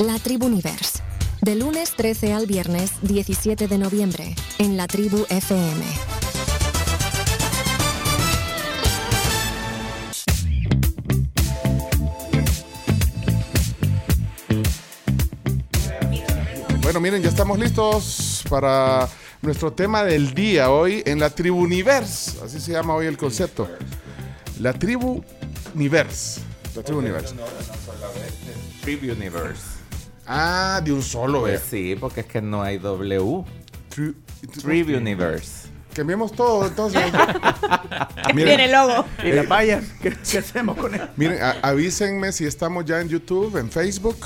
La 0.00 0.18
Tribu 0.18 0.46
Universe. 0.46 1.00
De 1.40 1.54
lunes 1.54 1.92
13 1.96 2.32
al 2.32 2.46
viernes 2.46 2.90
17 3.02 3.68
de 3.68 3.78
noviembre 3.78 4.34
en 4.58 4.76
La 4.76 4.88
Tribu 4.88 5.24
FM. 5.28 5.84
Bueno, 16.82 17.00
miren, 17.00 17.22
ya 17.22 17.28
estamos 17.28 17.56
listos 17.58 18.42
para 18.50 19.08
nuestro 19.42 19.72
tema 19.72 20.02
del 20.02 20.34
día 20.34 20.70
hoy 20.70 21.04
en 21.06 21.20
la 21.20 21.30
Tribu 21.30 21.60
Universe. 21.60 22.42
Así 22.44 22.58
se 22.58 22.72
llama 22.72 22.94
hoy 22.94 23.06
el 23.06 23.16
concepto. 23.16 23.68
La 24.58 24.72
Tribu 24.72 25.22
Universe. 25.72 26.40
La 26.74 26.82
Tribu 26.82 26.98
Universe. 26.98 27.34
Tribu 28.82 29.12
Universe. 29.12 29.73
Ah, 30.26 30.80
de 30.84 30.92
un 30.92 31.02
solo, 31.02 31.40
Pues 31.42 31.60
eh. 31.60 31.64
sí, 31.70 31.96
porque 31.98 32.20
es 32.20 32.26
que 32.26 32.40
no 32.40 32.62
hay 32.62 32.78
W. 32.78 33.44
Tri- 33.94 34.14
Tribu 34.62 34.96
Universe. 34.96 35.68
Cambiemos 35.94 36.32
todo, 36.32 36.66
entonces. 36.66 37.02
Tiene 38.24 38.34
miren, 38.34 38.60
el 38.60 38.72
logo. 38.72 39.04
¿Y 39.22 39.30
las 39.32 39.48
vallas? 39.48 39.84
¿Qué, 40.02 40.12
qué 40.30 40.38
hacemos 40.38 40.76
con 40.76 40.94
él? 40.94 41.02
miren, 41.16 41.40
a- 41.42 41.56
avísenme 41.62 42.32
si 42.32 42.44
estamos 42.46 42.84
ya 42.84 43.00
en 43.00 43.08
YouTube, 43.08 43.56
en 43.58 43.70
Facebook, 43.70 44.16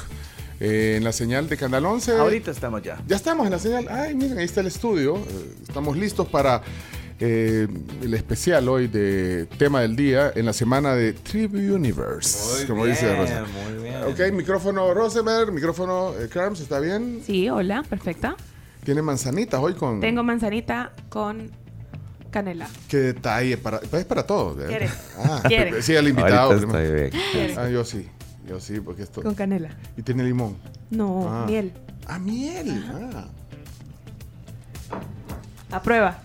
eh, 0.60 0.94
en 0.96 1.04
la 1.04 1.12
señal 1.12 1.48
de 1.48 1.56
Canal 1.56 1.84
11. 1.84 2.12
Ahorita 2.12 2.50
estamos 2.50 2.82
ya. 2.82 2.98
Ya 3.06 3.16
estamos 3.16 3.44
en 3.46 3.52
la 3.52 3.58
señal. 3.58 3.86
Ay, 3.90 4.14
miren, 4.14 4.38
ahí 4.38 4.44
está 4.46 4.60
el 4.60 4.66
estudio. 4.68 5.16
Eh, 5.16 5.54
Estamos 5.68 5.96
listos 5.96 6.26
para 6.28 6.62
eh, 7.20 7.66
el 8.02 8.14
especial 8.14 8.68
hoy 8.68 8.86
de 8.88 9.46
tema 9.58 9.80
del 9.80 9.96
día 9.96 10.32
en 10.34 10.46
la 10.46 10.52
semana 10.52 10.94
de 10.94 11.12
Tribu 11.14 11.56
Universe. 11.58 12.66
como 12.66 12.86
dice 12.86 13.14
Rosa. 13.16 13.44
muy 13.44 13.82
bien. 13.82 14.02
Ok, 14.04 14.32
micrófono 14.34 14.94
Rosenberg, 14.94 15.52
micrófono 15.52 16.12
eh, 16.18 16.28
Carms, 16.28 16.60
¿está 16.60 16.78
bien? 16.80 17.20
Sí, 17.24 17.48
hola, 17.48 17.82
perfecta. 17.82 18.36
Tiene 18.84 19.02
manzanitas 19.02 19.60
hoy 19.60 19.74
con... 19.74 20.00
Tengo 20.00 20.22
manzanita 20.22 20.92
con 21.08 21.50
canela. 22.30 22.68
Qué 22.88 22.98
detalle, 22.98 23.58
para, 23.58 23.78
es 23.78 24.04
para 24.04 24.22
todos. 24.24 24.56
¿Quieres? 24.66 24.92
Ah, 25.18 25.42
¿Quieres? 25.48 25.84
Sí, 25.84 25.96
al 25.96 26.08
invitado. 26.08 26.58
Ah, 27.56 27.68
yo 27.68 27.84
sí, 27.84 28.06
yo 28.48 28.60
sí, 28.60 28.80
porque 28.80 29.02
esto... 29.02 29.22
Con 29.22 29.34
canela. 29.34 29.70
Y 29.96 30.02
tiene 30.02 30.22
limón. 30.24 30.56
No, 30.90 31.26
Ah. 31.28 31.44
miel. 31.46 31.72
Ah, 32.06 32.18
miel. 32.18 32.84
Ah. 33.12 33.26
A 35.70 35.82
prueba. 35.82 36.18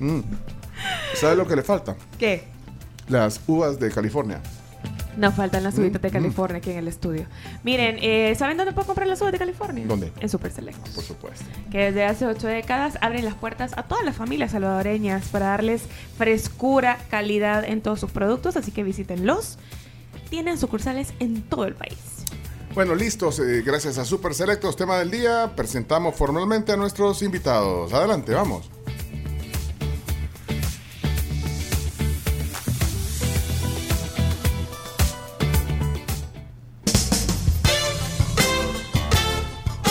Mm. 0.00 0.20
¿Sabes 1.14 1.36
lo 1.36 1.46
que 1.46 1.56
le 1.56 1.62
falta? 1.62 1.96
¿Qué? 2.18 2.44
Las 3.08 3.40
uvas 3.46 3.78
de 3.78 3.90
California. 3.90 4.40
Nos 5.16 5.34
faltan 5.34 5.62
las 5.62 5.78
uvitas 5.78 6.02
de 6.02 6.08
Mm, 6.08 6.12
California 6.12 6.56
aquí 6.58 6.70
en 6.72 6.78
el 6.78 6.88
estudio. 6.88 7.26
Miren, 7.62 7.98
eh, 8.02 8.34
¿saben 8.36 8.56
dónde 8.56 8.72
puedo 8.72 8.86
comprar 8.88 9.06
las 9.06 9.20
uvas 9.20 9.30
de 9.32 9.38
California? 9.38 9.84
¿Dónde? 9.86 10.12
En 10.18 10.28
Super 10.28 10.50
Selectos. 10.50 10.90
Por 10.92 11.04
supuesto. 11.04 11.44
que 11.70 11.78
desde 11.78 12.04
hace 12.04 12.26
ocho 12.26 12.48
décadas 12.48 12.98
abren 13.00 13.24
las 13.24 13.34
puertas 13.34 13.72
a 13.78 13.84
todas 13.84 14.04
las 14.04 14.16
familias 14.16 14.50
salvadoreñas 14.50 15.28
para 15.28 15.46
darles 15.46 15.82
frescura, 16.18 16.98
calidad 17.10 17.64
en 17.64 17.80
todos 17.80 18.00
sus 18.00 18.10
productos, 18.10 18.56
así 18.56 18.72
que 18.72 18.82
visítenlos. 18.82 19.56
Tienen 20.30 20.58
sucursales 20.58 21.14
en 21.20 21.42
todo 21.42 21.64
el 21.66 21.74
país. 21.74 22.23
Bueno, 22.74 22.96
listos. 22.96 23.38
eh, 23.38 23.62
gracias 23.64 23.98
a 23.98 24.04
Super 24.04 24.34
Selectos, 24.34 24.74
tema 24.74 24.98
del 24.98 25.08
día. 25.08 25.52
Presentamos 25.54 26.16
formalmente 26.16 26.72
a 26.72 26.76
nuestros 26.76 27.22
invitados. 27.22 27.92
Adelante, 27.92 28.34
vamos. 28.34 28.68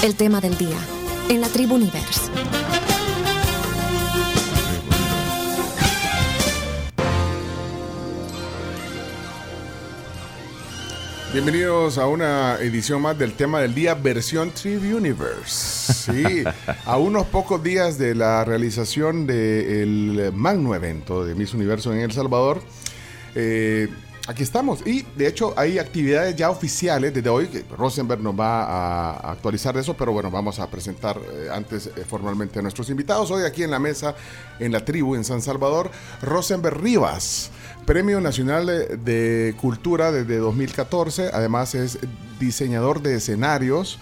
El 0.03 0.15
tema 0.15 0.41
del 0.41 0.57
día 0.57 0.77
en 1.29 1.39
La 1.39 1.47
Tribu 1.47 1.75
Universe. 1.75 2.29
Bienvenidos 11.33 11.97
a 11.97 12.05
una 12.05 12.57
edición 12.59 13.01
más 13.01 13.17
del 13.17 13.33
tema 13.33 13.59
del 13.59 13.73
día, 13.73 13.95
versión 13.95 14.51
Tribu 14.51 14.97
Universe. 14.97 15.91
Sí, 15.91 16.43
a 16.85 16.97
unos 16.97 17.25
pocos 17.25 17.63
días 17.63 17.97
de 17.97 18.13
la 18.13 18.45
realización 18.45 19.25
del 19.25 20.31
magno 20.31 20.75
evento 20.75 21.25
de 21.25 21.33
Miss 21.33 21.55
Universo 21.55 21.91
en 21.91 22.01
El 22.01 22.11
Salvador. 22.11 22.61
eh, 23.33 23.89
aquí 24.27 24.43
estamos. 24.43 24.85
Y 24.85 25.01
de 25.15 25.25
hecho 25.27 25.55
hay 25.57 25.79
actividades 25.79 26.35
ya 26.35 26.51
oficiales 26.51 27.11
desde 27.13 27.29
hoy. 27.29 27.47
que 27.47 27.65
Rosenberg 27.75 28.21
nos 28.21 28.39
va 28.39 28.65
a 28.65 29.31
actualizar 29.31 29.73
de 29.73 29.81
eso, 29.81 29.95
pero 29.95 30.11
bueno, 30.11 30.29
vamos 30.29 30.59
a 30.59 30.69
presentar 30.69 31.17
eh, 31.17 31.47
antes 31.51 31.87
eh, 31.87 32.05
formalmente 32.07 32.59
a 32.59 32.61
nuestros 32.61 32.91
invitados. 32.91 33.31
Hoy 33.31 33.43
aquí 33.43 33.63
en 33.63 33.71
la 33.71 33.79
mesa, 33.79 34.15
en 34.59 34.71
la 34.71 34.85
tribu, 34.85 35.15
en 35.15 35.23
San 35.23 35.41
Salvador, 35.41 35.89
Rosenberg 36.21 36.79
Rivas. 36.79 37.49
Premio 37.85 38.21
Nacional 38.21 38.65
de, 38.65 38.97
de 38.97 39.55
Cultura 39.55 40.11
desde 40.11 40.37
2014. 40.37 41.29
Además 41.33 41.75
es 41.75 41.99
diseñador 42.39 43.01
de 43.01 43.15
escenarios. 43.15 43.99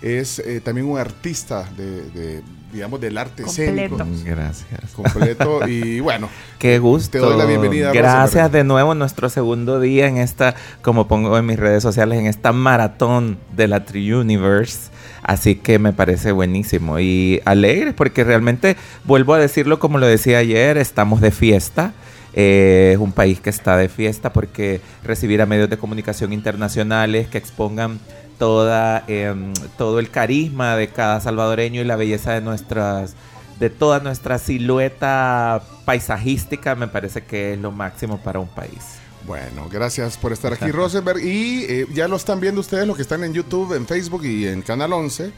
Es 0.00 0.38
eh, 0.38 0.60
también 0.60 0.86
un 0.86 0.98
artista 0.98 1.68
de, 1.76 2.02
de, 2.10 2.42
digamos, 2.72 3.00
del 3.00 3.18
arte 3.18 3.42
Completo. 3.42 3.96
escénico. 3.96 4.24
Gracias. 4.24 4.90
Completo. 4.94 5.60
Y 5.68 6.00
bueno, 6.00 6.28
Qué 6.58 6.78
gusto. 6.78 7.10
Te 7.10 7.18
doy 7.18 7.36
la 7.36 7.44
bienvenida, 7.44 7.92
Gracias 7.92 8.44
Rosa, 8.44 8.48
de 8.48 8.64
nuevo 8.64 8.94
nuestro 8.94 9.28
segundo 9.28 9.80
día 9.80 10.06
en 10.06 10.18
esta, 10.18 10.54
como 10.82 11.08
pongo 11.08 11.36
en 11.36 11.46
mis 11.46 11.58
redes 11.58 11.82
sociales, 11.82 12.18
en 12.18 12.26
esta 12.26 12.52
maratón 12.52 13.38
de 13.56 13.68
la 13.68 13.84
Tri 13.84 14.12
Universe. 14.12 14.90
Así 15.22 15.56
que 15.56 15.78
me 15.78 15.92
parece 15.92 16.32
buenísimo 16.32 17.00
y 17.00 17.40
alegre 17.44 17.92
porque 17.92 18.24
realmente, 18.24 18.76
vuelvo 19.04 19.34
a 19.34 19.38
decirlo 19.38 19.78
como 19.78 19.98
lo 19.98 20.06
decía 20.06 20.38
ayer, 20.38 20.78
estamos 20.78 21.20
de 21.20 21.30
fiesta. 21.30 21.92
Eh, 22.40 22.92
es 22.92 22.98
un 23.00 23.10
país 23.10 23.40
que 23.40 23.50
está 23.50 23.76
de 23.76 23.88
fiesta 23.88 24.32
porque 24.32 24.80
recibir 25.02 25.42
a 25.42 25.46
medios 25.46 25.68
de 25.68 25.76
comunicación 25.76 26.32
internacionales 26.32 27.26
que 27.26 27.36
expongan 27.36 27.98
toda, 28.38 29.02
em, 29.08 29.52
todo 29.76 29.98
el 29.98 30.08
carisma 30.08 30.76
de 30.76 30.86
cada 30.86 31.20
salvadoreño 31.20 31.80
y 31.80 31.84
la 31.84 31.96
belleza 31.96 32.34
de 32.34 32.40
nuestras 32.40 33.16
de 33.58 33.70
toda 33.70 33.98
nuestra 33.98 34.38
silueta 34.38 35.60
paisajística 35.84 36.76
me 36.76 36.86
parece 36.86 37.24
que 37.24 37.54
es 37.54 37.58
lo 37.58 37.72
máximo 37.72 38.18
para 38.18 38.38
un 38.38 38.46
país. 38.46 39.00
Bueno, 39.26 39.68
gracias 39.68 40.16
por 40.16 40.32
estar 40.32 40.52
aquí, 40.52 40.66
Rosenberg. 40.70 41.18
Y 41.18 41.64
eh, 41.64 41.86
ya 41.92 42.06
lo 42.06 42.14
están 42.14 42.38
viendo 42.38 42.60
ustedes, 42.60 42.86
los 42.86 42.94
que 42.94 43.02
están 43.02 43.24
en 43.24 43.34
YouTube, 43.34 43.74
en 43.74 43.84
Facebook 43.84 44.24
y 44.24 44.46
en 44.46 44.62
Canal 44.62 44.92
11. 44.92 45.32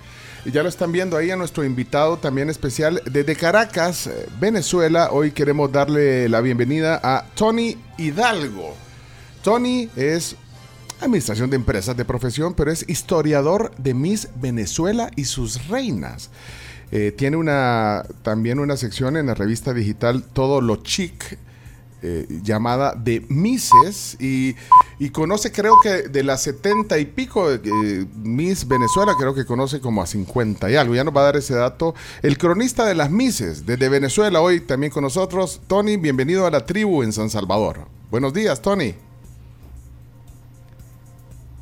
Y 0.45 0.53
ya 0.53 0.63
lo 0.63 0.71
están 0.71 0.91
viendo 0.91 1.19
ahí 1.19 1.31
a 1.31 1.37
nuestro 1.37 1.65
invitado 1.65 2.17
también 2.17 2.49
especial 2.49 3.03
desde 3.05 3.37
Caracas, 3.37 4.07
eh, 4.07 4.27
Venezuela. 4.41 5.11
Hoy 5.13 5.33
queremos 5.33 5.71
darle 5.71 6.31
la 6.31 6.41
bienvenida 6.41 6.99
a 7.03 7.27
Tony 7.35 7.77
Hidalgo. 7.99 8.75
Tony 9.43 9.91
es 9.97 10.37
administración 11.03 11.51
de 11.51 11.57
empresas 11.57 11.95
de 11.95 12.07
profesión, 12.07 12.55
pero 12.55 12.73
es 12.73 12.89
historiador 12.89 13.71
de 13.77 13.93
Miss 13.93 14.29
Venezuela 14.37 15.11
y 15.15 15.25
sus 15.25 15.69
reinas. 15.69 16.31
Eh, 16.91 17.13
tiene 17.13 17.37
una 17.37 18.05
también 18.23 18.61
una 18.61 18.79
sección 18.79 19.19
en 19.19 19.27
la 19.27 19.35
revista 19.35 19.75
digital 19.75 20.25
Todo 20.25 20.63
lo 20.63 20.77
Chic 20.77 21.39
eh, 22.03 22.27
llamada 22.43 22.95
de 22.95 23.25
Misses 23.29 24.17
y, 24.21 24.57
y 24.99 25.11
conoce 25.11 25.53
creo 25.53 25.75
que 25.83 26.09
de 26.09 26.23
las 26.23 26.43
70 26.43 26.99
y 26.99 27.05
pico 27.05 27.51
eh, 27.53 28.07
Miss 28.23 28.67
Venezuela, 28.67 29.15
creo 29.19 29.35
que 29.35 29.45
conoce 29.45 29.81
como 29.81 30.03
a 30.03 30.07
50 30.07 30.71
y 30.71 30.77
algo. 30.77 30.95
Ya 30.95 31.05
nos 31.05 31.15
va 31.15 31.21
a 31.21 31.25
dar 31.25 31.37
ese 31.37 31.55
dato. 31.55 31.95
El 32.23 32.39
cronista 32.39 32.85
de 32.87 32.95
las 32.95 33.11
Misses 33.11 33.67
desde 33.67 33.89
Venezuela 33.89 34.41
hoy 34.41 34.61
también 34.61 34.93
con 34.93 35.03
nosotros. 35.03 35.61
Tony, 35.67 35.97
bienvenido 35.97 36.47
a 36.47 36.51
la 36.51 36.65
tribu 36.65 37.03
en 37.03 37.13
San 37.13 37.31
Salvador. 37.31 37.87
Buenos 38.11 38.33
días, 38.33 38.61
Tony. 38.61 38.95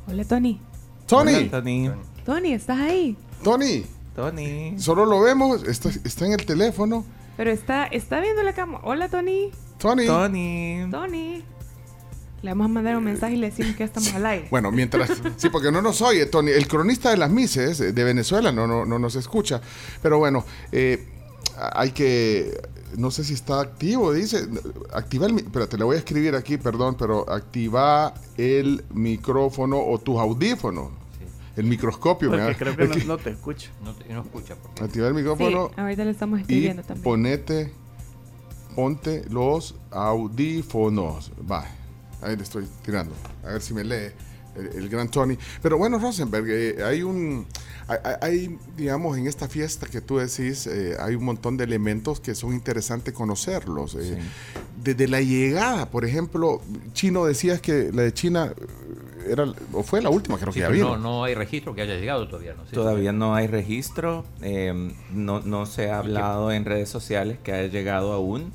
Hola, 0.07 0.23
Tony. 0.25 0.59
Tony, 1.05 1.33
Hola, 1.35 1.51
Tony. 1.51 1.91
Tony, 2.25 2.53
¿estás 2.53 2.79
ahí? 2.79 3.17
Tony, 3.43 3.85
Tony. 4.15 4.75
solo 4.79 5.05
lo 5.05 5.21
vemos, 5.21 5.63
está, 5.63 5.89
está 5.89 6.25
en 6.25 6.33
el 6.33 6.45
teléfono. 6.45 7.05
Pero 7.37 7.51
está, 7.51 7.85
está 7.85 8.19
viendo 8.19 8.43
la 8.43 8.53
cámara. 8.53 8.83
Hola, 8.83 9.07
Tony. 9.09 9.51
Tony. 9.79 10.05
Tony. 10.05 10.87
Tony. 10.91 11.43
Le 12.41 12.51
vamos 12.51 12.65
a 12.65 12.67
mandar 12.69 12.95
un 12.95 13.03
mensaje 13.03 13.33
y 13.33 13.37
le 13.37 13.49
decimos 13.49 13.73
que 13.73 13.79
ya 13.79 13.85
estamos 13.85 14.13
al 14.13 14.25
aire. 14.25 14.47
Bueno, 14.49 14.71
mientras. 14.71 15.09
Sí, 15.37 15.49
porque 15.49 15.71
no 15.71 15.81
nos 15.81 16.01
oye, 16.01 16.25
Tony. 16.25 16.51
El 16.51 16.67
cronista 16.67 17.09
de 17.09 17.17
las 17.17 17.29
Mises 17.29 17.79
eh, 17.81 17.91
de 17.91 18.03
Venezuela 18.03 18.51
no, 18.51 18.65
no, 18.67 18.85
no 18.85 18.97
nos 18.99 19.15
escucha. 19.15 19.59
Pero 20.01 20.19
bueno, 20.19 20.45
eh, 20.71 21.05
hay 21.73 21.91
que. 21.91 22.61
No 22.97 23.11
sé 23.11 23.23
si 23.23 23.33
está 23.33 23.59
activo, 23.59 24.13
dice. 24.13 24.47
Activa 24.93 25.25
el. 25.27 25.37
Espérate, 25.37 25.77
le 25.77 25.83
voy 25.83 25.95
a 25.97 25.99
escribir 25.99 26.35
aquí, 26.35 26.57
perdón, 26.57 26.95
pero 26.97 27.29
activa 27.29 28.13
el 28.37 28.85
micrófono 28.93 29.77
o 29.85 29.97
tus 29.99 30.17
audífonos. 30.17 30.91
El 31.57 31.65
microscopio, 31.65 32.29
me 32.31 32.37
Porque 32.37 32.55
creo 32.55 32.77
que 32.77 32.83
es 32.83 32.89
no, 32.89 32.95
que- 32.95 33.03
no 33.05 33.17
te 33.17 33.29
escucho. 33.31 33.69
No, 33.83 33.93
te- 33.93 34.13
no 34.13 34.21
escucha. 34.21 34.55
porque- 34.55 34.81
Activa 34.81 35.07
el 35.09 35.13
Sí, 35.13 35.17
micrófono 35.17 35.71
ahorita 35.75 36.05
le 36.05 36.11
estamos 36.11 36.39
y 36.39 36.41
escribiendo 36.43 36.83
también. 36.83 37.03
ponete. 37.03 37.73
Ponte 38.83 39.25
los 39.29 39.75
audífonos. 39.91 41.33
Va, 41.51 41.65
ahí 42.21 42.37
le 42.37 42.43
estoy 42.43 42.65
tirando. 42.85 43.13
A 43.43 43.47
ver 43.51 43.61
si 43.61 43.73
me 43.73 43.83
lee. 43.83 44.11
el, 44.55 44.67
el 44.83 44.89
gran 44.89 45.09
Tony. 45.09 45.37
Pero 45.61 45.77
bueno, 45.77 45.99
Rosenberg, 45.99 46.45
eh, 46.49 46.77
hay 46.83 47.03
un, 47.03 47.45
hay, 47.89 47.97
hay- 48.21 48.57
digamos, 48.77 49.17
en 49.17 49.27
esta 49.27 49.49
fiesta 49.49 49.85
que 49.85 49.99
tú 49.99 50.17
decís, 50.17 50.65
eh, 50.67 50.95
hay 50.97 51.15
un 51.15 51.25
montón 51.25 51.57
de 51.57 51.65
elementos 51.65 52.21
que 52.21 52.33
son 52.35 52.53
interesantes 52.53 53.13
conocerlos. 53.13 53.95
eh. 53.95 54.17
Desde 54.81 55.09
la 55.09 55.19
llegada, 55.21 55.89
por 55.89 56.05
ejemplo, 56.05 56.61
Chino 56.93 57.25
decías 57.25 57.59
que 57.61 57.91
la 57.93 58.03
de 58.03 58.13
China 58.13 58.53
eh, 58.57 59.31
era, 59.31 59.43
o 59.73 59.83
fue 59.83 60.01
la 60.01 60.09
última, 60.09 60.37
creo 60.37 60.53
Sí, 60.53 60.61
que 60.61 60.67
vino. 60.69 60.95
no, 60.95 60.97
no 60.97 61.23
hay 61.25 61.35
registro 61.35 61.75
que 61.75 61.81
haya 61.81 61.95
llegado 61.95 62.27
todavía. 62.29 62.53
¿no? 62.53 62.63
Sí, 62.65 62.71
Todavía 62.75 63.11
no 63.11 63.35
hay 63.35 63.47
registro, 63.47 64.23
eh, 64.41 64.93
no, 65.13 65.41
no 65.41 65.65
se 65.65 65.91
ha 65.91 65.99
hablado 65.99 66.51
en 66.53 66.63
redes 66.63 66.87
sociales 66.89 67.37
que 67.43 67.51
haya 67.51 67.67
llegado 67.67 68.13
aún. 68.13 68.53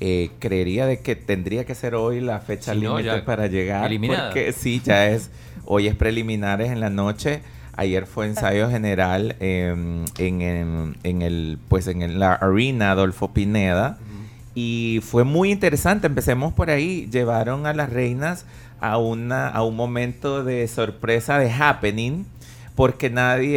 Eh, 0.00 0.30
creería 0.40 0.84
de 0.86 1.00
que 1.00 1.16
tendría 1.16 1.64
que 1.64 1.74
ser 1.74 1.94
hoy 1.94 2.20
la 2.20 2.38
fecha 2.40 2.74
Si 2.74 2.80
límite 2.80 3.22
para 3.22 3.46
llegar. 3.46 3.86
eliminada. 3.86 4.28
Porque 4.28 4.52
sí, 4.52 4.82
ya 4.84 5.08
es, 5.08 5.30
hoy 5.64 5.86
es 5.86 5.94
preliminares 5.94 6.70
en 6.70 6.80
la 6.80 6.90
noche. 6.90 7.40
Ayer 7.78 8.06
fue 8.06 8.26
ensayo 8.26 8.68
general 8.70 9.36
eh, 9.40 9.74
en, 10.18 10.40
en- 10.42 10.96
en 11.02 11.22
el, 11.22 11.58
pues 11.68 11.86
en 11.86 12.02
el- 12.02 12.18
la 12.18 12.34
arena 12.34 12.90
Adolfo 12.92 13.32
Pineda. 13.32 13.98
Y 14.54 15.00
fue 15.02 15.24
muy 15.24 15.50
interesante. 15.50 16.06
Empecemos 16.06 16.52
por 16.54 16.70
ahí. 16.70 17.08
Llevaron 17.12 17.66
a 17.66 17.74
las 17.74 17.90
reinas 17.90 18.46
a, 18.80 18.96
una, 18.98 19.48
a 19.48 19.62
un 19.62 19.76
momento 19.76 20.44
de 20.44 20.66
sorpresa, 20.68 21.38
de 21.38 21.50
happening, 21.50 22.24
porque 22.76 23.10
nadie, 23.10 23.56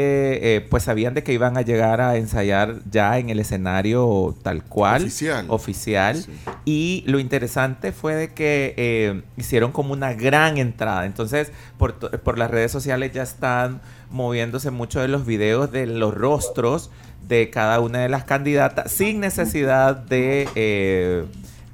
eh, 0.56 0.62
pues 0.62 0.84
sabían 0.84 1.14
de 1.14 1.24
que 1.24 1.34
iban 1.34 1.58
a 1.58 1.62
llegar 1.62 2.00
a 2.02 2.16
ensayar 2.16 2.76
ya 2.90 3.20
en 3.20 3.30
el 3.30 3.40
escenario 3.40 4.36
tal 4.44 4.64
cual. 4.64 5.04
Oficial. 5.04 5.46
Oficial. 5.50 6.16
Sí. 6.24 6.32
Y 6.66 7.04
lo 7.06 7.20
interesante 7.20 7.92
fue 7.92 8.16
de 8.16 8.34
que 8.34 8.74
eh, 8.78 9.22
hicieron 9.38 9.72
como 9.74 9.92
una 9.94 10.14
gran 10.14 10.58
entrada. 10.58 11.06
Entonces, 11.06 11.52
por, 11.78 12.38
las 12.38 12.50
redes 12.50 12.72
sociales 12.72 13.12
ya 13.12 13.24
están 13.24 13.82
moviéndose 14.10 14.72
mucho 14.72 15.02
de 15.02 15.10
los 15.10 15.26
videos 15.26 15.70
de 15.72 15.86
los 15.86 16.14
rostros 16.16 16.90
de 17.28 17.50
cada 17.50 17.80
una 17.82 18.00
de 18.00 18.10
las 18.10 18.24
candidatas 18.24 18.92
sin 18.92 19.20
necesidad 19.20 19.96
de 19.98 20.48
eh, 20.56 21.26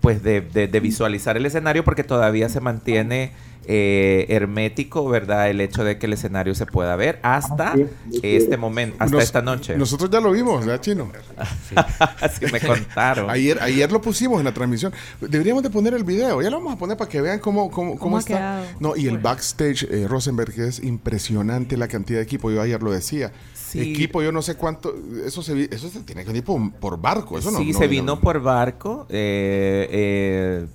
pues 0.01 0.21
de, 0.21 0.42
de- 0.42 0.68
de 0.68 0.80
visualizar 0.80 1.38
el 1.38 1.45
escenario 1.45 1.83
porque 1.86 2.03
todavía 2.03 2.50
se 2.50 2.59
mantiene 2.59 3.31
eh, 3.68 4.26
hermético, 4.30 5.08
¿verdad? 5.10 5.50
El 5.50 5.62
hecho 5.62 5.84
de 5.84 5.98
que 5.98 6.06
el 6.06 6.14
escenario 6.14 6.54
se 6.56 6.66
pueda 6.66 6.96
ver 6.96 7.20
hasta 7.24 7.76
este 8.24 8.58
momento, 8.58 8.96
hasta 9.00 9.16
Nos- 9.16 9.24
esta 9.24 9.42
noche. 9.42 9.76
Nosotros 9.78 10.10
ya 10.10 10.20
lo 10.20 10.32
vimos, 10.32 10.66
¿verdad, 10.66 10.82
Chino? 10.82 11.12
Así 12.22 12.46
me 12.52 12.60
contaron. 12.60 13.30
Ayer, 13.30 13.62
ayer 13.62 13.92
lo 13.92 14.02
pusimos 14.02 14.40
en 14.40 14.46
la 14.46 14.54
transmisión. 14.54 14.94
Deberíamos 15.22 15.64
de 15.64 15.70
poner 15.70 15.94
el 15.94 16.04
video. 16.04 16.42
Ya 16.42 16.50
lo 16.50 16.58
vamos 16.58 16.74
a 16.74 16.78
poner 16.78 16.98
para 16.98 17.10
que 17.10 17.22
vean 17.22 17.40
cómo, 17.40 17.70
cómo, 17.70 17.92
cómo, 17.92 18.00
¿Cómo 18.00 18.18
ha 18.18 18.20
está. 18.20 18.64
No, 18.80 18.96
y 18.96 19.08
el 19.08 19.18
backstage, 19.18 19.84
eh, 19.90 20.08
Rosenberg, 20.08 20.54
que 20.54 20.68
es 20.68 20.84
impresionante 20.84 21.78
la 21.78 21.88
cantidad 21.88 22.20
de 22.20 22.24
equipo. 22.24 22.52
Yo 22.52 22.62
ayer 22.62 22.82
lo 22.82 22.92
decía. 22.92 23.32
Sí. 23.54 23.92
Equipo, 23.94 24.22
yo 24.22 24.32
no 24.32 24.42
sé 24.42 24.56
cuánto. 24.56 24.94
Eso 25.26 25.42
se, 25.42 25.54
vi- 25.54 25.68
eso 25.72 25.90
se 25.90 26.00
tiene 26.02 26.22
que 26.22 26.28
venir 26.28 26.44
por, 26.44 26.72
por 26.74 27.02
barco. 27.02 27.38
Eso 27.38 27.52
no, 27.52 27.58
sí, 27.60 27.72
no 27.74 27.80
se 27.80 27.88
vino 27.88 28.20
por 28.22 28.42
barco. 28.42 29.06
eh, 29.10 29.88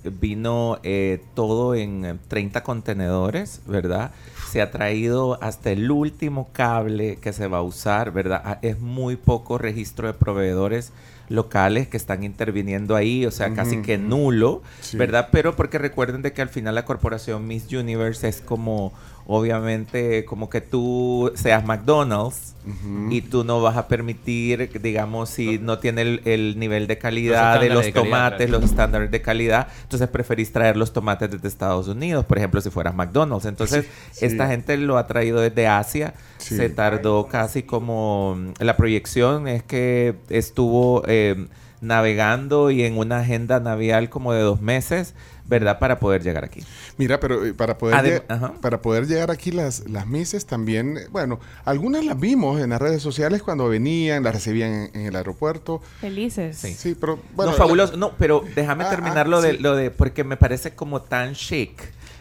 eh, 0.03 0.11
vino 0.19 0.77
eh, 0.83 1.21
todo 1.33 1.73
en 1.73 2.05
eh, 2.05 2.15
30 2.27 2.61
contenedores, 2.85 3.61
¿verdad? 3.67 4.11
Se 4.49 4.61
ha 4.61 4.71
traído 4.71 5.37
hasta 5.41 5.69
el 5.71 5.89
último 5.91 6.49
cable 6.51 7.17
que 7.21 7.31
se 7.31 7.47
va 7.47 7.59
a 7.59 7.61
usar, 7.61 8.11
¿verdad? 8.11 8.41
Ah, 8.43 8.59
Es 8.61 8.79
muy 8.79 9.15
poco 9.15 9.57
registro 9.57 10.07
de 10.07 10.13
proveedores 10.13 10.91
locales 11.29 11.87
que 11.87 11.95
están 11.95 12.23
interviniendo 12.23 12.95
ahí, 12.95 13.25
o 13.25 13.31
sea, 13.31 13.53
casi 13.53 13.81
que 13.81 13.97
nulo, 13.97 14.61
Sí. 14.81 14.97
¿verdad? 14.97 15.29
Pero 15.31 15.55
porque 15.55 15.77
recuerden 15.77 16.21
de 16.23 16.33
que 16.33 16.41
al 16.41 16.49
final 16.49 16.75
la 16.75 16.83
corporación 16.83 17.47
Miss 17.47 17.71
Universe 17.71 18.27
es 18.27 18.41
como, 18.41 18.91
obviamente, 19.27 20.25
como 20.25 20.49
que 20.49 20.61
tú 20.61 21.31
seas 21.35 21.65
McDonald's 21.65 22.55
y 23.09 23.21
tú 23.21 23.43
no 23.43 23.59
vas 23.59 23.75
a 23.75 23.87
permitir, 23.87 24.69
digamos, 24.81 25.29
si 25.29 25.57
no 25.57 25.79
tiene 25.79 26.01
el, 26.03 26.21
el 26.25 26.59
nivel 26.59 26.85
de 26.85 26.99
calidad 26.99 27.55
Los 27.55 27.63
de 27.63 27.69
los 27.69 27.85
de 27.85 27.91
tomates, 27.91 28.49
los 28.51 28.63
estándares 28.63 29.09
de 29.09 29.21
calidad, 29.21 29.67
entonces 29.81 30.07
preferís 30.09 30.51
traer 30.51 30.77
los 30.77 30.93
tomates 30.93 31.31
desde 31.31 31.47
Estados 31.47 31.87
Unidos, 31.87 32.23
por 32.25 32.37
ejemplo, 32.37 32.61
si 32.61 32.69
fueras 32.69 32.93
McDonald's. 32.93 33.45
Entonces, 33.45 33.85
Sí. 34.11 34.25
esta 34.25 34.47
gente 34.47 34.77
lo 34.77 34.97
ha 34.99 35.07
traído 35.07 35.39
desde 35.41 35.67
Asia. 35.67 36.13
Sí. 36.37 36.55
Se 36.55 36.69
tardó 36.69 37.27
casi 37.27 37.63
como 37.63 38.37
la 38.59 38.77
proyección 38.77 39.47
es 39.47 39.63
que 39.63 40.15
estuvo 40.29 41.03
eh, 41.07 41.47
navegando 41.81 42.71
y 42.71 42.83
en 42.83 42.97
una 42.97 43.19
agenda 43.19 43.59
navial 43.59 44.09
como 44.09 44.33
de 44.33 44.41
dos 44.41 44.61
meses, 44.61 45.15
¿verdad? 45.51 45.77
Para 45.77 45.99
poder 45.99 46.23
llegar 46.23 46.43
aquí. 46.45 46.61
Mira, 46.97 47.19
pero 47.19 47.45
eh, 47.45 47.53
para 47.53 47.77
poder, 47.77 47.95
Adem- 47.97 48.21
lle- 48.21 48.23
ajá. 48.27 48.53
para 48.61 48.81
poder 48.81 49.05
llegar 49.05 49.29
aquí 49.29 49.51
las, 49.51 49.87
las 49.87 50.07
mises 50.07 50.47
también, 50.47 50.97
eh, 50.97 51.01
bueno, 51.11 51.39
algunas 51.65 52.03
las 52.05 52.19
vimos 52.19 52.59
en 52.61 52.69
las 52.71 52.81
redes 52.81 53.03
sociales 53.03 53.43
cuando 53.43 53.67
venían, 53.67 54.23
las 54.23 54.33
recibían 54.33 54.71
en, 54.71 54.89
en 55.01 55.05
el 55.07 55.15
aeropuerto. 55.15 55.81
Felices. 55.99 56.57
Sí. 56.57 56.73
Sí, 56.73 56.95
pero 56.99 57.19
bueno. 57.35 57.51
no, 57.51 57.57
fabuloso. 57.57 57.97
No, 57.97 58.13
pero 58.17 58.43
déjame 58.55 58.85
Ah, 58.85 58.89
terminar 58.89 59.27
ah, 59.27 59.29
lo, 59.29 59.41
de, 59.41 59.51
sí. 59.51 59.57
lo 59.59 59.75
de, 59.75 59.91
porque 59.91 60.23
me 60.23 60.37
parece 60.37 60.73
como 60.73 61.01
tan 61.01 61.33
chic 61.35 61.71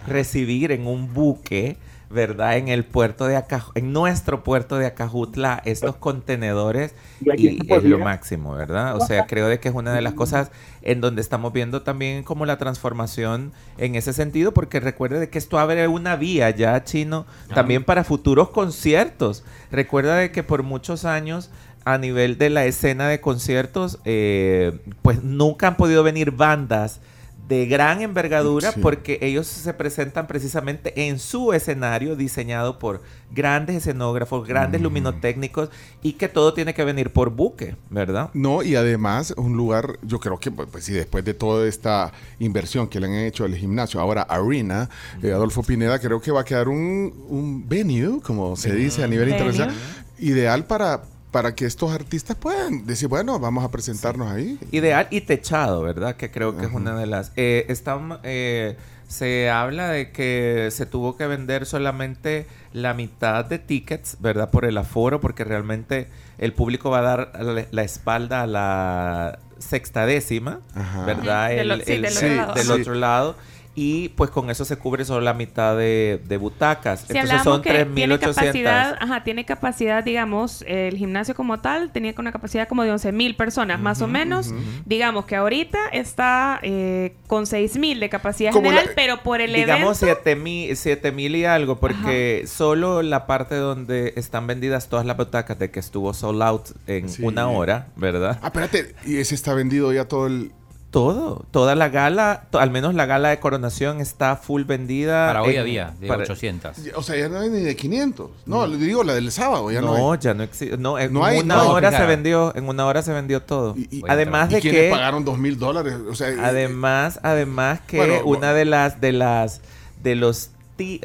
recibir 0.08 0.72
en 0.72 0.86
un 0.86 1.14
buque, 1.14 1.76
¿verdad? 2.10 2.56
En 2.56 2.66
el 2.68 2.84
puerto 2.84 3.26
de 3.26 3.36
Acajutla, 3.36 3.80
en 3.80 3.92
nuestro 3.92 4.42
puerto 4.42 4.78
de 4.78 4.86
Acajutla, 4.86 5.62
estos 5.64 5.94
contenedores 5.94 6.92
Y 7.36 7.72
es 7.72 7.84
lo 7.84 8.00
máximo, 8.00 8.54
¿verdad? 8.54 8.96
O 8.96 9.06
sea, 9.06 9.26
creo 9.26 9.46
de 9.46 9.60
que 9.60 9.68
es 9.68 9.74
una 9.74 9.94
de 9.94 10.02
las 10.02 10.14
cosas 10.14 10.50
en 10.82 11.00
donde 11.00 11.20
estamos 11.20 11.52
viendo 11.52 11.82
también 11.82 12.24
como 12.24 12.46
la 12.46 12.58
transformación 12.58 13.52
en 13.78 13.94
ese 13.94 14.12
sentido, 14.12 14.52
porque 14.52 14.80
recuerde 14.80 15.20
de 15.20 15.30
que 15.30 15.38
esto 15.38 15.58
abre 15.60 15.86
una 15.86 16.16
vía 16.16 16.50
ya 16.50 16.82
chino 16.82 17.26
también 17.54 17.84
para 17.84 18.02
futuros 18.02 18.50
conciertos. 18.50 19.44
Recuerda 19.70 20.16
de 20.16 20.32
que 20.32 20.42
por 20.42 20.64
muchos 20.64 21.04
años 21.04 21.50
a 21.84 21.96
nivel 21.96 22.38
de 22.38 22.50
la 22.50 22.64
escena 22.64 23.08
de 23.08 23.20
conciertos, 23.20 24.00
eh, 24.04 24.80
pues 25.02 25.22
nunca 25.22 25.68
han 25.68 25.76
podido 25.76 26.02
venir 26.02 26.32
bandas 26.32 27.00
de 27.50 27.66
gran 27.66 28.00
envergadura 28.00 28.70
Sí. 28.72 28.80
porque 28.80 29.18
ellos 29.22 29.46
se 29.48 29.74
presentan 29.74 30.28
precisamente 30.28 31.08
en 31.08 31.18
su 31.18 31.52
escenario 31.52 32.14
diseñado 32.14 32.78
por 32.78 33.02
grandes 33.32 33.74
escenógrafos, 33.76 34.46
grandes 34.46 34.80
luminotécnicos 34.80 35.68
y 36.00 36.12
que 36.12 36.28
todo 36.28 36.54
tiene 36.54 36.74
que 36.74 36.84
venir 36.84 37.12
por 37.12 37.30
buque, 37.30 37.74
¿verdad? 37.90 38.30
No, 38.34 38.62
y 38.62 38.76
además 38.76 39.34
un 39.36 39.56
lugar, 39.56 39.98
yo 40.02 40.20
creo 40.20 40.38
que, 40.38 40.52
pues, 40.52 40.68
pues 40.70 40.84
sí, 40.84 40.92
después 40.92 41.24
de 41.24 41.34
toda 41.34 41.66
esta 41.68 42.12
inversión 42.38 42.86
que 42.86 43.00
le 43.00 43.06
han 43.06 43.14
hecho 43.14 43.44
al 43.44 43.54
gimnasio, 43.56 44.00
ahora 44.00 44.22
Arena, 44.22 44.88
eh, 45.22 45.32
Adolfo 45.32 45.64
Pineda, 45.64 45.98
creo 45.98 46.20
que 46.20 46.30
va 46.30 46.42
a 46.42 46.44
quedar 46.44 46.68
un, 46.68 47.12
un 47.28 47.68
venue, 47.68 48.20
como 48.22 48.54
se 48.54 48.72
dice 48.74 49.02
a 49.02 49.08
nivel 49.08 49.26
Venue. 49.30 49.38
internacional, 49.40 49.74
ideal 50.20 50.64
para, 50.66 51.02
para 51.30 51.54
que 51.54 51.64
estos 51.66 51.92
artistas 51.92 52.36
puedan 52.36 52.86
decir, 52.86 53.08
bueno, 53.08 53.38
vamos 53.38 53.64
a 53.64 53.70
presentarnos 53.70 54.30
ahí. 54.30 54.58
Ideal 54.72 55.06
y 55.10 55.20
techado, 55.20 55.82
¿verdad? 55.82 56.16
Que 56.16 56.30
creo 56.30 56.56
que 56.56 56.66
es 56.66 56.72
una 56.72 56.96
de 56.96 57.06
las... 57.06 57.32
Eh, 57.36 57.66
están, 57.68 58.18
eh, 58.24 58.76
se 59.08 59.48
habla 59.50 59.88
de 59.88 60.10
que 60.12 60.68
se 60.72 60.86
tuvo 60.86 61.16
que 61.16 61.26
vender 61.26 61.66
solamente 61.66 62.46
la 62.72 62.94
mitad 62.94 63.44
de 63.44 63.58
tickets, 63.58 64.16
¿verdad? 64.20 64.50
Por 64.50 64.64
el 64.64 64.76
aforo, 64.78 65.20
porque 65.20 65.44
realmente 65.44 66.08
el 66.38 66.52
público 66.52 66.90
va 66.90 66.98
a 66.98 67.02
dar 67.02 67.32
la, 67.42 67.64
la 67.70 67.82
espalda 67.82 68.42
a 68.42 68.46
la 68.46 69.38
sexta 69.58 70.06
décima, 70.06 70.60
Ajá. 70.74 71.04
¿verdad? 71.04 71.48
Ujú. 71.50 71.56
Del 71.56 71.70
El- 71.70 71.84
sí, 71.84 71.92
el- 71.92 72.02
del 72.02 72.10
otro 72.12 72.20
sí, 72.28 72.36
lado. 72.36 72.54
del 72.54 72.66
Sí. 72.66 72.72
otro 72.72 72.94
lado. 72.94 73.36
Y 73.82 74.10
pues 74.10 74.30
con 74.30 74.50
eso 74.50 74.66
se 74.66 74.76
cubre 74.76 75.06
solo 75.06 75.22
la 75.22 75.32
mitad 75.32 75.74
de, 75.74 76.20
de 76.28 76.36
butacas. 76.36 77.00
Si 77.00 77.12
Entonces 77.16 77.42
son 77.42 77.62
que 77.62 77.86
tiene 77.86 78.16
3.800. 78.16 78.20
capacidad, 78.34 78.96
ajá, 79.00 79.24
tiene 79.24 79.46
capacidad, 79.46 80.04
digamos, 80.04 80.62
el 80.66 80.98
gimnasio 80.98 81.34
como 81.34 81.60
tal, 81.60 81.90
tenía 81.90 82.12
una 82.18 82.30
capacidad 82.30 82.68
como 82.68 82.82
de 82.82 82.92
11.000 82.92 83.36
personas, 83.36 83.80
más 83.80 84.02
o 84.02 84.06
menos. 84.06 84.52
Digamos 84.84 85.24
que 85.24 85.36
ahorita 85.36 85.78
está 85.92 86.60
eh, 86.62 87.14
con 87.26 87.44
6.000 87.46 87.98
de 88.00 88.08
capacidad 88.10 88.52
Como 88.52 88.66
general, 88.66 88.86
la- 88.88 88.94
pero 88.94 89.22
por 89.22 89.40
el 89.40 89.54
digamos 89.54 90.02
evento... 90.02 90.20
7 90.24 90.36
mil, 90.36 90.76
siete 90.76 91.10
mil 91.12 91.34
y 91.36 91.46
algo, 91.46 91.80
porque 91.80 92.44
solo 92.46 93.00
la 93.00 93.26
parte 93.26 93.54
donde 93.54 94.12
están 94.16 94.46
vendidas 94.46 94.88
todas 94.90 95.06
las 95.06 95.16
butacas 95.16 95.58
de 95.58 95.70
que 95.70 95.80
estuvo 95.80 96.12
sold 96.12 96.42
out 96.42 96.68
en 96.86 97.08
Sí. 97.08 97.22
una 97.22 97.48
hora, 97.48 97.86
¿verdad? 97.96 98.38
Ah, 98.42 98.48
espérate, 98.48 98.94
y 99.06 99.16
ese 99.16 99.34
está 99.34 99.54
vendido 99.54 99.90
ya 99.92 100.04
todo 100.06 100.26
el... 100.26 100.52
Todo, 100.90 101.44
toda 101.52 101.76
la 101.76 101.88
gala, 101.88 102.44
to- 102.50 102.58
al 102.58 102.70
menos 102.72 102.94
la 102.96 103.06
gala 103.06 103.28
de 103.28 103.38
coronación 103.38 104.00
está 104.00 104.34
full 104.34 104.64
vendida. 104.64 105.28
Para 105.28 105.42
hoy 105.42 105.54
en- 105.54 105.60
había, 105.60 105.94
de 106.00 106.08
para- 106.08 106.24
800. 106.24 106.76
O 106.96 107.02
sea, 107.04 107.16
ya 107.16 107.28
no 107.28 107.38
hay 107.38 107.48
ni 107.48 107.60
de 107.60 107.76
500. 107.76 108.30
No, 108.44 108.66
le 108.66 108.76
digo 108.76 109.04
la 109.04 109.14
del 109.14 109.30
sábado, 109.30 109.70
ya 109.70 109.80
no, 109.80 109.96
No, 109.96 110.12
hay. 110.14 110.18
ya 110.20 110.34
no 110.34 110.42
existe. 110.42 110.76
No, 110.76 110.98
en 110.98 111.12
No 111.12 111.24
hay, 111.24 111.38
una 111.40 111.56
no, 111.58 111.70
hora 111.70 111.92
se 111.96 112.04
vendió, 112.06 112.52
en 112.56 112.68
una 112.68 112.86
hora 112.86 113.02
se 113.02 113.12
vendió 113.12 113.40
todo. 113.40 113.76
Y- 113.76 113.98
y- 113.98 114.02
además 114.08 114.50
¿Y 114.50 114.54
de 114.54 114.60
que 114.62 114.90
pagaron 114.90 115.24
dos 115.24 115.38
mil 115.38 115.56
dólares? 115.60 115.94
O 116.10 116.14
sea, 116.16 116.28
eh, 116.30 116.36
Además, 116.42 117.20
además 117.22 117.80
que 117.86 117.96
Bueno, 117.98 118.14
una 118.24 118.52
de 118.52 118.64
las 118.64 119.00
de 119.00 119.12
las 119.12 119.60
de 120.02 120.16
los 120.16 120.50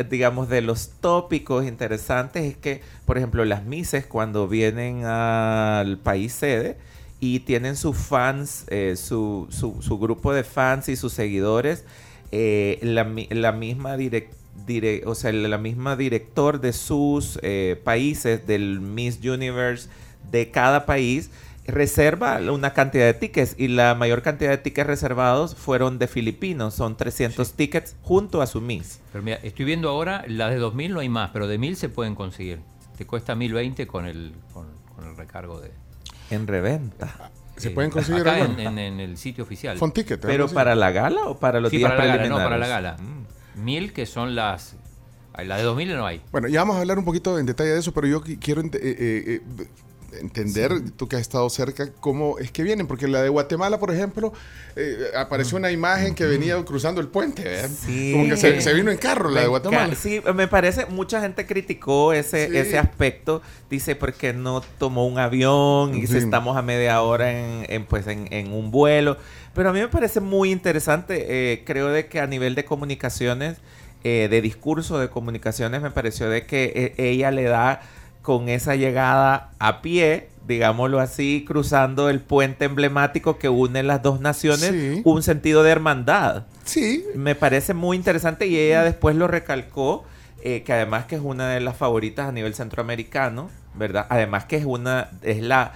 digamos 0.10 0.48
de 0.48 0.62
los 0.62 0.88
tópicos 1.02 1.66
interesantes 1.66 2.46
es 2.46 2.56
que, 2.58 2.82
por 3.06 3.18
ejemplo, 3.18 3.44
las 3.44 3.66
mises 3.66 4.06
cuando 4.06 4.48
vienen 4.48 5.04
al 5.06 5.98
país 5.98 6.32
sede 6.34 6.78
y 7.20 7.40
tienen 7.42 7.76
sus 7.76 7.98
fans, 7.98 8.66
eh, 8.70 8.96
su, 8.98 9.48
su, 9.50 9.82
su 9.82 9.98
grupo 9.98 10.34
de 10.34 10.44
fans 10.44 10.90
y 10.90 10.96
sus 10.96 11.14
seguidores, 11.14 11.86
eh, 12.32 12.80
la, 12.82 13.10
la 13.30 13.52
misma 13.52 13.96
direc- 13.98 14.30
dire- 14.68 15.04
o 15.06 15.16
sea, 15.16 15.32
la 15.32 15.58
misma 15.58 15.96
director 15.96 16.60
de 16.60 16.74
sus 16.74 17.40
eh, 17.42 17.80
países, 17.84 18.46
del 18.48 18.80
Miss 18.82 19.20
Universe 19.24 19.90
de 20.32 20.52
cada 20.52 20.86
país, 20.86 21.30
reserva 21.68 22.38
una 22.52 22.74
cantidad 22.74 23.06
de 23.06 23.14
tickets 23.16 23.56
y 23.58 23.70
la 23.70 23.96
mayor 23.96 24.22
cantidad 24.22 24.52
de 24.52 24.58
tickets 24.60 24.86
reservados 24.86 25.56
fueron 25.56 25.98
de 25.98 26.08
filipinos, 26.08 26.76
son 26.76 26.96
300 26.96 27.54
tickets 27.54 27.96
junto 28.04 28.42
a 28.42 28.48
su 28.48 28.62
Miss. 28.62 29.00
Pero 29.12 29.24
mira, 29.24 29.38
estoy 29.42 29.66
viendo 29.66 29.90
ahora, 29.90 30.24
las 30.28 30.52
de 30.52 30.58
2000 30.58 30.94
no 30.94 31.00
hay 31.00 31.10
más, 31.10 31.32
pero 31.32 31.48
de 31.48 31.58
1000 31.58 31.76
se 31.76 31.90
pueden 31.90 32.14
conseguir. 32.14 32.60
Te 32.98 33.06
cuesta 33.08 33.34
1020 33.36 33.88
con 33.88 34.06
el, 34.06 34.34
con, 34.54 34.68
con 34.96 35.08
el 35.10 35.18
recargo 35.18 35.60
de. 35.60 35.72
En 36.32 36.48
reventa. 36.48 37.32
¿Se 37.58 37.70
eh, 37.70 37.72
pueden 37.72 37.90
conseguir 37.92 38.22
acá 38.22 38.40
en, 38.40 38.60
en- 38.60 38.78
en 38.80 39.00
el 39.00 39.18
sitio 39.18 39.44
oficial. 39.44 39.78
Font 39.78 39.94
Ticket. 39.94 40.24
algo 40.24 40.28
¿Pero 40.28 40.48
para 40.50 40.76
la 40.76 40.92
gala 40.92 41.22
o 41.26 41.40
para 41.40 41.60
los 41.60 41.70
Sí, 41.72 41.78
días 41.78 41.92
para 41.92 42.06
la 42.06 42.18
gala, 42.18 42.30
no, 42.30 42.36
para 42.38 42.58
la 42.58 42.68
gala. 42.68 42.98
Mm. 42.98 43.64
1000 43.64 43.94
que 43.94 44.06
son 44.06 44.36
las. 44.36 44.76
La 45.38 45.58
de 45.58 45.64
2000 45.64 45.96
no 45.96 46.06
hay. 46.06 46.22
Bueno, 46.32 46.48
ya 46.48 46.62
vamos 46.62 46.78
a 46.78 46.80
hablar 46.82 46.98
un 46.98 47.06
poquito 47.06 47.38
en 47.40 47.46
detalle 47.46 47.72
de 47.72 47.80
eso, 47.80 47.94
pero 47.94 48.08
yo 48.08 48.22
qui- 48.24 48.40
quiero 48.40 48.62
eh, 48.62 48.70
eh, 48.74 49.42
entender, 50.20 50.72
tú 50.98 51.08
que 51.08 51.16
has 51.16 51.22
estado 51.22 51.50
cerca, 51.50 51.90
cómo 52.00 52.38
es 52.40 52.52
que 52.52 52.64
vienen, 52.64 52.88
porque 52.88 53.08
la 53.08 53.22
de 53.22 53.30
Guatemala, 53.30 53.80
por 53.80 53.92
ejemplo, 53.94 54.34
eh, 54.76 54.98
apareció 55.18 55.58
una 55.58 55.72
imagen 55.72 56.16
que 56.16 56.26
venía 56.26 56.62
cruzando 56.66 57.02
el 57.02 57.08
puente. 57.08 57.44
Como 58.12 58.26
que 58.30 58.38
se, 58.38 58.62
se 58.62 58.74
vino 58.74 58.92
en 58.92 58.98
carro 58.98 59.30
la 59.30 59.42
de 59.42 59.48
Guatemala. 59.48 59.96
Sí, 59.96 60.22
me 60.34 60.48
parece, 60.48 60.86
mucha 60.88 61.22
gente 61.22 61.46
criticó 61.46 62.14
ese, 62.14 62.50
Sí. 62.50 62.58
ese 62.58 62.78
aspecto. 62.78 63.42
Dice, 63.70 63.96
porque 63.96 64.32
no 64.34 64.62
tomó 64.78 65.08
un 65.08 65.18
avión 65.18 65.96
y 65.96 66.06
si 66.08 66.18
estamos 66.18 66.56
a 66.58 66.62
media 66.62 67.02
hora 67.02 67.32
en, 67.32 67.66
en, 67.70 67.86
pues, 67.86 68.08
en, 68.08 68.28
en 68.32 68.52
un 68.54 68.72
vuelo. 68.72 69.18
Pero 69.54 69.70
a 69.70 69.74
mí 69.74 69.80
me 69.80 69.88
parece 69.88 70.20
muy 70.20 70.52
interesante. 70.52 71.26
eh, 71.28 71.64
creo 71.66 71.88
de 71.90 72.08
que 72.08 72.20
a 72.20 72.28
nivel 72.28 72.56
de 72.56 72.66
comunicaciones, 72.66 73.58
eh, 74.04 74.28
de 74.30 74.42
discurso 74.42 75.00
de 75.00 75.10
comunicaciones, 75.10 75.82
me 75.82 75.90
pareció 75.92 76.30
de 76.30 76.46
que 76.46 76.94
ella 76.98 77.32
le 77.32 77.44
da 77.46 77.82
con 78.26 78.50
esa 78.50 78.76
llegada 78.76 79.52
a 79.60 79.84
pie, 79.84 80.30
digámoslo 80.48 81.00
así, 81.00 81.46
cruzando 81.48 82.10
el 82.10 82.20
puente 82.22 82.66
emblemático 82.66 83.38
que 83.38 83.50
une 83.50 83.84
las 83.84 84.02
dos 84.02 84.20
naciones, 84.20 84.72
Sí. 84.72 85.02
un 85.06 85.22
sentido 85.22 85.62
de 85.62 85.70
hermandad. 85.70 86.44
Sí, 86.64 87.06
Me 87.14 87.36
parece 87.36 87.76
muy 87.76 87.96
interesante 87.96 88.48
y 88.48 88.58
ella 88.58 88.82
después 88.84 89.16
lo 89.16 89.28
recalcó, 89.28 90.06
eh, 90.44 90.64
que 90.64 90.74
además 90.74 91.06
que 91.06 91.16
es 91.16 91.22
una 91.24 91.50
de 91.50 91.60
las 91.60 91.78
favoritas 91.78 92.28
a 92.28 92.32
nivel 92.32 92.56
centroamericano, 92.56 93.52
¿verdad? 93.76 94.08
Además 94.10 94.46
que 94.46 94.58
es 94.58 94.66
una, 94.66 95.12
es 95.22 95.44
la, 95.44 95.74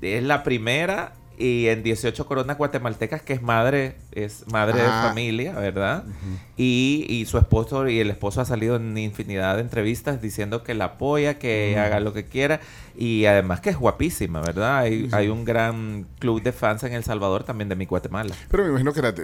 es 0.00 0.24
la 0.24 0.42
primera 0.42 1.12
y 1.38 1.66
en 1.68 1.82
18 1.82 2.26
coronas 2.26 2.58
guatemaltecas 2.58 3.22
que 3.22 3.32
es 3.32 3.42
madre, 3.42 3.96
es 4.12 4.44
madre 4.52 4.80
Ah. 4.82 5.02
de 5.02 5.08
familia, 5.08 5.52
¿verdad? 5.54 6.04
y, 6.56 7.06
y 7.08 7.24
su 7.26 7.38
esposo 7.38 7.88
y 7.88 7.98
el 7.98 8.10
esposo 8.10 8.40
ha 8.40 8.44
salido 8.44 8.76
en 8.76 8.96
infinidad 8.98 9.56
de 9.56 9.62
entrevistas 9.62 10.20
diciendo 10.22 10.62
que 10.62 10.74
la 10.74 10.84
apoya, 10.84 11.38
que 11.38 11.76
haga 11.78 12.00
lo 12.00 12.12
que 12.12 12.24
quiera 12.26 12.60
y 12.96 13.24
además 13.24 13.60
que 13.60 13.70
es 13.70 13.76
guapísima, 13.78 14.40
¿verdad? 14.42 14.78
Hay, 14.78 15.08
hay 15.12 15.28
un 15.28 15.44
gran 15.44 16.06
club 16.18 16.42
de 16.42 16.52
fans 16.52 16.82
en 16.84 16.92
El 16.92 17.04
Salvador 17.04 17.44
también 17.44 17.68
de 17.68 17.76
mi 17.76 17.86
Guatemala. 17.86 18.34
pero 18.50 18.64
me 18.64 18.68
imagino 18.70 18.92
que 18.92 19.02
la, 19.02 19.14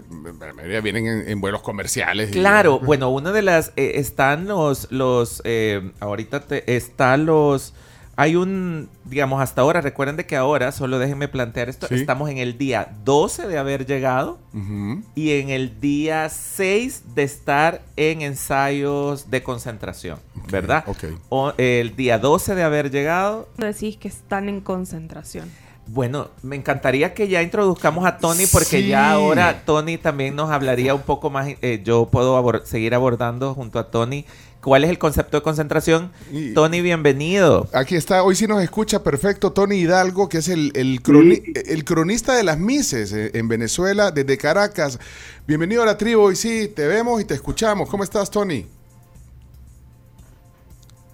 mayoría 0.55 0.81
vienen 0.81 1.07
en, 1.07 1.29
en 1.29 1.41
vuelos 1.41 1.61
comerciales. 1.63 2.31
y- 2.31 2.33
Claro, 2.33 2.79
bueno, 2.81 3.11
una 3.11 3.31
de 3.33 3.43
las 3.43 3.73
eh, 3.77 3.93
están 3.97 4.47
los 4.49 4.91
los 4.91 5.43
eh, 5.45 5.93
ahorita 6.01 6.41
te, 6.41 6.75
están 6.77 7.27
los 7.27 7.75
hay 8.21 8.35
un 8.35 8.89
digamos 9.05 9.41
hasta 9.41 9.61
ahora 9.61 9.81
recuerden 9.81 10.17
de 10.17 10.27
que 10.27 10.35
ahora 10.37 10.73
solo 10.73 10.99
déjenme 10.99 11.29
plantear 11.29 11.69
esto 11.69 11.87
Sí. 11.87 11.95
estamos 11.95 12.29
en 12.31 12.39
el 12.39 12.59
día 12.59 12.89
12 13.05 13.47
de 13.47 13.59
haber 13.59 13.87
llegado 13.87 14.39
Ujú. 14.53 15.03
y 15.15 15.31
en 15.39 15.51
el 15.51 15.79
día 15.81 16.29
6 16.29 17.15
de 17.15 17.23
estar 17.23 17.81
en 17.97 18.23
ensayos 18.23 19.31
de 19.31 19.43
concentración, 19.45 20.19
¿verdad? 20.51 20.83
ok. 20.89 21.05
O, 21.29 21.53
el 21.59 21.95
día 21.95 22.19
12 22.19 22.57
de 22.57 22.65
haber 22.65 22.91
llegado. 22.91 23.49
Decís 23.57 23.97
que 23.97 24.09
están 24.09 24.49
en 24.49 24.61
concentración. 24.63 25.49
Bueno, 25.91 26.29
me 26.43 26.57
encantaría 26.57 27.15
que 27.15 27.29
ya 27.29 27.41
introduzcamos 27.43 28.05
a 28.05 28.19
Tony 28.19 28.45
porque 28.53 28.83
Sí. 28.83 28.89
ya 28.89 29.11
ahora 29.13 29.63
Tony 29.65 29.97
también 29.97 30.37
nos 30.37 30.51
hablaría 30.51 30.95
un 30.95 31.01
poco 31.01 31.31
más. 31.31 31.49
eh, 31.63 31.81
yo 31.83 32.09
puedo 32.11 32.37
abor- 32.37 32.65
seguir 32.67 32.95
abordando 32.95 33.55
junto 33.55 33.79
a 33.79 33.91
Tony 33.91 34.27
cuál 34.69 34.85
es 34.85 34.91
el 34.91 34.99
concepto 34.99 35.37
de 35.39 35.43
concentración. 35.43 36.13
Y- 36.31 36.53
Tony, 36.55 36.81
bienvenido. 36.83 37.69
Aquí 37.73 37.97
está, 37.97 38.23
hoy 38.23 38.35
sí 38.37 38.47
nos 38.47 38.63
escucha 38.63 39.03
perfecto 39.03 39.53
Tony 39.53 39.77
Hidalgo, 39.77 40.29
que 40.29 40.39
es 40.39 40.49
el, 40.49 40.73
el, 40.75 41.03
croni- 41.03 41.43
el 41.67 41.85
cronista 41.85 42.35
de 42.35 42.45
las 42.45 42.59
Mises 42.59 43.13
eh, 43.13 43.31
en 43.35 43.49
Venezuela, 43.49 44.11
desde 44.11 44.37
Caracas. 44.39 44.99
Bienvenido 45.47 45.83
a 45.83 45.87
la 45.87 45.97
tribu, 45.99 46.21
hoy 46.23 46.37
sí, 46.37 46.69
te 46.69 46.87
vemos 46.87 47.21
y 47.21 47.25
te 47.25 47.35
escuchamos. 47.35 47.89
¿Cómo 47.89 48.05
estás, 48.05 48.31
Tony? 48.31 48.67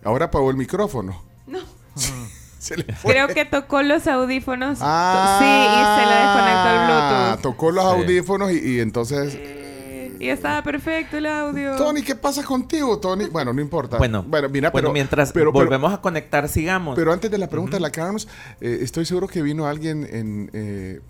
Ahora 0.02 0.26
apagó 0.26 0.50
el 0.50 0.56
micrófono. 0.56 1.22
No. 1.46 1.60
Se 2.58 2.76
le 2.78 2.84
fue. 2.94 3.12
Creo 3.12 3.28
que 3.28 3.44
tocó 3.44 3.82
los 3.82 4.06
audífonos. 4.06 4.78
Ah, 4.80 5.36
sí, 5.38 5.44
y 5.44 6.00
se 6.00 6.10
le 6.10 6.16
desconectó 6.16 6.70
el 6.70 6.86
Bluetooth. 6.86 7.42
Tocó 7.42 7.70
los 7.70 7.84
Sí. 7.84 7.90
audífonos 8.00 8.52
y, 8.52 8.58
y 8.76 8.80
entonces... 8.80 9.34
Eh, 9.34 9.53
Y 10.20 10.28
estaba 10.28 10.62
perfecto 10.62 11.16
el 11.16 11.26
audio. 11.26 11.76
Tony, 11.76 12.02
¿qué 12.02 12.14
pasa 12.14 12.42
contigo, 12.44 12.98
Tony? 12.98 13.26
Bueno, 13.26 13.52
no 13.52 13.60
importa. 13.60 13.98
Bueno, 13.98 14.22
bueno, 14.26 14.48
mira, 14.48 14.70
bueno, 14.70 14.86
pero, 14.88 14.92
mientras 14.92 15.32
pero- 15.32 15.52
pero- 15.52 15.64
volvemos 15.64 15.92
a 15.92 16.00
conectar, 16.00 16.48
sigamos. 16.48 16.96
Pero 16.96 17.12
antes 17.12 17.30
de 17.30 17.38
la 17.38 17.48
pregunta 17.48 17.76
de 17.76 17.80
la 17.80 17.90
Carms, 17.90 18.28
eh, 18.60 18.78
estoy 18.82 19.04
seguro 19.04 19.26
que 19.28 19.42
vino 19.42 19.66
alguien 19.66 20.06
en, 20.10 20.50
eh, 20.52 21.00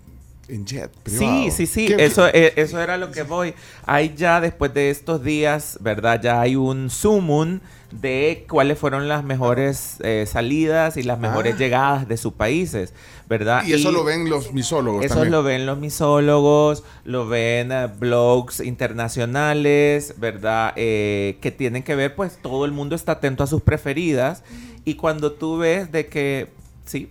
en 0.47 0.65
jet 0.65 0.91
privado. 1.03 1.43
Sí, 1.45 1.51
sí, 1.51 1.65
sí, 1.65 1.87
¿Qué- 1.87 2.05
eso, 2.05 2.27
eh, 2.27 2.53
eso 2.55 2.79
era 2.79 2.97
lo 2.97 3.11
que 3.11 3.23
voy. 3.23 3.53
Hay 3.85 4.13
ya 4.15 4.39
después 4.41 4.73
de 4.73 4.89
estos 4.89 5.23
días, 5.23 5.77
¿verdad? 5.81 6.21
Ya 6.21 6.39
hay 6.41 6.55
un 6.55 6.89
zoom 6.89 7.59
de 8.01 8.45
cuáles 8.49 8.77
fueron 8.77 9.07
las 9.07 9.23
mejores 9.23 9.97
eh, 10.01 10.25
salidas 10.27 10.97
y 10.97 11.03
las 11.03 11.19
mejores 11.19 11.55
Ah. 11.55 11.57
llegadas 11.57 12.07
de 12.07 12.17
sus 12.17 12.33
países, 12.33 12.93
¿verdad? 13.29 13.63
Y 13.65 13.73
eso 13.73 13.91
lo 13.91 14.03
ven 14.03 14.29
los 14.29 14.53
misólogos 14.53 15.03
Eso 15.05 15.15
también. 15.15 15.31
lo 15.31 15.43
ven 15.43 15.65
los 15.65 15.77
misólogos, 15.77 16.83
lo 17.05 17.27
ven 17.27 17.71
eh, 17.71 17.87
blogs 17.99 18.59
internacionales, 18.59 20.15
¿verdad? 20.17 20.73
Eh, 20.75 21.37
que 21.41 21.51
tienen 21.51 21.83
que 21.83 21.95
ver, 21.95 22.15
pues 22.15 22.37
todo 22.41 22.65
el 22.65 22.71
mundo 22.71 22.95
está 22.95 23.13
atento 23.13 23.43
a 23.43 23.47
sus 23.47 23.61
preferidas. 23.61 24.43
Y 24.83 24.95
cuando 24.95 25.31
tú 25.31 25.57
ves 25.57 25.91
de 25.91 26.07
que, 26.07 26.49
sí, 26.85 27.09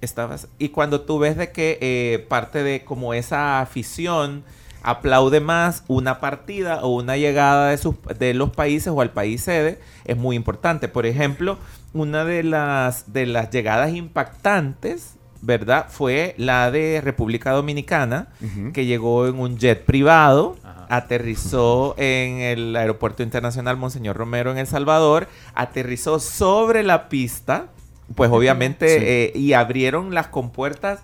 estabas, 0.00 0.48
y 0.58 0.70
cuando 0.70 1.00
tú 1.02 1.18
ves 1.18 1.36
de 1.36 1.52
que 1.52 1.78
eh, 1.80 2.24
parte 2.28 2.62
de 2.62 2.84
como 2.84 3.14
esa 3.14 3.60
afición 3.60 4.44
aplaude 4.86 5.40
más 5.40 5.82
una 5.88 6.20
partida 6.20 6.80
o 6.82 6.88
una 6.94 7.16
llegada 7.16 7.70
de, 7.70 7.76
sus, 7.76 7.96
de 8.18 8.32
los 8.34 8.50
países 8.50 8.88
o 8.94 9.00
al 9.00 9.10
país 9.10 9.42
sede, 9.42 9.80
es 10.04 10.16
muy 10.16 10.36
importante. 10.36 10.88
Por 10.88 11.06
ejemplo, 11.06 11.58
una 11.92 12.24
de 12.24 12.42
las, 12.44 13.12
de 13.12 13.26
las 13.26 13.50
llegadas 13.50 13.92
impactantes, 13.92 15.14
¿verdad? 15.42 15.86
Fue 15.90 16.34
la 16.38 16.70
de 16.70 17.00
República 17.02 17.50
Dominicana, 17.52 18.28
que 18.72 18.86
llegó 18.86 19.26
en 19.26 19.38
un 19.38 19.58
jet 19.58 19.84
privado, 19.84 20.56
Ajá. 20.64 20.86
aterrizó 20.88 21.94
en 21.98 22.38
el 22.40 22.76
Aeropuerto 22.76 23.22
Internacional 23.22 23.76
Monseñor 23.76 24.16
Romero 24.16 24.50
en 24.52 24.58
El 24.58 24.66
Salvador, 24.66 25.28
aterrizó 25.54 26.18
sobre 26.20 26.82
la 26.82 27.08
pista, 27.08 27.66
pues 28.14 28.30
obviamente, 28.30 28.88
Sí. 28.98 29.04
eh, 29.06 29.32
y 29.34 29.52
abrieron 29.52 30.14
las 30.14 30.28
compuertas 30.28 31.00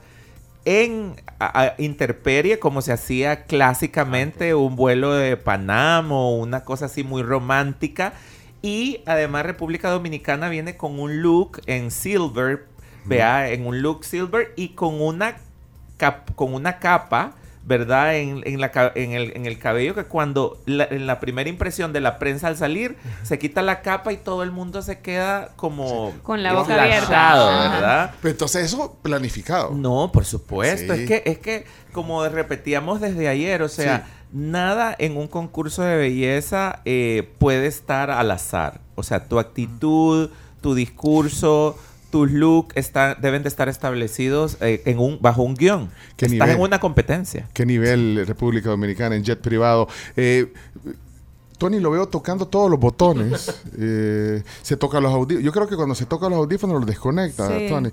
en 0.64 1.16
a- 1.38 1.60
a- 1.62 1.74
interperie, 1.78 2.58
como 2.58 2.82
se 2.82 2.92
hacía 2.92 3.44
clásicamente 3.44 4.54
un 4.54 4.76
vuelo 4.76 5.12
de 5.12 5.36
Panam 5.36 6.12
o 6.12 6.36
una 6.36 6.64
cosa 6.64 6.86
así 6.86 7.02
muy 7.04 7.22
romántica. 7.22 8.12
Y 8.62 9.00
además 9.06 9.44
República 9.44 9.90
Dominicana 9.90 10.48
viene 10.48 10.76
con 10.76 11.00
un 11.00 11.20
look 11.20 11.60
en 11.66 11.90
silver, 11.90 12.66
vea, 13.04 13.50
en 13.50 13.66
un 13.66 13.82
look 13.82 14.04
silver 14.04 14.52
y 14.56 14.68
con 14.70 15.00
una, 15.00 15.36
cap- 15.96 16.30
con 16.36 16.54
una 16.54 16.78
capa, 16.78 17.32
¿verdad? 17.64 18.16
En, 18.16 18.42
en 18.44 18.60
la, 18.60 18.70
ca- 18.72 18.92
en, 18.94 19.12
el, 19.12 19.32
en 19.36 19.46
el 19.46 19.58
cabello 19.58 19.94
que 19.94 20.04
cuando 20.04 20.60
la- 20.66 20.84
en 20.90 21.06
la 21.06 21.20
primera 21.20 21.48
impresión 21.48 21.92
de 21.92 22.00
la 22.00 22.18
prensa 22.18 22.48
al 22.48 22.56
salir, 22.56 22.96
se 23.22 23.38
quita 23.38 23.62
la 23.62 23.82
capa 23.82 24.12
y 24.12 24.16
todo 24.16 24.42
el 24.42 24.50
mundo 24.50 24.82
se 24.82 24.98
queda 24.98 25.50
como... 25.56 26.12
Con 26.22 26.42
la 26.42 26.52
boca 26.54 26.74
abierta. 26.82 27.06
flashado. 27.06 27.46
¿verdad? 27.70 28.14
Pero 28.20 28.32
entonces 28.32 28.64
eso 28.64 28.96
planificado. 29.02 29.70
No, 29.70 30.10
por 30.12 30.24
supuesto. 30.24 30.94
Sí. 30.94 31.02
Es 31.02 31.08
que, 31.08 31.22
es 31.24 31.38
que, 31.38 31.64
como 31.92 32.28
repetíamos 32.28 33.00
desde 33.00 33.28
ayer, 33.28 33.62
o 33.62 33.68
sea, 33.68 34.06
Sí. 34.06 34.12
nada 34.32 34.94
en 34.98 35.16
un 35.16 35.28
concurso 35.28 35.82
de 35.82 35.96
belleza 35.96 36.80
eh, 36.84 37.30
puede 37.38 37.66
estar 37.68 38.10
al 38.10 38.30
azar. 38.30 38.80
O 38.96 39.02
sea, 39.02 39.26
tu 39.28 39.38
actitud, 39.38 40.30
tu 40.60 40.74
discurso, 40.74 41.78
tus 42.12 42.30
looks 42.30 42.76
están, 42.76 43.16
deben 43.20 43.42
de 43.42 43.48
estar 43.48 43.68
establecidos 43.68 44.56
eh, 44.60 44.82
en 44.84 45.00
un, 45.00 45.18
bajo 45.20 45.42
un 45.42 45.54
guion. 45.54 45.90
¿Qué 46.16 46.26
Estás 46.26 46.30
nivel? 46.46 46.50
en 46.50 46.60
una 46.60 46.78
competencia. 46.78 47.48
¿Qué 47.52 47.66
nivel 47.66 48.24
República 48.26 48.68
Dominicana 48.70 49.16
en 49.16 49.24
jet 49.24 49.40
privado? 49.40 49.88
Eh, 50.16 50.52
Tony 51.58 51.78
lo 51.80 51.90
veo 51.92 52.06
tocando 52.08 52.46
todos 52.46 52.70
los 52.70 52.78
botones. 52.78 53.60
Eh, 53.78 54.42
se 54.60 54.76
toca 54.76 55.00
los 55.00 55.12
audífonos. 55.12 55.44
Yo 55.44 55.50
creo 55.52 55.66
que 55.66 55.74
cuando 55.76 55.94
se 55.94 56.04
toca 56.06 56.28
los 56.28 56.38
audífonos 56.38 56.76
los 56.76 56.86
desconecta, 56.86 57.48
Sí. 57.48 57.66
Tony. 57.68 57.90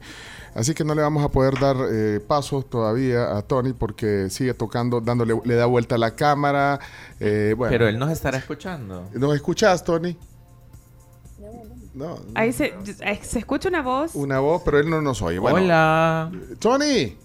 Así 0.54 0.74
que 0.74 0.84
no 0.84 0.94
le 0.94 1.02
vamos 1.02 1.24
a 1.24 1.30
poder 1.30 1.58
dar 1.60 1.78
eh, 1.90 2.20
paso 2.28 2.64
todavía 2.64 3.38
a 3.38 3.42
Tony 3.44 3.72
porque 3.74 4.30
sigue 4.30 4.54
tocando, 4.54 5.00
dándole, 5.00 5.40
le 5.46 5.56
da 5.56 5.66
vuelta 5.68 5.96
a 5.96 5.98
la 5.98 6.16
cámara. 6.16 6.80
eh, 7.20 7.54
bueno. 7.58 7.72
Pero 7.72 7.88
él 7.88 7.98
nos 7.98 8.12
estará 8.12 8.38
escuchando. 8.38 9.08
¿Nos 9.14 9.34
escuchás, 9.36 9.84
Tony? 9.84 10.18
No. 12.00 12.18
Ahí 12.34 12.53
se, 12.53 12.74
eh, 13.01 13.20
se 13.22 13.39
escucha 13.39 13.68
una 13.68 13.82
voz. 13.82 14.15
Una 14.15 14.39
voz, 14.39 14.62
pero 14.63 14.79
él 14.79 14.89
no 14.89 15.01
nos 15.01 15.22
oye. 15.22 15.38
Bueno, 15.38 15.58
Hola. 15.58 16.32
Tony. 16.60 17.18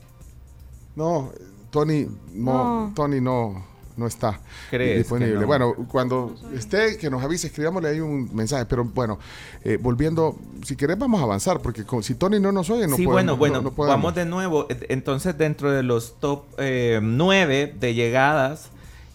No, 0.97 1.31
Tony, 1.71 2.07
no, 2.33 2.53
No. 2.87 2.93
Tony 2.95 3.21
no, 3.21 3.65
no 3.97 4.07
está 4.07 4.41
¿Crees 4.71 4.99
disponible. 4.99 5.35
que 5.35 5.41
no? 5.41 5.47
Bueno, 5.47 5.75
cuando 5.89 6.35
esté, 6.57 6.97
que 6.99 7.09
nos 7.11 7.23
avise, 7.23 7.47
escribámosle 7.49 7.89
ahí 7.89 8.01
un 8.01 8.35
mensaje. 8.35 8.67
Pero 8.67 8.85
bueno, 8.85 9.19
eh, 9.63 9.79
volviendo, 9.81 10.37
si 10.65 10.75
querés 10.77 10.99
vamos 10.99 11.21
a 11.21 11.25
avanzar, 11.25 11.61
porque 11.61 11.85
con- 11.85 12.03
si 12.03 12.15
Tony 12.17 12.41
no 12.41 12.51
nos 12.53 12.69
oye, 12.71 12.87
no 12.89 12.97
sí, 12.97 13.05
podemos. 13.05 13.13
bueno, 13.13 13.37
bueno, 13.37 13.57
no- 13.57 13.63
no 13.71 13.75
podemos. 13.77 13.97
vamos 13.97 14.15
de 14.17 14.25
nuevo. 14.25 14.67
E- 14.71 14.87
Entonces, 14.89 15.37
dentro 15.39 15.71
de 15.71 15.83
los 15.85 16.19
top 16.21 16.45
eh, 16.59 16.99
9 17.03 17.75
de 17.79 17.95
llegadas 17.95 18.71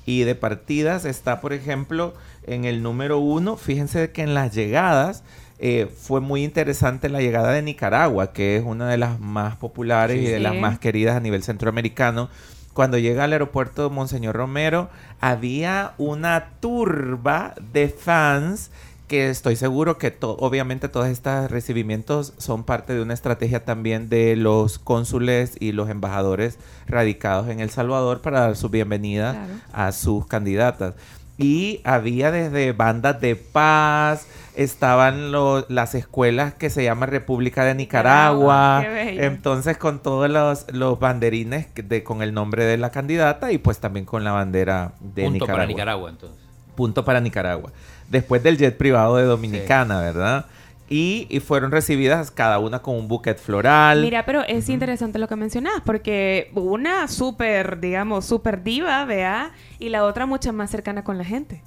y 0.05 0.21
de 0.23 0.35
partidas 0.35 1.05
está, 1.05 1.39
por 1.41 1.53
ejemplo, 1.53 2.13
en 2.47 2.65
el 2.65 2.81
número 2.81 3.19
uno. 3.19 3.55
Fíjense 3.57 4.11
que 4.11 4.21
en 4.23 4.33
las 4.33 4.53
llegadas 4.55 5.23
eh, 5.59 5.87
fue 5.95 6.21
muy 6.21 6.43
interesante 6.43 7.09
la 7.09 7.19
llegada 7.21 7.51
de 7.51 7.61
Nicaragua, 7.61 8.31
que 8.33 8.55
es 8.57 8.63
una 8.63 8.87
de 8.89 8.97
las 8.97 9.19
más 9.19 9.55
populares 9.57 10.17
y 10.17 10.25
de 10.25 10.37
Sí. 10.37 10.43
las 10.43 10.55
más 10.55 10.79
queridas 10.79 11.15
a 11.15 11.19
nivel 11.19 11.43
centroamericano. 11.43 12.29
Cuando 12.73 12.97
llega 12.97 13.25
al 13.25 13.33
aeropuerto 13.33 13.83
de 13.89 13.93
Monseñor 13.93 14.35
Romero, 14.35 14.89
había 15.19 15.93
una 15.97 16.51
turba 16.61 17.53
de 17.73 17.89
fans 17.89 18.71
que 19.09 19.29
estoy 19.29 19.55
seguro 19.55 19.97
que 19.97 20.11
to- 20.11 20.37
obviamente 20.39 20.87
todos 20.87 21.07
estos 21.07 21.49
recibimientos 21.49 22.33
son 22.37 22.63
parte 22.63 22.93
de 22.93 23.01
una 23.01 23.15
estrategia 23.15 23.65
también 23.65 24.07
de 24.07 24.35
los 24.35 24.77
cónsules 24.77 25.57
y 25.59 25.71
los 25.71 25.89
embajadores 25.89 26.59
radicados 26.87 27.49
en 27.49 27.59
El 27.59 27.71
Salvador 27.71 28.21
para 28.21 28.41
dar 28.41 28.55
su 28.55 28.69
bienvenida 28.69 29.31
Claro. 29.31 29.53
a 29.73 29.91
sus 29.91 30.27
candidatas. 30.27 30.93
Y 31.39 31.81
había 31.85 32.31
desde 32.31 32.71
bandas 32.73 33.19
de 33.19 33.35
paz, 33.35 34.27
estaban 34.63 35.31
lo- 35.31 35.65
las 35.69 35.95
escuelas 35.95 36.53
que 36.53 36.69
se 36.69 36.83
llama 36.83 37.05
República 37.05 37.63
de 37.63 37.75
Nicaragua, 37.75 38.81
bello. 38.81 39.23
entonces 39.23 39.77
con 39.77 39.99
todos 40.03 40.29
los, 40.29 40.65
los 40.73 40.99
banderines 40.99 41.67
de, 41.75 42.03
con 42.03 42.21
el 42.21 42.33
nombre 42.33 42.65
de 42.65 42.77
la 42.77 42.91
candidata 42.91 43.51
y 43.53 43.57
pues 43.57 43.79
también 43.79 44.05
con 44.05 44.23
la 44.25 44.31
bandera 44.33 44.91
de 44.99 45.23
Punto 45.23 45.33
Nicaragua. 45.33 45.53
para 45.55 45.65
Nicaragua, 45.67 46.09
entonces. 46.09 46.37
Punto 46.75 47.05
para 47.05 47.21
Nicaragua. 47.21 47.71
Después 48.09 48.43
del 48.43 48.57
jet 48.57 48.77
privado 48.77 49.15
de 49.15 49.23
Dominicana, 49.23 50.01
¿verdad? 50.01 50.45
Y, 50.89 51.27
y 51.29 51.39
fueron 51.39 51.71
recibidas 51.71 52.31
cada 52.31 52.57
una 52.59 52.79
con 52.79 52.95
un 52.95 53.07
buquet 53.07 53.37
floral. 53.39 54.01
Mira, 54.01 54.25
pero 54.25 54.41
es 54.41 54.67
interesante 54.69 55.19
lo 55.19 55.27
que 55.27 55.35
mencionas, 55.35 55.73
porque 55.85 56.51
una 56.55 57.07
súper, 57.07 57.79
digamos, 57.79 58.25
súper 58.25 58.63
diva, 58.63 59.05
vea, 59.05 59.51
y 59.77 59.89
la 59.89 60.03
otra 60.03 60.25
mucho 60.25 60.51
más 60.51 60.71
cercana 60.71 61.03
con 61.03 61.17
la 61.17 61.23
gente. 61.23 61.61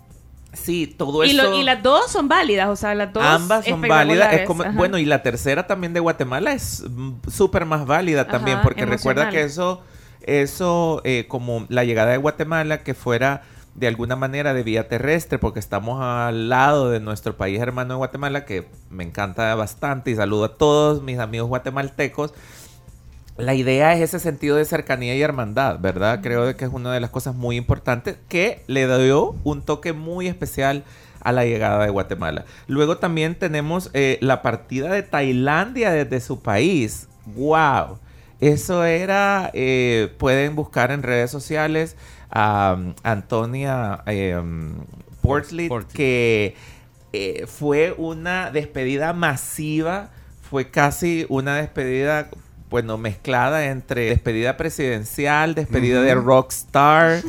Sí, 0.53 0.87
todo 0.87 1.25
Y, 1.25 1.31
eso. 1.31 1.43
lo- 1.51 1.55
y 1.59 1.63
las 1.63 1.83
dos 1.83 2.11
son 2.11 2.29
válidas, 2.29 2.69
o 2.69 2.77
sea, 2.77 2.95
las 2.95 3.13
dos 3.13 3.23
Ambas 3.25 3.65
son 3.65 3.81
válidas. 3.83 4.33
Es 4.35 4.47
como- 4.47 4.65
bueno, 4.73 4.99
y 4.99 5.05
la 5.05 5.23
tercera 5.23 5.67
también 5.67 5.93
de 5.93 6.01
Guatemala 6.01 6.53
es 6.53 6.85
mm, 6.89 7.13
súper 7.31 7.65
más 7.65 7.87
válida 7.87 8.27
también, 8.27 8.61
porque 8.63 8.85
recuerda 8.87 9.31
que 9.31 9.43
eso, 9.43 9.83
eso 10.23 11.01
eh, 11.05 11.27
como 11.29 11.67
la 11.69 11.85
llegada 11.85 12.13
de 12.13 12.19
Guatemala, 12.19 12.83
que 12.83 12.95
fuera 12.95 13.43
de 13.75 13.87
alguna 13.89 14.17
manera 14.17 14.53
de 14.53 14.63
vía 14.63 14.87
terrestre, 14.89 15.39
porque 15.39 15.59
estamos 15.59 15.99
al 16.03 16.51
lado 16.51 16.91
de 16.91 17.01
nuestro 17.01 17.37
país 17.39 17.59
hermano 17.59 17.95
de 17.95 17.99
Guatemala, 17.99 18.45
que 18.45 18.69
me 18.91 19.03
encanta 19.03 19.55
bastante 19.55 20.11
y 20.11 20.15
saludo 20.15 20.45
a 20.45 20.55
todos 20.57 21.03
mis 21.03 21.19
amigos 21.19 21.49
guatemaltecos. 21.49 22.35
La 23.39 23.55
idea 23.55 23.95
es 23.95 24.01
ese 24.01 24.19
sentido 24.19 24.57
de 24.57 24.65
cercanía 24.65 25.17
y 25.17 25.23
hermandad, 25.23 25.79
¿verdad? 25.81 26.21
Creo 26.23 26.55
que 26.55 26.65
es 26.65 26.71
una 26.73 26.93
de 26.93 27.01
las 27.01 27.11
cosas 27.11 27.35
muy 27.35 27.57
importantes 27.57 28.17
que 28.29 28.63
le 28.67 28.87
dio 29.03 29.35
un 29.43 29.63
toque 29.63 29.95
muy 29.95 30.29
especial 30.29 30.85
a 31.21 31.33
la 31.33 31.45
llegada 31.45 31.83
de 31.85 31.91
Guatemala. 31.91 32.45
Luego 32.67 32.99
también 32.99 33.35
tenemos 33.35 33.91
eh, 33.95 34.19
la 34.21 34.43
partida 34.43 34.93
de 34.93 35.03
Tailandia 35.03 35.93
desde 35.93 36.21
su 36.21 36.43
país. 36.43 37.09
¡Wow! 37.27 37.99
Eso 38.41 38.85
era, 38.85 39.51
eh, 39.55 40.13
pueden 40.19 40.57
buscar 40.57 40.91
en 40.91 41.03
redes 41.03 41.31
sociales 41.31 41.97
a 42.29 42.77
um, 42.77 42.95
Antonia 43.05 44.03
um, 44.07 44.85
Portlit, 45.23 45.69
Portlit. 45.69 45.97
que 45.97 46.57
eh, 47.13 47.47
fue 47.47 47.95
una 47.97 48.51
despedida 48.51 49.13
masiva, 49.13 50.11
fue 50.51 50.71
casi 50.71 51.25
una 51.29 51.57
despedida, 51.57 52.31
bueno, 52.73 52.99
mezclada 52.99 53.67
entre 53.67 54.07
despedida 54.07 54.57
presidencial, 54.57 55.55
despedida 55.55 56.03
de 56.03 56.15
rockstar. 56.17 57.21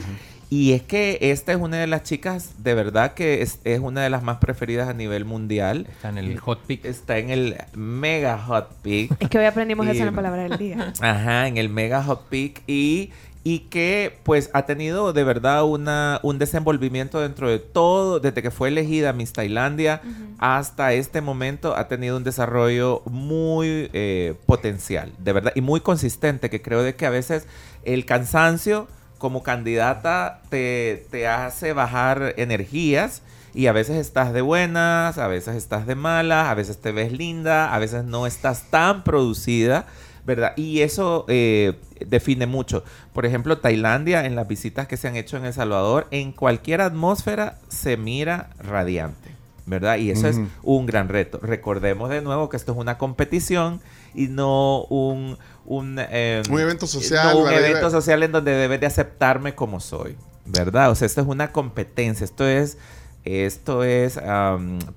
Y 0.50 0.74
es 0.74 0.84
que 0.84 1.18
esta 1.20 1.52
es 1.52 1.58
una 1.58 1.78
de 1.78 1.88
las 1.88 2.04
chicas, 2.04 2.52
de 2.64 2.76
verdad 2.76 3.14
que 3.16 3.42
es, 3.42 3.60
es 3.64 3.80
una 3.80 4.02
de 4.04 4.10
las 4.12 4.22
más 4.24 4.38
preferidas 4.38 4.88
a 4.88 4.94
nivel 4.94 5.26
mundial. 5.26 5.88
Está 5.90 6.10
en 6.10 6.20
el 6.20 6.40
hot 6.40 6.62
pick. 6.66 6.86
Está 6.86 7.18
en 7.18 7.30
el 7.32 7.56
mega 7.74 8.38
hot 8.38 8.70
pick. 8.84 9.12
Es 9.20 9.30
que 9.30 9.40
hoy 9.40 9.46
aprendimos 9.46 9.86
eso 9.88 10.00
en 10.00 10.06
la 10.06 10.12
Y- 10.12 10.16
palabra 10.16 10.44
del 10.44 10.58
día. 10.58 10.94
Ajá, 11.02 11.48
en 11.48 11.58
el 11.58 11.70
Mega 11.70 12.04
Hot 12.04 12.28
Peak 12.30 12.62
y, 12.68 13.12
y 13.44 13.60
que 13.60 14.20
pues 14.24 14.50
ha 14.54 14.66
tenido 14.66 15.12
de 15.12 15.24
verdad 15.24 15.66
una, 15.66 16.20
un 16.24 16.40
desenvolvimiento 16.40 17.20
dentro 17.20 17.50
de 17.50 17.60
todo, 17.60 18.20
desde 18.20 18.42
que 18.42 18.52
fue 18.52 18.70
elegida 18.70 19.12
Miss 19.12 19.34
Tailandia 19.34 20.02
hasta 20.40 20.94
este 20.94 21.22
momento 21.22 21.76
ha 21.76 21.88
tenido 21.88 22.16
un 22.18 22.24
desarrollo 22.24 23.02
muy 23.06 23.90
eh, 23.94 24.36
potencial, 24.46 25.12
de 25.18 25.34
verdad, 25.34 25.52
y 25.56 25.62
muy 25.62 25.82
consistente, 25.82 26.50
que 26.50 26.62
creo 26.62 26.84
de 26.84 26.96
que 26.96 27.06
a 27.06 27.10
veces 27.10 27.48
el 27.84 28.06
cansancio 28.06 28.88
como 29.18 29.42
candidata 29.42 30.42
te, 30.50 31.08
te 31.10 31.28
hace 31.28 31.72
bajar 31.74 32.34
energías. 32.38 33.22
Y 33.56 33.68
a 33.68 33.72
veces 33.72 33.98
estás 33.98 34.34
de 34.34 34.42
buenas, 34.42 35.20
a 35.20 35.28
veces 35.28 35.56
estás 35.56 35.86
de 35.86 35.94
malas, 35.94 36.48
a 36.48 36.56
veces 36.56 36.82
te 36.82 36.92
ves 36.92 37.12
linda, 37.12 37.72
a 37.74 37.78
veces 37.78 38.04
no 38.04 38.26
estás 38.26 38.64
tan 38.72 39.04
producida, 39.04 39.86
¿verdad? 40.26 40.54
Y 40.56 40.82
eso 40.82 41.26
eh, 41.28 41.80
define 42.06 42.46
mucho. 42.46 42.84
Por 43.14 43.26
ejemplo, 43.26 43.58
Tailandia, 43.58 44.26
en 44.26 44.36
las 44.36 44.48
visitas 44.48 44.88
que 44.88 44.98
se 44.98 45.08
han 45.08 45.16
hecho 45.16 45.38
en 45.38 45.46
El 45.46 45.54
Salvador, 45.54 46.08
en 46.12 46.32
cualquier 46.32 46.82
atmósfera 46.82 47.60
se 47.68 47.98
mira 47.98 48.50
radiante, 48.60 49.36
¿verdad? 49.66 49.98
Y 49.98 50.12
eso 50.12 50.28
es 50.28 50.40
un 50.62 50.86
gran 50.86 51.10
reto. 51.10 51.40
Recordemos 51.42 52.10
de 52.10 52.22
nuevo 52.22 52.50
que 52.50 52.58
esto 52.58 52.72
es 52.72 52.78
una 52.78 52.98
competición 52.98 53.82
y 54.14 54.28
no 54.28 54.84
un... 54.86 55.38
Un, 55.66 55.98
eh, 55.98 56.44
Un 56.50 56.60
evento 56.60 56.88
social, 56.88 57.36
no 57.36 57.44
un 57.44 57.50
evento 57.50 57.90
social 57.90 58.22
en 58.22 58.34
donde 58.34 58.52
debes 58.52 58.82
de 58.82 58.86
aceptarme 58.86 59.56
como 59.56 59.80
soy, 59.80 60.18
¿verdad? 60.46 60.92
O 60.92 60.96
sea, 60.96 61.06
esto 61.06 61.22
es 61.22 61.28
una 61.28 61.52
competencia, 61.52 62.26
esto 62.26 62.46
es... 62.46 62.78
Esto 63.26 63.84
es 63.84 64.20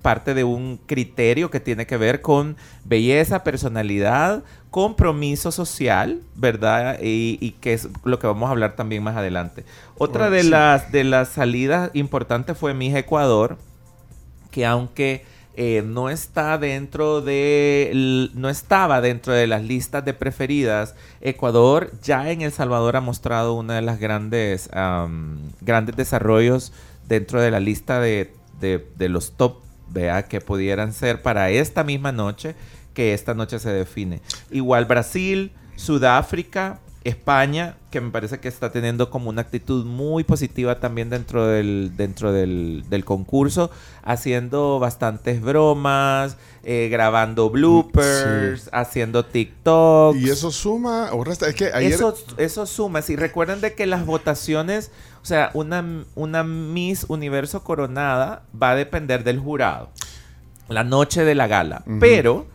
parte 0.03 0.35
de 0.35 0.45
un 0.45 0.81
criterio 0.87 1.51
que 1.51 1.61
tiene 1.61 1.87
que 1.87 1.97
ver 1.97 2.23
con 2.23 2.57
belleza, 2.85 3.45
personalidad, 3.45 4.43
compromiso 4.71 5.53
social, 5.53 6.21
¿verdad? 6.35 6.99
Y, 7.01 7.39
y 7.41 7.53
que 7.53 7.73
es 7.73 7.89
lo 8.05 8.19
que 8.19 8.27
vamos 8.27 8.49
a 8.49 8.51
hablar 8.51 8.75
también 8.75 9.03
más 9.03 9.17
adelante. 9.17 9.65
Otra 9.97 10.29
de 10.29 10.43
las 10.43 10.91
de 10.91 11.05
las 11.05 11.29
salidas 11.29 11.91
importantes 11.95 12.59
fue 12.59 12.75
Miss 12.75 12.97
Ecuador, 12.97 13.59
que 14.51 14.67
aunque 14.67 15.25
eh, 15.59 15.83
no 15.87 16.11
está 16.11 16.59
dentro 16.59 17.23
de 17.23 18.29
no 18.35 18.51
estaba 18.51 19.01
dentro 19.01 19.33
de 19.33 19.47
las 19.47 19.63
listas 19.63 20.05
de 20.05 20.13
preferidas 20.13 20.95
Ecuador 21.23 21.93
ya 22.03 22.31
en 22.31 22.43
El 22.43 22.53
Salvador 22.53 22.97
ha 22.97 23.01
mostrado 23.01 23.55
una 23.55 23.77
de 23.77 23.81
las 23.81 23.99
grandes 23.99 24.69
grandes 25.63 25.97
desarrollos 25.97 26.75
dentro 27.09 27.41
de 27.41 27.51
la 27.51 27.61
lista 27.61 28.01
de, 28.01 28.33
de- 28.61 28.85
los 29.09 29.37
top 29.37 29.59
vea 29.89 30.25
que 30.25 30.41
pudieran 30.41 30.93
ser 30.93 31.23
para 31.23 31.51
esta 31.51 31.85
misma 31.85 32.13
noche 32.13 32.55
que 32.95 33.13
esta 33.15 33.35
noche 33.35 33.59
se 33.59 33.71
define. 33.71 34.21
Igual 34.51 34.87
Brasil 34.87 35.53
Sudáfrica 35.77 36.81
España, 37.09 37.77
que 37.91 38.01
me 38.01 38.11
parece 38.11 38.41
que 38.41 38.49
está 38.49 38.73
teniendo 38.73 39.11
como 39.11 39.31
una 39.31 39.43
actitud 39.43 39.85
muy 39.85 40.25
positiva 40.25 40.81
también 40.81 41.09
dentro 41.09 41.47
del, 41.47 41.93
dentro 41.97 42.33
del, 42.33 42.85
del 42.89 43.05
concurso, 43.05 43.71
haciendo 44.03 44.79
bastantes 44.79 45.41
bromas, 45.41 46.37
eh, 46.65 46.89
grabando 46.91 47.49
bloopers, 47.49 48.69
haciendo 48.73 49.25
TikToks. 49.25 50.19
Y 50.19 50.31
eso 50.31 50.51
suma 50.51 51.11
o 51.13 51.23
resta. 51.23 51.49
Es 51.49 51.55
que 51.55 51.71
ayer. 51.73 51.93
Eso, 51.93 52.15
eso 52.39 52.67
suma. 52.67 53.03
Si 53.03 53.15
recuerdan 53.15 53.61
de 53.61 53.75
que 53.75 53.87
las 53.87 54.05
votaciones, 54.05 54.91
o 55.23 55.25
sea, 55.25 55.51
una, 55.55 56.05
una 56.17 56.43
Miss 56.43 57.07
Universo 57.09 57.63
coronada 57.63 58.43
va 58.61 58.73
a 58.73 58.75
depender 58.75 59.23
del 59.23 59.39
jurado. 59.39 59.91
La 60.69 60.83
noche 60.83 61.25
de 61.25 61.37
la 61.37 61.47
gala. 61.47 61.85
Pero 62.01 62.47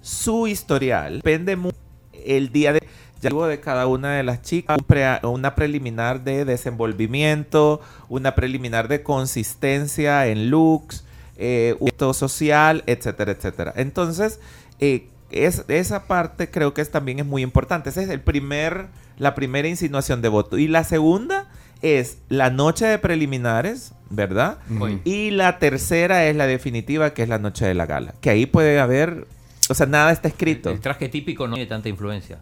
su 0.00 0.46
historial 0.46 1.16
depende 1.16 1.56
mucho 1.56 1.76
el 2.24 2.52
día 2.52 2.72
de 2.72 2.82
ya 3.20 3.30
de 3.30 3.60
cada 3.60 3.86
una 3.86 4.14
de 4.14 4.22
las 4.22 4.42
chicas 4.42 4.78
un 4.78 4.84
pre- 4.84 5.20
una 5.22 5.54
preliminar 5.54 6.24
de 6.24 6.44
desenvolvimiento, 6.44 7.80
una 8.08 8.34
preliminar 8.34 8.88
de 8.88 9.02
consistencia 9.02 10.26
en 10.26 10.50
looks, 10.50 11.04
eh, 11.36 11.76
un 11.78 12.14
social, 12.14 12.82
etcétera, 12.86 13.32
etcétera. 13.32 13.72
Entonces, 13.76 14.40
eh, 14.78 15.08
es, 15.30 15.64
esa 15.68 16.06
parte 16.06 16.50
creo 16.50 16.74
que 16.74 16.80
es, 16.80 16.90
también 16.90 17.18
es 17.18 17.26
muy 17.26 17.42
importante. 17.42 17.90
Esa 17.90 18.02
es 18.02 18.08
el 18.10 18.20
primer, 18.20 18.86
la 19.18 19.34
primera 19.34 19.68
insinuación 19.68 20.22
de 20.22 20.28
voto. 20.28 20.58
Y 20.58 20.66
la 20.66 20.84
segunda 20.84 21.48
es 21.82 22.18
la 22.28 22.50
noche 22.50 22.86
de 22.86 22.98
preliminares, 22.98 23.92
¿verdad? 24.10 24.58
Y 25.04 25.30
la 25.30 25.58
tercera 25.58 26.26
es 26.26 26.36
la 26.36 26.46
definitiva, 26.46 27.14
que 27.14 27.22
es 27.22 27.28
la 27.28 27.38
noche 27.38 27.64
de 27.64 27.74
la 27.74 27.86
gala. 27.86 28.14
Que 28.20 28.30
ahí 28.30 28.44
puede 28.46 28.80
haber, 28.80 29.26
o 29.68 29.74
sea, 29.74 29.86
nada 29.86 30.10
está 30.12 30.28
escrito. 30.28 30.70
El 30.70 30.80
traje 30.80 31.08
típico 31.08 31.46
no 31.46 31.54
tiene 31.54 31.68
tanta 31.68 31.88
influencia. 31.88 32.38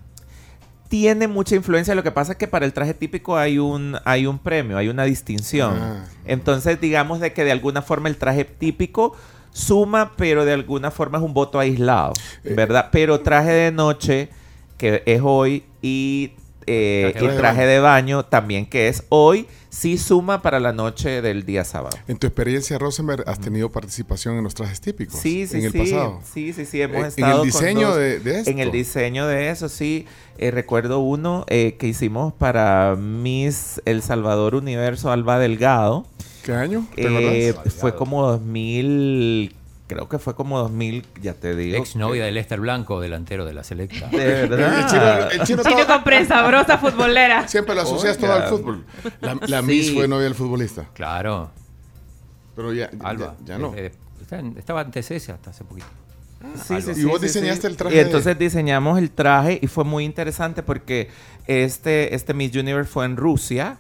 Tiene 0.89 1.29
mucha 1.29 1.55
influencia, 1.55 1.95
lo 1.95 2.03
que 2.03 2.11
pasa 2.11 2.33
es 2.33 2.39
que 2.39 2.49
para 2.49 2.65
el 2.65 2.73
traje 2.73 2.95
típico 2.95 3.37
hay 3.37 3.59
un, 3.59 3.97
hay 4.05 4.27
un 4.27 4.39
premio, 4.39 4.79
hay 4.79 4.89
una 4.89 5.05
distinción. 5.05 5.79
Ah. 5.79 6.05
Entonces, 6.25 6.81
digamos 6.81 7.21
de 7.21 7.33
que 7.33 7.45
de 7.45 7.53
alguna 7.53 7.83
forma 7.83 8.09
el 8.09 8.17
traje 8.17 8.45
típico 8.45 9.15
suma, 9.53 10.13
pero 10.17 10.45
de 10.45 10.53
alguna 10.53 10.91
forma 10.91 11.19
es 11.19 11.25
un 11.25 11.35
voto 11.35 11.59
aislado, 11.59 12.15
Eh, 12.45 12.55
¿verdad? 12.55 12.89
Pero 12.91 13.21
traje 13.21 13.51
de 13.51 13.73
noche, 13.73 14.31
que 14.79 15.03
es 15.05 15.21
hoy, 15.23 15.65
y, 15.83 16.33
eh, 16.69 17.15
Traje 17.37 17.65
y 17.65 17.67
de 17.67 17.79
baño 17.81 18.25
también, 18.25 18.67
que 18.67 18.89
es 18.89 19.05
hoy, 19.09 19.47
sí 19.71 19.99
suma 19.99 20.43
para 20.43 20.61
la 20.61 20.73
noche 20.73 21.23
del 21.23 21.45
día 21.45 21.65
sábado. 21.65 21.97
En 22.09 22.19
tu 22.19 22.27
experiencia, 22.27 22.79
Rosenberg, 22.79 23.25
has 23.29 23.41
tenido 23.41 23.71
participación 23.71 24.37
en 24.37 24.45
los 24.45 24.55
trajes 24.55 24.81
típicos 24.81 25.19
Sí, 25.21 25.47
sí, 25.47 25.59
en 25.59 25.65
el 25.65 25.73
sí. 25.73 25.79
pasado. 25.79 26.21
Sí, 26.33 26.53
sí, 26.53 26.65
sí. 26.67 26.81
Hemos 26.83 26.97
Eh, 26.97 27.01
en 27.01 27.07
estado 27.07 27.33
el 27.45 27.51
con 27.53 27.61
diseño 27.61 27.95
de, 27.97 28.21
de 28.21 28.39
esto. 28.39 28.51
En 28.51 28.59
el 28.59 28.71
diseño 28.71 29.27
de 29.27 29.51
eso, 29.51 29.69
sí. 29.69 30.07
Eh, 30.39 30.51
recuerdo 30.51 31.01
uno 31.01 31.45
eh, 31.49 31.77
que 31.79 31.87
hicimos 31.89 32.33
para 32.33 32.97
Miss 32.97 33.81
El 33.85 34.03
Salvador 34.03 34.55
Universo 34.55 35.11
Alba 35.11 35.39
Delgado. 35.39 36.07
¿Qué 36.45 36.53
año? 36.53 36.87
¿Te 36.95 37.53
fue 37.79 37.95
como 37.95 38.23
2000, 38.27 39.55
creo 39.89 40.09
que 40.09 40.19
fue 40.21 40.37
como 40.37 40.59
2000, 40.59 41.05
ya 41.21 41.35
te 41.35 41.57
digo. 41.57 41.77
Ex 41.79 41.97
novia 41.97 42.25
de 42.25 42.31
Lester 42.31 42.61
Blanco, 42.61 43.01
delantero 43.01 43.45
de 43.45 43.55
la 43.55 43.65
selecta. 43.65 44.07
De 44.09 44.19
verdad. 44.47 44.79
El 44.81 44.87
chino, 44.87 45.03
el 45.43 45.47
chino 45.47 45.63
Chino 45.65 45.77
todo- 45.85 45.87
con 45.87 46.05
prensa 46.05 46.47
brosa 46.47 46.79
futbolera. 46.79 47.49
siempre 47.49 47.75
lo 47.75 47.81
asocias 47.81 48.17
todo 48.19 48.33
Oiga. 48.33 48.45
al 48.45 48.51
fútbol. 48.51 48.85
La, 49.21 49.35
la 49.47 49.61
Sí. 49.61 49.67
Miss 49.67 49.93
fue 49.93 50.07
novia 50.07 50.25
del 50.25 50.35
futbolista. 50.37 50.87
Claro, 50.95 51.51
Pero 52.55 52.73
ya, 52.73 52.91
ya- 52.91 53.09
Alba. 53.09 53.35
ya, 53.45 53.59
no. 53.59 53.75
Eh, 53.75 53.93
eh, 54.31 54.53
estaba 54.57 54.83
en 54.83 54.91
TCS 54.91 55.31
hasta 55.31 55.51
hace 55.51 55.65
poquito. 55.65 55.87
Sí, 56.65 56.81
sí, 56.83 56.93
Y 57.01 57.05
vos 57.05 57.21
sí, 57.21 57.27
diseñaste 57.27 57.63
sí. 57.63 57.67
el 57.67 57.77
traje 57.77 57.95
Y 57.95 57.99
de- 57.99 58.05
entonces 58.05 58.39
diseñamos 58.39 58.99
el 58.99 59.11
traje 59.11 59.59
y 59.61 59.67
fue 59.67 59.83
muy 59.85 60.05
interesante 60.05 60.63
porque 60.63 61.09
este, 61.49 62.15
este 62.15 62.33
Miss 62.35 62.55
Universe 62.55 62.89
fue 62.91 63.07
en 63.07 63.17
Rusia, 63.17 63.77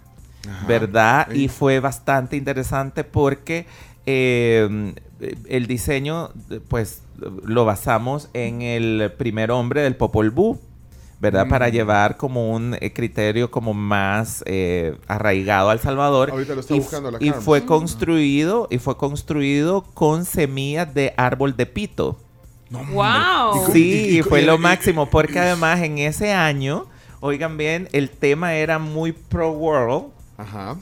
Ajá. 0.48 0.66
¿verdad? 0.66 1.28
Sí. 1.30 1.44
Y 1.44 1.48
fue 1.48 1.78
bastante 1.78 2.36
interesante 2.36 3.04
porque 3.04 3.66
eh, 4.10 4.94
el 5.48 5.66
diseño, 5.66 6.30
pues, 6.68 7.02
lo 7.44 7.64
basamos 7.66 8.28
en 8.32 8.62
el 8.62 9.12
primer 9.18 9.50
hombre 9.50 9.82
del 9.82 9.96
Popol 9.96 10.30
Vuh. 10.30 10.56
¿Verdad? 11.20 11.46
Mm. 11.46 11.48
Para 11.48 11.68
llevar 11.68 12.16
como 12.16 12.52
un 12.52 12.76
eh, 12.80 12.92
criterio 12.92 13.50
como 13.50 13.74
más 13.74 14.44
eh, 14.46 14.96
arraigado 15.08 15.68
al 15.70 15.80
Salvador. 15.80 16.30
Ahorita 16.30 16.54
lo 16.54 16.60
está 16.60 16.76
y, 16.76 16.78
buscando 16.78 17.10
la 17.10 17.18
y 17.20 17.30
Carms. 17.30 17.44
fue 17.44 17.64
construido 17.66 18.68
y 18.70 18.78
fue 18.78 18.96
construido 18.96 19.82
con 19.82 20.24
semillas 20.24 20.94
de 20.94 21.14
árbol 21.16 21.56
de 21.56 21.66
pito. 21.66 22.16
¡Wow! 22.70 23.66
Y- 23.68 23.72
Sí, 23.72 24.18
y- 24.18 24.22
fue 24.22 24.42
y- 24.42 24.46
lo 24.46 24.54
y- 24.54 24.58
máximo, 24.58 25.10
porque 25.10 25.40
además 25.40 25.80
en 25.82 25.98
ese 25.98 26.32
año, 26.32 26.86
oigan 27.18 27.56
bien, 27.56 27.88
el 27.90 28.10
tema 28.10 28.54
era 28.54 28.78
muy 28.78 29.10
pro 29.10 29.50
world, 29.50 30.12
Ajá. 30.36 30.76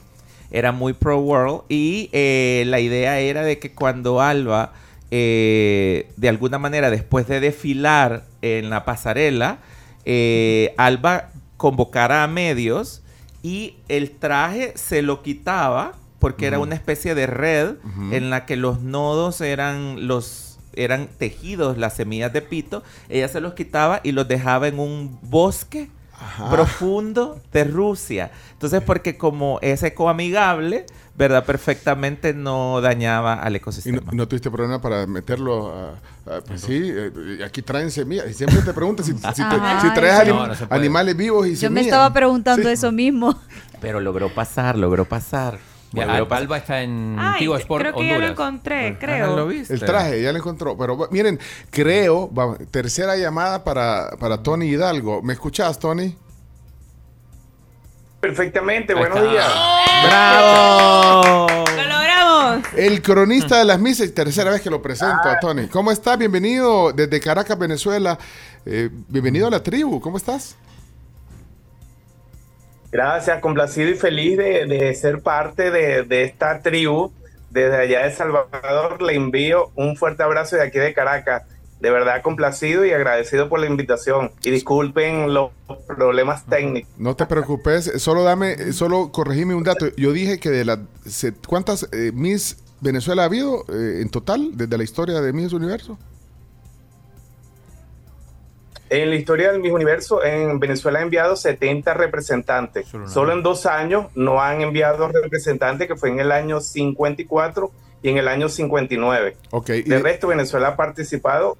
Era 0.50 0.72
muy 0.72 0.92
pro 0.92 1.18
world 1.18 1.62
y 1.68 2.08
eh, 2.12 2.64
la 2.66 2.80
idea 2.80 3.18
era 3.18 3.42
de 3.42 3.58
que 3.58 3.72
cuando 3.72 4.20
Alba, 4.20 4.72
eh, 5.10 6.10
de 6.16 6.28
alguna 6.28 6.58
manera, 6.58 6.90
después 6.90 7.26
de 7.26 7.40
desfilar 7.40 8.24
en 8.42 8.70
la 8.70 8.84
pasarela, 8.84 9.58
eh, 10.04 10.74
Alba 10.76 11.30
convocara 11.56 12.22
a 12.22 12.26
medios 12.26 13.02
y 13.42 13.76
el 13.88 14.10
traje 14.10 14.72
se 14.76 15.02
lo 15.02 15.22
quitaba 15.22 15.94
porque 16.18 16.46
era 16.46 16.58
una 16.58 16.74
especie 16.74 17.14
de 17.14 17.26
red 17.26 17.76
en 18.10 18.30
la 18.30 18.46
que 18.46 18.56
los 18.56 18.80
nodos 18.80 19.40
eran 19.40 20.08
los 20.08 20.58
eran 20.72 21.08
tejidos 21.18 21.78
las 21.78 21.94
semillas 21.94 22.32
de 22.32 22.42
pito 22.42 22.82
ella 23.08 23.28
se 23.28 23.40
los 23.40 23.54
quitaba 23.54 24.00
y 24.02 24.12
los 24.12 24.26
dejaba 24.26 24.66
en 24.68 24.78
un 24.78 25.18
bosque 25.22 25.88
Ajá. 26.18 26.50
profundo 26.50 27.38
de 27.52 27.64
Rusia 27.64 28.30
entonces 28.52 28.82
porque 28.82 29.18
como 29.18 29.58
es 29.60 29.82
ecoamigable 29.82 30.86
verdad 31.14 31.44
perfectamente 31.44 32.32
no 32.34 32.80
dañaba 32.80 33.34
al 33.34 33.48
¿Y 33.48 33.50
no, 33.52 33.56
ecosistema 33.56 34.12
no 34.12 34.26
tuviste 34.28 34.50
problema 34.50 34.80
para 34.80 35.06
meterlo 35.06 35.68
a, 35.74 35.90
a- 36.36 36.40
pues 36.40 36.60
sí, 36.62 36.90
eh, 36.92 37.38
aquí 37.44 37.62
traen 37.62 37.90
semillas. 37.90 38.28
Y 38.30 38.34
siempre 38.34 38.60
te 38.60 38.72
preguntan 38.74 39.04
si, 39.06 39.12
si, 39.12 39.18
te- 39.20 39.42
Ajá, 39.42 39.80
si 39.80 39.94
traes 39.94 40.20
anim- 40.28 40.34
No, 40.34 40.46
no 40.46 40.54
animales 40.70 41.16
vivos 41.16 41.46
y 41.46 41.50
Yo 41.50 41.70
me 41.70 41.80
semillas. 41.80 41.86
estaba 41.86 42.12
preguntando 42.12 42.66
Sí. 42.66 42.72
eso 42.74 42.92
mismo. 42.92 43.34
pero 43.80 44.00
logró 44.00 44.28
pasar 44.34 44.76
logró 44.76 45.04
pasar 45.06 45.58
Al- 45.94 46.26
pasar. 46.26 46.42
Alba 46.42 46.56
está 46.58 46.82
en 46.82 47.16
Ay, 47.18 47.38
Tigo 47.40 47.56
Sport 47.56 47.82
creo 47.82 47.94
que 47.94 48.06
ya 48.08 48.18
lo 48.18 48.26
encontré, 48.26 48.88
Ajá, 48.88 48.98
creo. 48.98 49.36
¿lo 49.36 49.46
viste? 49.46 49.72
El 49.74 49.80
traje, 49.80 50.20
ya 50.22 50.32
lo 50.32 50.38
encontró. 50.38 50.76
Pero 50.76 51.08
miren, 51.10 51.38
creo, 51.70 52.32
va- 52.34 52.56
tercera 52.70 53.16
llamada 53.16 53.64
para, 53.64 54.10
para 54.18 54.42
Tony 54.42 54.66
Hidalgo. 54.66 55.22
¿Me 55.22 55.32
escuchás, 55.32 55.78
Tony? 55.78 56.16
Perfectamente, 58.20 58.92
Ahí 58.92 58.98
buenos 58.98 59.18
está. 59.18 59.30
días. 59.30 59.52
bravo 60.06 61.46
¡Lo 61.76 61.82
logramos! 61.82 62.66
El 62.76 63.02
cronista 63.02 63.58
de 63.58 63.64
las 63.64 63.78
misas, 63.78 64.12
tercera 64.12 64.50
vez 64.50 64.60
que 64.62 64.70
lo 64.70 64.82
presento 64.82 65.28
a 65.28 65.38
Tony. 65.38 65.68
¿Cómo 65.68 65.90
está? 65.92 66.16
Bienvenido 66.16 66.92
desde 66.92 67.20
Caracas, 67.20 67.58
Venezuela. 67.58 68.18
Eh, 68.64 68.90
bienvenido 69.08 69.46
a 69.46 69.50
la 69.50 69.62
tribu. 69.62 70.00
¿Cómo 70.00 70.16
estás? 70.16 70.56
Gracias, 72.96 73.40
complacido 73.42 73.90
y 73.90 73.94
feliz 73.94 74.38
de, 74.38 74.64
de 74.64 74.94
ser 74.94 75.20
parte 75.20 75.70
de, 75.70 76.04
de 76.04 76.22
esta 76.22 76.62
tribu. 76.62 77.12
Desde 77.50 77.76
allá 77.76 78.04
de 78.06 78.10
Salvador 78.10 79.02
le 79.02 79.14
envío 79.14 79.70
un 79.74 79.98
fuerte 79.98 80.22
abrazo 80.22 80.56
de 80.56 80.62
aquí 80.62 80.78
de 80.78 80.94
Caracas. 80.94 81.42
De 81.78 81.90
verdad 81.90 82.22
complacido 82.22 82.86
y 82.86 82.92
agradecido 82.92 83.50
por 83.50 83.60
la 83.60 83.66
invitación. 83.66 84.32
Y 84.42 84.50
disculpen 84.50 85.34
los 85.34 85.50
problemas 85.86 86.46
técnicos. 86.46 86.90
No 86.96 87.14
te 87.14 87.26
preocupes, 87.26 87.92
solo 87.98 88.24
dame, 88.24 88.72
solo 88.72 89.12
corregime 89.12 89.54
un 89.54 89.64
dato. 89.64 89.88
Yo 89.98 90.14
dije 90.14 90.40
que 90.40 90.48
de 90.48 90.64
las 90.64 90.78
¿cuántas 91.46 91.86
eh, 91.92 92.12
Miss 92.14 92.64
Venezuela 92.80 93.24
ha 93.24 93.26
habido 93.26 93.66
eh, 93.68 94.00
en 94.00 94.08
total 94.08 94.52
desde 94.54 94.78
la 94.78 94.84
historia 94.84 95.20
de 95.20 95.34
Miss 95.34 95.52
Universo? 95.52 95.98
En 98.88 99.10
la 99.10 99.16
historia 99.16 99.50
del 99.50 99.60
Miss 99.60 99.72
Universo, 99.72 100.22
en 100.24 100.60
Venezuela 100.60 101.00
ha 101.00 101.02
enviado 101.02 101.34
70 101.36 101.92
representantes. 101.94 102.86
Solo 103.06 103.32
en 103.32 103.42
dos 103.42 103.66
años 103.66 104.06
no 104.14 104.40
han 104.40 104.60
enviado 104.60 105.08
representantes, 105.08 105.88
que 105.88 105.96
fue 105.96 106.10
en 106.10 106.20
el 106.20 106.30
año 106.30 106.60
54 106.60 107.70
y 108.02 108.10
en 108.10 108.18
el 108.18 108.28
año 108.28 108.48
59. 108.48 109.36
Ok. 109.50 109.70
Y, 109.70 109.82
De 109.82 109.98
resto, 109.98 110.28
Venezuela 110.28 110.68
ha 110.68 110.76
participado 110.76 111.56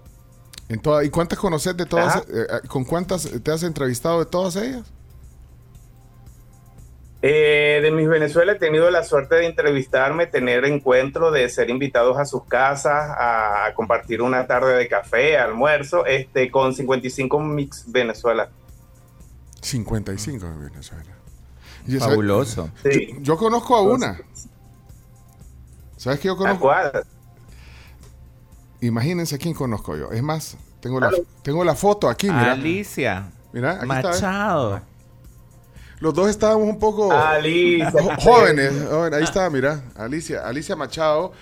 en 0.68 0.80
toda- 0.80 1.04
¿y 1.04 1.10
cuántas 1.10 1.38
conoces 1.38 1.76
de 1.76 1.86
todas? 1.86 2.16
Eh, 2.16 2.22
eh, 2.34 2.68
¿Con 2.68 2.84
cuántas 2.84 3.28
te 3.42 3.50
has 3.52 3.62
entrevistado 3.62 4.18
de 4.20 4.26
todas 4.26 4.56
ellas? 4.56 4.92
Eh, 7.22 7.80
de 7.82 7.90
Miss 7.90 8.08
Venezuela 8.08 8.52
he 8.52 8.56
tenido 8.56 8.90
la 8.90 9.02
suerte 9.02 9.36
de 9.36 9.46
entrevistarme, 9.46 10.26
tener 10.26 10.64
encuentros, 10.64 11.32
de 11.32 11.48
ser 11.48 11.70
invitados 11.70 12.18
a 12.18 12.26
sus 12.26 12.44
casas, 12.44 13.10
a, 13.18 13.72
compartir 13.74 14.20
una 14.20 14.46
tarde 14.46 14.74
de 14.76 14.86
café, 14.86 15.38
almuerzo, 15.38 16.04
este, 16.04 16.50
con 16.50 16.74
55 16.74 17.40
Mix 17.40 17.90
Venezuela. 17.90 18.48
55 19.62 20.46
en 20.46 20.60
Venezuela. 20.66 21.12
Y 21.86 21.96
esa- 21.96 22.08
fabuloso 22.08 22.70
Sí. 22.82 23.14
Yo, 23.14 23.22
yo 23.22 23.36
conozco 23.36 23.76
a 23.76 23.82
una. 23.82 24.20
¿Sabes 25.96 26.20
qué 26.20 26.28
yo 26.28 26.34
¿A 26.34 26.36
conozco? 26.36 26.60
cuál? 26.60 26.92
Imagínense 28.80 29.38
quién 29.38 29.54
conozco 29.54 29.96
yo. 29.96 30.10
Es 30.12 30.22
más, 30.22 30.58
tengo 30.80 31.00
la, 31.00 31.10
tengo 31.42 31.64
la 31.64 31.74
foto 31.74 32.08
aquí, 32.08 32.28
mira. 32.28 32.52
Alicia 32.52 33.30
Mira, 33.52 33.72
aquí 33.72 33.82
está. 33.82 34.08
Machado 34.10 34.95
Los 36.00 36.12
dos 36.14 36.28
estábamos 36.28 36.68
un 36.68 36.78
poco 36.78 37.10
Alicia. 37.12 37.90
jóvenes. 38.18 38.72
joven, 38.90 39.14
Ahí 39.14 39.22
está, 39.24 39.48
mira. 39.50 39.82
Alicia, 39.96 40.46
Alicia 40.46 40.76
Machado. 40.76 41.32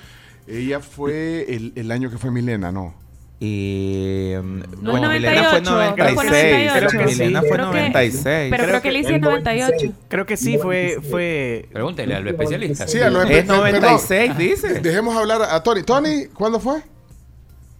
Ella 0.47 0.81
fue 0.81 1.47
el, 1.55 1.73
el 1.75 1.90
año 1.90 2.11
que 2.11 2.19
fue 2.19 2.31
Milena, 2.31 2.71
¿no? 2.71 2.95
Y 3.40 4.33
mm, 4.40 4.61
No, 4.83 4.93
bueno, 4.93 5.09
Milena 5.11 5.51
fue 5.51 5.61
98, 5.61 6.14
fue 6.14 6.25
96. 6.25 6.73
98. 6.73 6.99
Milena 7.19 7.40
Sí, 7.40 7.47
fue 7.49 7.57
creo 7.57 7.71
que- 7.71 7.77
96. 7.79 8.51
Pero 8.51 8.64
creo 8.64 8.83
que 8.83 8.99
hice 8.99 9.14
en 9.14 9.21
98. 9.23 9.93
Creo 10.09 10.27
que 10.27 10.37
sí, 10.37 10.59
fue, 10.59 10.99
fue 11.11 11.69
Pregúntele 11.73 12.14
al 12.14 12.29
especialista. 12.29 12.87
Sí, 12.87 13.01
a 13.01 13.11
los 13.11 13.25
Es 13.29 13.45
perdón. 13.45 13.57
96, 13.59 14.38
dice. 14.38 14.81
Dejemos 14.81 15.17
hablar 15.17 15.43
a 15.43 15.62
Tony. 15.62 15.83
Tony, 15.83 16.27
¿cuándo 16.33 16.61
fue? 16.61 16.81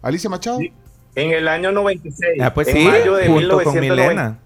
Alicia 0.03 0.29
Machado. 0.29 0.59
En 1.15 1.31
el 1.31 1.47
año 1.47 1.71
96. 1.71 2.41
Ah, 2.41 2.53
pues 2.53 2.67
en 2.69 2.77
sí, 2.77 2.85
mayo 2.85 3.15
de 3.15 3.27
junto 3.29 3.63
con 3.63 3.75
1990. 3.75 3.81
Milena. 3.81 4.39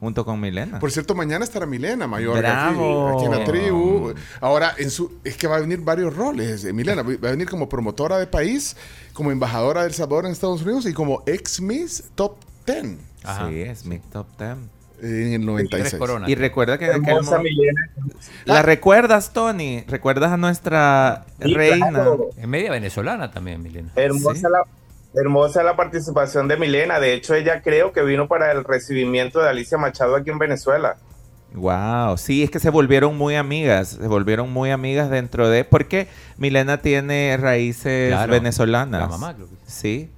Junto 0.00 0.24
con 0.24 0.40
Milena. 0.40 0.78
Por 0.80 0.90
cierto, 0.90 1.14
mañana 1.14 1.44
estará 1.44 1.66
Milena 1.66 2.06
Mayor 2.06 2.38
aquí, 2.38 2.40
Bravo. 2.74 3.08
aquí 3.16 3.24
en 3.26 3.30
la 3.32 3.44
tribu. 3.44 4.14
Ahora, 4.40 4.74
en 4.78 4.90
su, 4.90 5.12
es 5.24 5.36
que 5.36 5.46
va 5.46 5.56
a 5.56 5.60
venir 5.60 5.80
varios 5.82 6.16
roles. 6.16 6.64
eh, 6.64 6.72
Milena 6.72 7.02
va 7.02 7.12
a 7.28 7.30
venir 7.32 7.48
como 7.48 7.68
promotora 7.68 8.18
de 8.18 8.26
país, 8.26 8.76
como 9.12 9.30
embajadora 9.30 9.82
del 9.82 9.92
Salvador 9.92 10.24
en 10.26 10.32
Estados 10.32 10.62
Unidos 10.62 10.86
y 10.86 10.92
como 10.94 11.22
ex 11.26 11.60
Miss 11.60 12.04
Top 12.14 12.36
10 12.66 12.96
Ajá. 13.22 13.48
Sí, 13.50 13.60
es 13.60 13.84
mi 13.84 13.98
top 13.98 14.26
10. 14.38 14.50
en 15.02 15.32
el 15.32 15.40
Tres 15.40 15.46
96. 15.46 15.94
coronas. 15.98 16.28
Y 16.30 16.34
recuerda 16.34 16.78
que 16.78 16.86
en 16.86 16.92
aquel 17.02 17.16
Hermosa 17.16 17.36
mo- 17.38 17.42
Milena. 17.44 17.90
¿La 18.46 18.62
recuerdas, 18.62 19.32
Tony? 19.32 19.82
¿Recuerdas 19.86 20.32
a 20.32 20.36
nuestra 20.38 21.24
Sí, 21.42 21.52
reina? 21.54 21.88
claro. 21.90 22.30
Es 22.36 22.46
media 22.48 22.70
venezolana 22.70 23.30
también, 23.30 23.62
Milena. 23.62 23.90
Hermosa, 23.96 24.34
Sí. 24.34 24.42
la, 24.42 24.62
hermosa 25.14 25.62
la 25.62 25.76
participación 25.76 26.48
de 26.48 26.56
Milena. 26.56 27.00
De 27.00 27.14
hecho, 27.14 27.34
ella 27.34 27.62
creo 27.62 27.92
que 27.92 28.02
vino 28.02 28.28
para 28.28 28.52
el 28.52 28.64
recibimiento 28.64 29.40
de 29.40 29.48
Alicia 29.48 29.78
Machado 29.78 30.16
aquí 30.16 30.30
en 30.30 30.38
Venezuela. 30.38 30.96
Wow, 31.52 32.16
sí, 32.16 32.44
es 32.44 32.50
que 32.50 32.60
se 32.60 32.70
volvieron 32.70 33.18
muy 33.18 33.34
amigas, 33.34 33.98
se 34.00 34.06
volvieron 34.06 34.52
muy 34.52 34.70
amigas 34.70 35.10
dentro 35.10 35.48
de, 35.48 35.64
porque 35.64 36.06
Milena 36.38 36.78
tiene 36.80 37.36
raíces 37.40 38.10
Claro, 38.10 38.30
venezolanas. 38.32 39.00
la 39.00 39.08
mamá, 39.08 39.34
creo 39.34 39.48
que 39.48 39.54
Sí, 39.66 40.10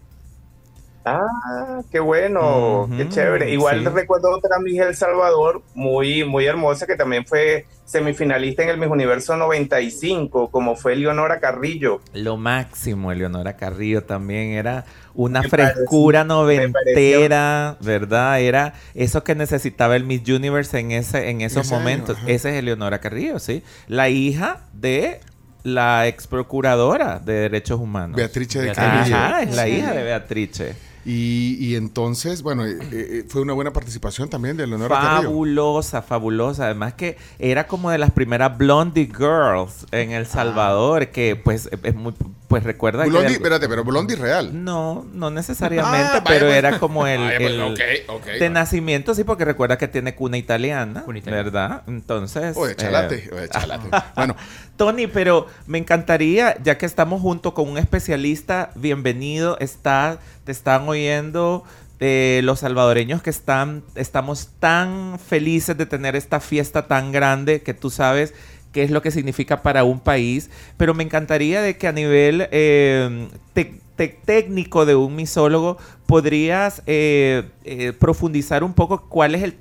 Ah, 1.04 1.80
qué 1.90 1.98
bueno, 1.98 2.88
qué 2.96 3.08
chévere. 3.08 3.50
Igual 3.50 3.80
sí. 3.80 3.86
recuerdo 3.88 4.30
otra 4.30 4.58
Miss 4.60 4.78
El 4.80 4.94
Salvador, 4.94 5.62
muy, 5.74 6.24
muy 6.24 6.46
hermosa, 6.46 6.86
que 6.86 6.94
también 6.94 7.26
fue 7.26 7.66
semifinalista 7.84 8.62
en 8.62 8.68
el 8.68 8.78
Miss 8.78 8.88
Universo 8.88 9.36
95, 9.36 10.50
como 10.50 10.76
fue 10.76 10.94
Leonora 10.94 11.40
Carrillo. 11.40 12.00
lo 12.14 12.36
máximo, 12.36 13.10
Eleonora 13.10 13.56
Carrillo 13.56 14.04
también 14.04 14.50
era 14.52 14.84
una 15.14 15.42
Me 15.42 15.48
frescura 15.48 16.20
pareció- 16.24 16.34
noventera, 16.36 17.76
¿verdad? 17.80 18.40
Era 18.40 18.74
eso 18.94 19.24
que 19.24 19.34
necesitaba 19.34 19.96
el 19.96 20.04
Miss 20.04 20.28
Universe 20.28 20.78
en 20.78 20.92
ese 20.92 21.30
en 21.30 21.40
esos 21.40 21.66
Ese 21.66 21.74
año, 21.74 21.80
momentos. 21.82 22.16
ajá. 22.18 22.26
Ese 22.30 22.50
es 22.50 22.54
Eleonora 22.56 23.00
Carrillo, 23.00 23.38
sí, 23.38 23.62
la 23.88 24.08
hija 24.08 24.60
de 24.72 25.20
la 25.64 26.06
ex 26.08 26.26
procuradora 26.26 27.18
de 27.18 27.34
derechos 27.34 27.78
humanos. 27.80 28.16
Beatrice 28.16 28.60
de. 28.60 28.72
Carrillo. 28.72 29.16
Ajá, 29.16 29.42
es 29.42 29.54
la 29.56 29.64
Sí. 29.64 29.70
hija 29.72 29.92
de 29.92 30.02
Beatrice. 30.02 30.91
Y, 31.04 31.56
y 31.58 31.76
entonces, 31.76 32.42
bueno, 32.42 32.64
eh, 32.64 32.78
eh, 32.92 33.24
fue 33.28 33.42
una 33.42 33.52
buena 33.52 33.72
participación 33.72 34.28
también 34.28 34.56
de 34.56 34.66
Leonora. 34.66 35.00
Fabulosa, 35.00 36.02
fabulosa. 36.02 36.66
Además 36.66 36.94
que 36.94 37.16
era 37.38 37.66
como 37.66 37.90
de 37.90 37.98
las 37.98 38.12
primeras 38.12 38.56
Blondie 38.56 39.06
Girls 39.06 39.86
en 39.90 40.12
El 40.12 40.26
Salvador, 40.26 41.08
que 41.08 41.34
pues 41.36 41.68
es 41.82 41.94
muy, 41.94 42.14
pues 42.52 42.64
recuerda 42.64 43.04
Blondie, 43.06 43.28
que... 43.28 43.32
espérate, 43.34 43.68
pero 43.68 43.82
Blondie 43.82 44.16
real. 44.16 44.64
No, 44.64 45.06
no 45.12 45.30
necesariamente, 45.30 46.18
Ah, 46.18 46.24
pero 46.26 46.46
pues. 46.46 46.56
era 46.58 46.78
como 46.78 47.06
el, 47.06 47.20
Vaya, 47.20 47.38
pues, 47.38 47.50
el- 47.50 47.60
ok, 47.62 47.80
ok. 48.08 48.26
de 48.38 48.50
nacimiento, 48.50 49.14
sí, 49.14 49.24
porque 49.24 49.44
recuerda 49.44 49.78
que 49.78 49.88
tiene 49.88 50.14
cuna 50.14 50.36
italiana, 50.36 51.02
Cuna 51.04 51.18
italiana. 51.18 51.42
¿verdad? 51.42 51.82
Entonces... 51.86 52.56
O 52.56 52.66
de 52.66 52.76
chalate, 52.76 53.14
eh, 53.24 53.30
o 53.32 53.36
de 53.36 53.48
chalate. 53.48 53.88
bueno, 54.16 54.36
Tony, 54.76 55.06
pero 55.06 55.46
me 55.66 55.78
encantaría, 55.78 56.56
ya 56.62 56.76
que 56.78 56.86
estamos 56.86 57.20
junto 57.22 57.54
con 57.54 57.68
un 57.68 57.78
especialista, 57.78 58.70
bienvenido, 58.74 59.56
está, 59.58 60.18
te 60.44 60.52
están 60.52 60.88
oyendo 60.88 61.64
eh, 62.00 62.40
los 62.42 62.60
salvadoreños 62.60 63.22
que 63.22 63.30
están, 63.30 63.82
estamos 63.94 64.48
tan 64.60 65.18
felices 65.18 65.78
de 65.78 65.86
tener 65.86 66.16
esta 66.16 66.40
fiesta 66.40 66.86
tan 66.88 67.12
grande 67.12 67.62
que 67.62 67.74
tú 67.74 67.90
sabes 67.90 68.34
qué 68.72 68.82
es 68.82 68.90
lo 68.90 69.02
que 69.02 69.10
significa 69.10 69.62
para 69.62 69.84
un 69.84 70.00
país, 70.00 70.50
pero 70.76 70.94
me 70.94 71.04
encantaría 71.04 71.60
de 71.62 71.76
que 71.76 71.86
a 71.88 71.92
nivel 71.92 72.48
eh, 72.50 73.28
te- 73.52 73.80
te- 73.96 74.08
técnico 74.24 74.86
de 74.86 74.96
un 74.96 75.14
misólogo 75.14 75.76
podrías 76.06 76.82
eh, 76.86 77.44
eh, 77.64 77.92
profundizar 77.92 78.64
un 78.64 78.72
poco 78.74 79.06
cuál 79.08 79.34
es 79.34 79.42
el, 79.42 79.56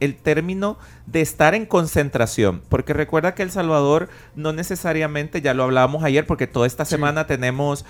el 0.00 0.14
término 0.16 0.76
de 1.06 1.20
estar 1.20 1.54
en 1.54 1.66
concentración, 1.66 2.60
porque 2.68 2.92
recuerda 2.92 3.34
que 3.34 3.42
El 3.44 3.50
Salvador 3.50 4.08
no 4.36 4.52
necesariamente, 4.52 5.40
ya 5.40 5.54
lo 5.54 5.62
hablábamos 5.64 6.04
ayer, 6.04 6.26
porque 6.26 6.46
toda 6.46 6.66
esta 6.66 6.84
semana 6.84 7.26
tenemos 7.26 7.84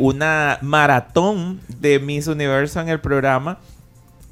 una 0.00 0.58
maratón 0.62 1.60
de 1.80 1.98
Miss 1.98 2.26
Universo 2.28 2.80
en 2.80 2.88
el 2.88 3.00
programa, 3.00 3.58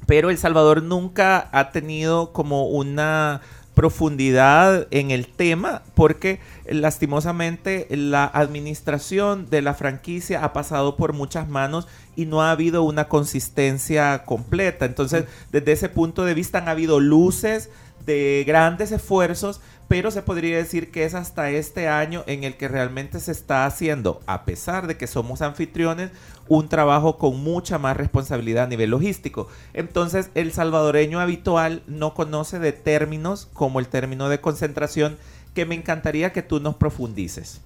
pero 0.07 0.29
El 0.29 0.37
Salvador 0.37 0.81
nunca 0.83 1.49
ha 1.51 1.71
tenido 1.71 2.31
como 2.33 2.67
una 2.67 3.41
profundidad 3.75 4.87
en 4.89 5.11
el 5.11 5.27
tema 5.27 5.83
porque 5.93 6.39
lastimosamente 6.65 7.87
la 7.91 8.25
administración 8.25 9.49
de 9.49 9.61
la 9.61 9.75
franquicia 9.75 10.43
ha 10.43 10.53
pasado 10.53 10.95
por 10.95 11.13
muchas 11.13 11.47
manos 11.47 11.87
y 12.15 12.25
no 12.25 12.41
ha 12.41 12.51
habido 12.51 12.83
una 12.83 13.07
consistencia 13.07 14.23
completa. 14.23 14.85
Entonces, 14.85 15.25
desde 15.51 15.73
ese 15.73 15.89
punto 15.89 16.25
de 16.25 16.33
vista 16.33 16.57
han 16.57 16.69
habido 16.69 16.99
luces 16.99 17.69
de 18.05 18.43
grandes 18.47 18.91
esfuerzos, 18.91 19.61
pero 19.87 20.09
se 20.09 20.21
podría 20.21 20.57
decir 20.57 20.91
que 20.91 21.05
es 21.05 21.13
hasta 21.13 21.51
este 21.51 21.87
año 21.87 22.23
en 22.27 22.43
el 22.43 22.55
que 22.55 22.67
realmente 22.67 23.19
se 23.19 23.31
está 23.31 23.65
haciendo, 23.65 24.21
a 24.25 24.45
pesar 24.45 24.87
de 24.87 24.97
que 24.97 25.07
somos 25.07 25.41
anfitriones, 25.41 26.11
un 26.47 26.69
trabajo 26.69 27.17
con 27.17 27.41
mucha 27.43 27.77
más 27.77 27.97
responsabilidad 27.97 28.65
a 28.65 28.67
nivel 28.67 28.91
logístico. 28.91 29.47
Entonces, 29.73 30.29
el 30.35 30.51
salvadoreño 30.51 31.19
habitual 31.19 31.81
no 31.87 32.13
conoce 32.13 32.59
de 32.59 32.71
términos 32.71 33.49
como 33.53 33.79
el 33.79 33.87
término 33.87 34.29
de 34.29 34.41
concentración, 34.41 35.17
que 35.53 35.65
me 35.65 35.75
encantaría 35.75 36.33
que 36.33 36.43
tú 36.43 36.59
nos 36.59 36.75
profundices. 36.75 37.61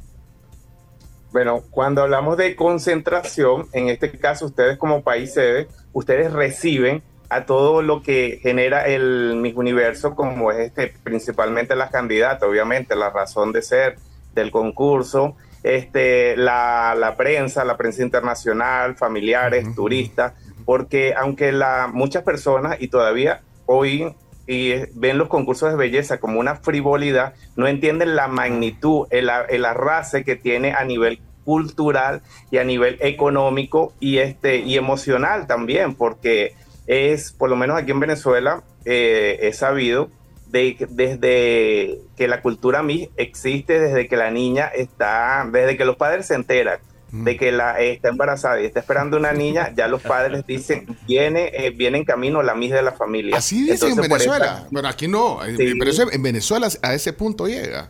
Bueno, 1.32 1.64
cuando 1.70 2.02
hablamos 2.02 2.38
de 2.38 2.56
concentración, 2.56 3.68
en 3.74 3.90
este 3.90 4.12
caso 4.12 4.46
ustedes 4.46 4.78
como 4.78 5.04
país 5.04 5.34
sede, 5.34 5.68
ustedes 5.94 6.32
reciben 6.32 7.04
a 7.30 7.46
todo 7.46 7.84
lo 7.84 8.02
que 8.02 8.40
genera 8.42 8.88
el 8.88 9.36
Miss 9.36 9.56
Universo, 9.56 10.16
como 10.16 10.52
es 10.52 10.70
este, 10.70 10.94
principalmente 11.04 11.76
las 11.76 11.92
candidatas, 11.92 12.50
obviamente, 12.50 12.96
la 12.96 13.12
razón 13.12 13.52
de 13.52 13.62
ser 13.62 13.98
del 14.34 14.50
concurso, 14.50 15.36
este, 15.64 16.38
la, 16.38 16.96
la 16.98 17.16
prensa, 17.16 17.66
la 17.66 17.78
prensa 17.78 18.04
internacional, 18.04 18.96
familiares, 18.96 19.66
turistas, 19.76 20.34
porque 20.66 21.14
aunque 21.18 21.52
la, 21.52 21.90
muchas 21.92 22.24
personas, 22.24 22.78
y 22.80 22.88
todavía 22.88 23.42
hoy 23.66 24.16
y 24.48 24.74
ven 24.96 25.20
los 25.20 25.28
concursos 25.28 25.70
de 25.70 25.78
belleza 25.78 26.20
como 26.20 26.40
una 26.40 26.56
frivolidad, 26.56 27.34
no 27.56 27.68
entienden 27.68 28.16
la 28.16 28.28
magnitud, 28.28 29.06
el, 29.12 29.30
el 29.50 29.66
arrase 29.66 30.24
que 30.24 30.36
tiene 30.36 30.74
a 30.74 30.84
nivel 30.84 31.22
cultural 31.46 32.22
y 32.50 32.58
a 32.58 32.64
nivel 32.64 32.98
económico 33.00 33.94
y 34.00 34.18
este 34.18 34.58
y 34.58 34.76
emocional 34.76 35.46
también, 35.46 35.94
porque 35.94 36.56
es, 36.88 37.32
por 37.32 37.50
lo 37.50 37.56
menos 37.56 37.78
aquí 37.78 37.92
en 37.92 38.00
Venezuela, 38.00 38.64
eh, 38.86 39.38
he 39.42 39.54
sabido 39.54 40.10
de, 40.52 40.76
desde 40.90 42.00
que 42.18 42.28
la 42.28 42.42
cultura 42.42 42.82
Miss 42.84 43.10
existe, 43.18 43.80
desde 43.80 44.08
que 44.08 44.18
la 44.18 44.32
niña 44.32 44.66
está, 44.68 45.48
desde 45.52 45.78
que 45.78 45.86
los 45.86 45.96
padres 45.96 46.26
se 46.28 46.36
enteran 46.36 46.80
de 47.12 47.38
que 47.38 47.52
la 47.52 47.82
eh, 47.82 47.94
está 47.94 48.10
embarazada 48.10 48.62
y 48.62 48.66
está 48.66 48.80
esperando 48.82 49.18
una 49.18 49.32
niña, 49.34 49.74
ya 49.76 49.88
los 49.88 50.04
padres 50.04 50.46
dicen, 50.46 50.86
viene, 51.08 51.50
eh, 51.56 51.72
viene 51.72 51.98
en 51.98 52.06
camino 52.06 52.44
la 52.44 52.54
Miss 52.54 52.72
de 52.72 52.84
la 52.84 52.92
familia. 52.92 53.36
así 53.38 53.64
dicen 53.68 53.92
en 53.94 54.02
Venezuela. 54.02 54.68
Bueno, 54.70 54.88
aquí 54.90 55.08
no, 55.08 55.44
eh, 55.44 55.56
Sí. 55.58 55.74
pero 55.80 55.90
eso 55.90 56.12
en 56.12 56.22
Venezuela 56.22 56.68
a 56.84 56.94
ese 56.94 57.12
punto 57.14 57.48
llega. 57.48 57.90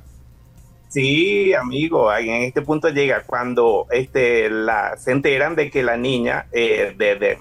Sí, 0.88 1.54
amigo, 1.54 2.12
en 2.16 2.44
este 2.44 2.62
punto 2.62 2.90
llega 2.90 3.24
cuando 3.26 3.86
este, 3.92 4.50
la, 4.50 4.96
se 4.98 5.12
enteran 5.12 5.56
de 5.56 5.70
que 5.70 5.84
la 5.84 5.98
niña, 5.98 6.48
eh, 6.52 6.96
de, 6.98 7.16
de- 7.16 7.38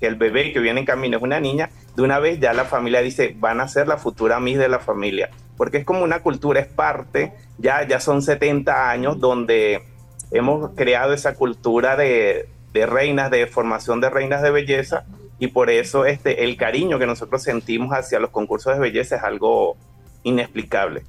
que 0.00 0.06
el 0.06 0.14
bebé 0.14 0.52
que 0.52 0.60
viene 0.60 0.80
en 0.80 0.86
camino 0.86 1.16
es 1.16 1.22
una 1.22 1.40
niña, 1.40 1.70
de 1.96 2.02
una 2.02 2.18
vez 2.18 2.38
ya 2.38 2.52
la 2.52 2.64
familia 2.64 3.00
dice, 3.00 3.34
van 3.38 3.60
a 3.60 3.68
ser 3.68 3.88
la 3.88 3.96
futura 3.96 4.38
Miss 4.38 4.58
de 4.58 4.68
la 4.68 4.78
familia, 4.78 5.30
porque 5.56 5.78
es 5.78 5.84
como 5.84 6.04
una 6.04 6.20
cultura, 6.20 6.60
es 6.60 6.66
parte, 6.66 7.32
ya, 7.58 7.86
ya 7.86 8.00
son 8.00 8.22
70 8.22 8.90
años 8.90 9.18
donde 9.18 9.82
hemos 10.30 10.70
creado 10.76 11.12
esa 11.12 11.34
cultura 11.34 11.96
de, 11.96 12.48
de 12.72 12.86
reinas, 12.86 13.30
de 13.30 13.46
formación 13.46 14.00
de 14.00 14.10
reinas 14.10 14.42
de 14.42 14.50
belleza, 14.50 15.04
y 15.38 15.48
por 15.48 15.70
eso 15.70 16.04
este, 16.06 16.44
el 16.44 16.56
cariño 16.56 16.98
que 16.98 17.06
nosotros 17.06 17.42
sentimos 17.42 17.90
hacia 17.92 18.20
los 18.20 18.30
concursos 18.30 18.74
de 18.74 18.80
belleza 18.80 19.16
es 19.16 19.22
algo 19.22 19.76
inexplicable 20.22 21.02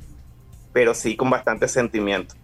pero 0.78 0.94
sí 0.94 1.16
con 1.16 1.32
bastante 1.32 1.68
sentimiento. 1.68 2.36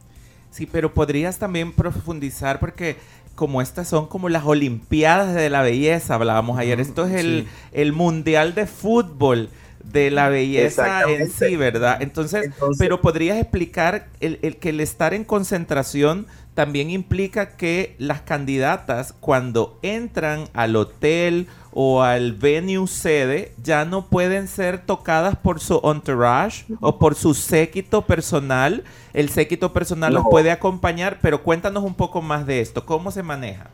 Sí, 0.49 0.65
pero 0.65 0.91
podrías 0.91 1.37
también 1.37 1.71
profundizar 1.71 2.59
porque 2.59 2.97
como 3.35 3.61
estas 3.61 3.87
son 3.87 4.07
como 4.07 4.29
las 4.29 4.45
Olimpiadas 4.45 5.33
de 5.33 5.49
la 5.49 5.61
Belleza, 5.61 6.15
hablábamos 6.15 6.59
ayer, 6.59 6.79
esto 6.79 7.05
es 7.05 7.13
el, 7.13 7.43
sí. 7.43 7.69
el 7.71 7.93
Mundial 7.93 8.53
de 8.55 8.67
Fútbol 8.67 9.49
de 9.83 10.11
la 10.11 10.29
belleza 10.29 11.03
en 11.09 11.29
sí, 11.29 11.55
¿verdad? 11.57 12.01
Entonces, 12.01 12.45
Entonces- 12.45 12.77
pero 12.79 13.01
podrías 13.01 13.37
explicar 13.37 14.07
el, 14.21 14.39
el 14.41 14.57
que 14.57 14.69
el 14.69 14.79
estar 14.79 15.13
en 15.13 15.25
concentración 15.25 16.25
también 16.53 16.89
implica 16.89 17.57
que 17.57 17.95
las 17.97 18.21
candidatas 18.21 19.13
cuando 19.19 19.79
entran 19.81 20.45
al 20.53 20.75
hotel 20.75 21.47
o 21.73 22.01
al 22.03 22.33
venue 22.33 22.87
sede 22.87 23.53
ya 23.61 23.85
no 23.85 24.05
pueden 24.05 24.47
ser 24.47 24.85
tocadas 24.85 25.35
por 25.35 25.59
su 25.59 25.81
entourage 25.83 26.65
o 26.79 26.99
por 26.99 27.15
su 27.15 27.33
séquito 27.33 28.03
personal. 28.03 28.83
El 29.13 29.29
séquito 29.29 29.73
personal 29.73 30.13
los 30.13 30.23
No. 30.23 30.29
puede 30.29 30.51
acompañar, 30.51 31.19
pero 31.21 31.43
cuéntanos 31.43 31.83
un 31.83 31.95
poco 31.95 32.21
más 32.21 32.45
de 32.45 32.61
esto. 32.61 32.85
¿Cómo 32.85 33.11
se 33.11 33.23
maneja? 33.23 33.69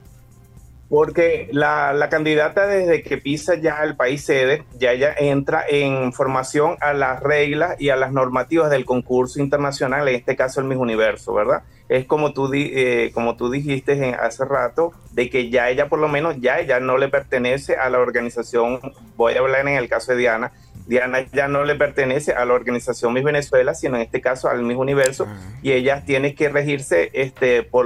Porque 0.90 1.50
la, 1.52 1.94
la, 1.94 2.10
candidata 2.10 2.66
desde 2.66 3.04
que 3.04 3.20
pisa 3.20 3.56
ya 3.56 3.84
el 3.84 3.96
país 3.96 4.26
sede, 4.26 4.64
ya 4.80 4.92
ella 4.92 5.14
entra 5.16 5.64
en 5.70 6.12
formación 6.14 6.78
a 6.82 6.94
las 6.94 7.22
reglas 7.22 7.80
y 7.80 7.90
a 7.90 7.96
las 7.96 8.12
normativas 8.12 8.72
del 8.72 8.86
concurso 8.86 9.40
internacional, 9.40 10.08
en 10.08 10.16
este 10.16 10.36
caso 10.36 10.62
el 10.62 10.66
Miss 10.66 10.80
Universo, 10.80 11.34
¿verdad? 11.36 11.62
Es 11.90 12.06
como 12.06 12.34
tú, 12.34 12.50
eh, 12.54 13.12
como 13.14 13.36
tú 13.36 13.52
dijiste 13.52 14.16
hace 14.16 14.46
rato, 14.46 14.92
de 15.12 15.30
que 15.30 15.52
ya 15.52 15.70
ella 15.70 15.90
por 15.90 16.00
lo 16.00 16.08
menos, 16.08 16.38
ya 16.40 16.60
ella 16.60 16.80
no 16.80 16.98
le 16.98 17.08
pertenece 17.08 17.76
a 17.76 17.90
la 17.90 18.00
organización, 18.00 18.80
voy 19.16 19.34
a 19.34 19.40
hablar 19.40 19.68
en 19.68 19.76
el 19.76 19.90
caso 19.90 20.14
de 20.14 20.18
Diana, 20.18 20.52
Diana 20.88 21.24
ya 21.32 21.48
no 21.48 21.66
le 21.66 21.76
pertenece 21.76 22.34
a 22.34 22.46
la 22.46 22.54
organización 22.54 23.14
Miss 23.14 23.24
Venezuela, 23.24 23.76
sino 23.76 23.96
en 23.96 24.02
este 24.02 24.22
caso 24.22 24.50
al 24.50 24.64
Miss 24.64 24.78
Universo, 24.78 25.28
y 25.62 25.72
ella 25.72 26.04
tiene 26.04 26.34
que 26.34 26.50
regirse 26.50 27.12
este, 27.14 27.62
por 27.62 27.86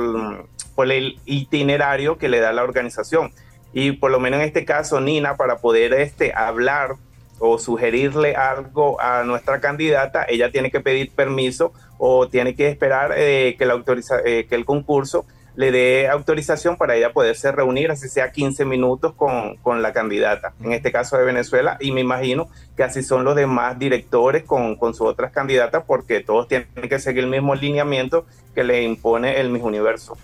por 0.76 0.92
el 0.92 1.20
itinerario 1.26 2.18
que 2.18 2.30
le 2.30 2.40
da 2.40 2.54
la 2.54 2.64
organización. 2.64 3.32
Y 3.74 3.94
por 3.94 4.12
lo 4.12 4.20
menos 4.20 4.40
en 4.40 4.48
este 4.48 4.66
caso, 4.66 5.02
Nina, 5.02 5.36
para 5.36 5.58
poder 5.58 5.94
este, 5.94 6.34
hablar 6.34 6.96
o 7.40 7.58
sugerirle 7.58 8.36
algo 8.36 9.02
a 9.02 9.24
nuestra 9.24 9.60
candidata, 9.60 10.26
ella 10.28 10.52
tiene 10.52 10.72
que 10.72 10.80
pedir 10.80 11.12
permiso 11.12 11.74
o 11.98 12.28
tiene 12.30 12.56
que 12.56 12.68
esperar 12.68 13.14
eh, 13.16 13.56
que, 13.58 13.66
la 13.66 13.74
autoriza 13.74 14.20
eh, 14.24 14.46
que 14.48 14.56
el 14.56 14.66
concurso 14.66 15.26
le 15.56 15.72
dé 15.72 16.08
autorización 16.08 16.78
para 16.78 16.96
ella 16.96 17.14
poderse 17.14 17.52
reunir, 17.52 17.92
así 17.92 18.10
sea 18.10 18.32
15 18.32 18.66
minutos 18.66 19.14
con, 19.14 19.58
con, 19.58 19.82
la 19.82 19.94
candidata, 19.94 20.54
en 20.64 20.74
este 20.74 20.92
caso 20.92 21.18
de 21.18 21.26
Venezuela, 21.26 21.78
y 21.80 21.92
me 21.92 22.02
imagino 22.02 22.50
que 22.76 22.84
así 22.84 23.04
son 23.04 23.24
los 23.24 23.36
demás 23.36 23.78
directores 23.78 24.44
con, 24.44 24.76
con 24.76 24.94
sus 24.94 25.08
otras 25.08 25.32
candidatas, 25.32 25.84
porque 25.86 26.22
todos 26.22 26.48
tienen 26.48 26.68
que 26.90 27.00
seguir 27.00 27.24
el 27.24 27.30
mismo 27.30 27.54
lineamiento 27.54 28.26
que 28.56 28.64
le 28.64 28.82
impone 28.84 29.40
el 29.40 29.50
Miss 29.50 29.64
Universo. 29.64 30.18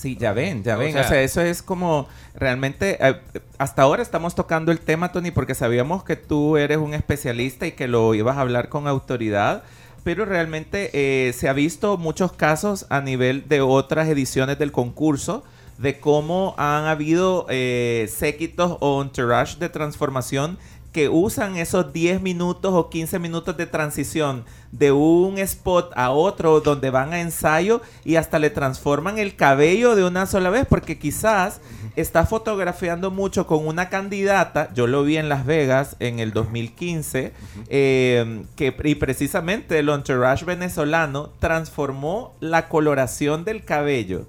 Sí, 0.00 0.16
ya 0.16 0.32
ven, 0.32 0.64
ya 0.64 0.76
ven. 0.76 0.96
O 0.96 1.04
sea, 1.04 1.20
eso 1.20 1.42
es 1.42 1.62
como 1.62 2.08
realmente, 2.34 2.96
eh, 3.06 3.20
hasta 3.58 3.82
ahora 3.82 4.02
estamos 4.02 4.34
tocando 4.34 4.72
el 4.72 4.80
tema, 4.80 5.12
Tony, 5.12 5.30
porque 5.30 5.54
sabíamos 5.54 6.04
que 6.04 6.16
tú 6.16 6.56
eres 6.56 6.78
un 6.78 6.94
especialista 6.94 7.66
y 7.66 7.72
que 7.72 7.86
lo 7.86 8.14
ibas 8.14 8.38
a 8.38 8.40
hablar 8.40 8.70
con 8.70 8.88
autoridad, 8.88 9.62
pero 10.02 10.24
realmente 10.24 10.88
eh, 10.94 11.34
se 11.34 11.50
ha 11.50 11.52
visto 11.52 11.98
muchos 11.98 12.32
casos 12.32 12.86
a 12.88 13.02
nivel 13.02 13.46
de 13.46 13.60
otras 13.60 14.08
ediciones 14.08 14.58
del 14.58 14.72
concurso 14.72 15.44
de 15.76 16.00
cómo 16.00 16.54
han 16.56 16.84
habido 16.84 17.44
eh, 17.50 18.10
séquitos 18.10 18.78
o 18.80 19.02
entourage 19.02 19.58
de 19.58 19.68
transformación 19.68 20.58
que 20.92 21.08
usan 21.08 21.56
esos 21.56 21.92
10 21.92 22.20
minutos 22.20 22.72
o 22.74 22.90
15 22.90 23.18
minutos 23.18 23.56
de 23.56 23.66
transición 23.66 24.44
de 24.72 24.92
un 24.92 25.38
spot 25.38 25.92
a 25.96 26.10
otro 26.10 26.60
donde 26.60 26.90
van 26.90 27.12
a 27.12 27.20
ensayo 27.20 27.80
y 28.04 28.16
hasta 28.16 28.38
le 28.38 28.50
transforman 28.50 29.18
el 29.18 29.36
cabello 29.36 29.94
de 29.96 30.04
una 30.04 30.26
sola 30.26 30.50
vez 30.50 30.66
porque 30.68 30.98
quizás 30.98 31.60
está 31.96 32.26
fotografiando 32.26 33.10
mucho 33.10 33.46
con 33.46 33.66
una 33.66 33.88
candidata, 33.88 34.72
yo 34.74 34.86
lo 34.86 35.02
vi 35.02 35.16
en 35.16 35.28
Las 35.28 35.46
Vegas 35.46 35.96
en 35.98 36.18
el 36.18 36.32
2015, 36.32 37.32
eh, 37.68 38.44
que, 38.56 38.74
y 38.84 38.94
precisamente 38.96 39.78
el 39.78 39.88
entourage 39.88 40.44
venezolano 40.44 41.30
transformó 41.40 42.34
la 42.40 42.68
coloración 42.68 43.44
del 43.44 43.64
cabello 43.64 44.26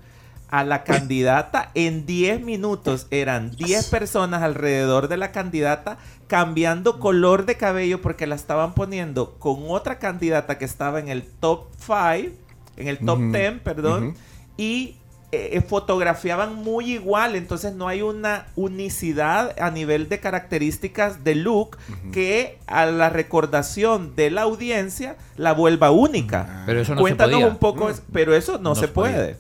a 0.52 0.66
la 0.66 0.84
candidata 0.84 1.72
en 1.74 2.06
10 2.06 2.42
minutos. 2.42 3.08
Eran 3.10 3.52
10 3.52 3.88
personas 3.88 4.44
alrededor 4.44 5.08
de 5.08 5.18
la 5.18 5.32
candidata 5.32 5.98
cambiando 6.32 6.98
color 6.98 7.46
de 7.46 7.58
cabello 7.58 8.02
porque 8.02 8.26
la 8.26 8.36
estaban 8.36 8.74
poniendo 8.74 9.34
con 9.38 9.66
otra 9.68 10.00
candidata 10.00 10.58
que 10.58 10.64
estaba 10.64 11.02
en 11.02 11.10
el 11.10 11.24
top 11.24 11.66
5, 11.78 12.34
en 12.78 12.88
el 12.88 13.00
top 13.00 13.20
10, 13.20 13.60
perdón, 13.60 14.16
y 14.56 14.96
eh, 15.34 15.58
eh, 15.58 15.62
fotografiaban 15.62 16.56
muy 16.56 16.94
igual, 16.94 17.36
entonces 17.36 17.74
no 17.74 17.90
hay 17.90 18.02
una 18.02 18.48
unicidad 18.56 19.60
a 19.60 19.72
nivel 19.72 20.08
de 20.08 20.22
características 20.22 21.26
de 21.26 21.36
look 21.36 21.78
que 22.14 22.60
a 22.66 22.86
la 22.86 23.10
recordación 23.10 24.16
de 24.16 24.32
la 24.32 24.44
audiencia 24.44 25.18
la 25.36 25.52
vuelva 25.52 25.92
única. 25.92 26.64
Pero 26.66 26.80
eso 26.80 26.96
no 26.96 27.02
Cuéntanos 27.02 27.34
se 27.34 27.42
podía. 27.42 27.52
un 27.52 27.60
poco, 27.60 27.92
pero 28.14 28.34
eso 28.34 28.58
no, 28.58 28.74
se, 28.74 28.88
puede. 28.88 29.36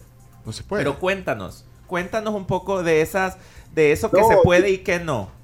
No 0.45 0.51
se 0.51 0.63
puede. 0.63 0.83
Pero 0.83 0.99
cuéntanos, 0.99 1.63
cuéntanos 1.87 2.33
un 2.33 2.47
poco 2.47 2.83
de 2.83 2.99
esas, 2.99 3.37
de 3.73 3.93
eso 3.93 4.11
que 4.11 4.25
se 4.25 4.35
puede 4.43 4.71
y 4.71 4.79
que 4.79 4.99
no. 4.99 5.39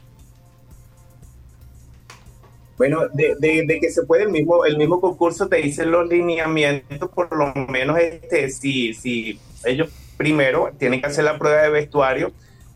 Bueno, 2.77 3.07
de, 3.13 3.35
de, 3.39 3.63
de, 3.65 3.79
que 3.79 3.89
se 3.89 4.03
puede 4.03 4.23
el 4.23 4.29
mismo, 4.29 4.63
el 4.65 4.77
mismo 4.77 5.01
concurso 5.01 5.47
te 5.47 5.57
dice 5.57 5.85
los 5.85 6.07
lineamientos, 6.07 7.09
por 7.09 7.35
lo 7.35 7.53
menos 7.67 7.97
este, 7.97 8.49
si, 8.49 8.93
si 8.93 9.39
ellos 9.65 9.89
primero 10.15 10.71
tienen 10.77 11.01
que 11.01 11.07
hacer 11.07 11.23
la 11.23 11.39
prueba 11.39 11.63
de 11.63 11.69
vestuario, 11.69 12.31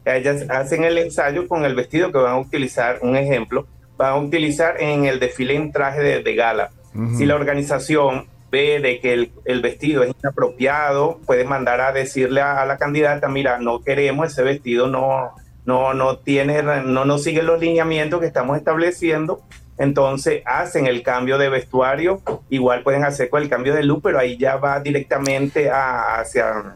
ellas 0.06 0.46
hacen 0.50 0.84
el 0.84 0.98
ensayo 0.98 1.48
con 1.48 1.66
el 1.66 1.76
vestido 1.76 2.12
que 2.12 2.18
van 2.18 2.34
a 2.34 2.40
utilizar, 2.40 3.00
un 3.04 3.16
ejemplo, 3.16 3.68
van 3.98 4.14
a 4.14 4.18
utilizar 4.18 4.82
en 4.82 5.06
el 5.06 5.20
desfile 5.20 5.56
en 5.56 5.72
traje 5.72 6.02
de, 6.02 6.24
de 6.24 6.36
gala. 6.36 6.72
Uh 6.96 7.00
-huh. 7.02 7.18
Si 7.18 7.26
la 7.26 7.36
organización 7.36 8.26
ve 8.52 8.80
de 8.80 9.00
que 9.00 9.14
el, 9.14 9.32
el, 9.46 9.62
vestido 9.62 10.04
es 10.04 10.14
inapropiado, 10.20 11.20
puede 11.26 11.46
mandar 11.46 11.80
a 11.80 11.92
decirle 11.94 12.42
a, 12.42 12.62
a, 12.62 12.66
la 12.66 12.78
candidata, 12.78 13.30
mira, 13.30 13.60
no 13.60 13.82
queremos 13.82 14.28
ese 14.28 14.44
vestido, 14.44 14.88
no, 14.88 15.32
no, 15.66 15.94
no 15.94 16.18
tiene, 16.18 16.62
no, 16.64 17.06
no 17.06 17.18
sigue 17.18 17.44
los 17.44 17.60
lineamientos 17.60 18.20
que 18.20 18.26
estamos 18.26 18.58
estableciendo, 18.58 19.42
entonces 19.82 20.44
hacen 20.46 20.86
el 20.86 21.02
cambio 21.02 21.40
de 21.40 21.50
vestuario, 21.50 22.22
igual 22.52 22.84
pueden 22.84 23.04
hacer 23.04 23.32
con 23.32 23.42
el 23.42 23.50
cambio 23.50 23.74
de 23.74 23.82
look, 23.82 24.04
pero 24.04 24.20
ahí 24.20 24.38
ya 24.38 24.58
va 24.58 24.80
directamente 24.80 25.72
a, 25.72 26.20
hacia, 26.20 26.76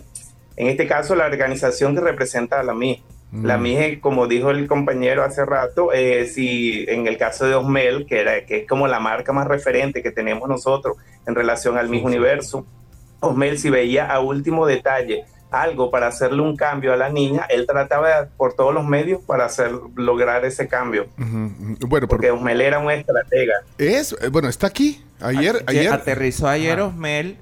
en 0.56 0.68
este 0.68 0.88
caso, 0.88 1.16
la 1.16 1.28
organización 1.28 1.94
que 1.94 2.02
representa 2.02 2.60
a 2.60 2.64
la 2.64 2.74
MI. 2.74 3.04
Mm. 3.30 3.46
La 3.46 3.58
MI, 3.60 3.98
como 3.98 4.26
dijo 4.26 4.50
el 4.50 4.68
compañero 4.68 5.24
hace 5.24 5.46
rato, 5.46 5.94
eh, 5.94 6.26
si 6.26 6.84
en 6.88 7.06
el 7.06 7.18
caso 7.18 7.46
de 7.46 7.54
Osmel, 7.54 8.08
que, 8.08 8.22
era, 8.22 8.44
que 8.44 8.62
es 8.62 8.68
como 8.68 8.88
la 8.88 9.00
marca 9.00 9.32
más 9.32 9.48
referente 9.48 10.02
que 10.02 10.12
tenemos 10.12 10.50
nosotros 10.50 10.98
en 11.28 11.36
relación 11.36 11.78
al 11.78 11.90
sí, 11.90 12.02
Universo, 12.04 12.66
Osmel 13.20 13.60
si 13.60 13.70
veía 13.70 14.08
a 14.08 14.20
último 14.20 14.66
detalle 14.66 15.26
algo 15.52 15.90
para 15.92 16.08
hacerle 16.08 16.42
un 16.42 16.56
cambio 16.56 16.94
a 16.94 16.98
la 16.98 17.10
niña, 17.10 17.46
él 17.50 17.66
trataba 17.66 18.28
por 18.38 18.54
todos 18.54 18.74
los 18.74 18.86
medios 18.86 19.22
para 19.24 19.46
hacer 19.46 19.72
lograr 19.96 20.44
ese 20.46 20.68
cambio. 20.68 21.08
Uh 21.18 21.22
-huh. 21.22 21.88
Bueno, 21.88 22.08
porque 22.08 22.28
por... 22.28 22.38
Osmel 22.38 22.62
era 22.62 22.80
un 22.80 22.92
estratega. 22.92 23.54
Es, 23.78 24.16
eh, 24.22 24.30
bueno, 24.30 24.50
está 24.50 24.68
aquí. 24.68 25.04
Ayer, 25.22 25.64
ayer 25.68 25.94
aterrizó 25.94 26.48
ayer 26.48 26.80
Ajá. 26.80 26.88
Osmel 26.88 27.38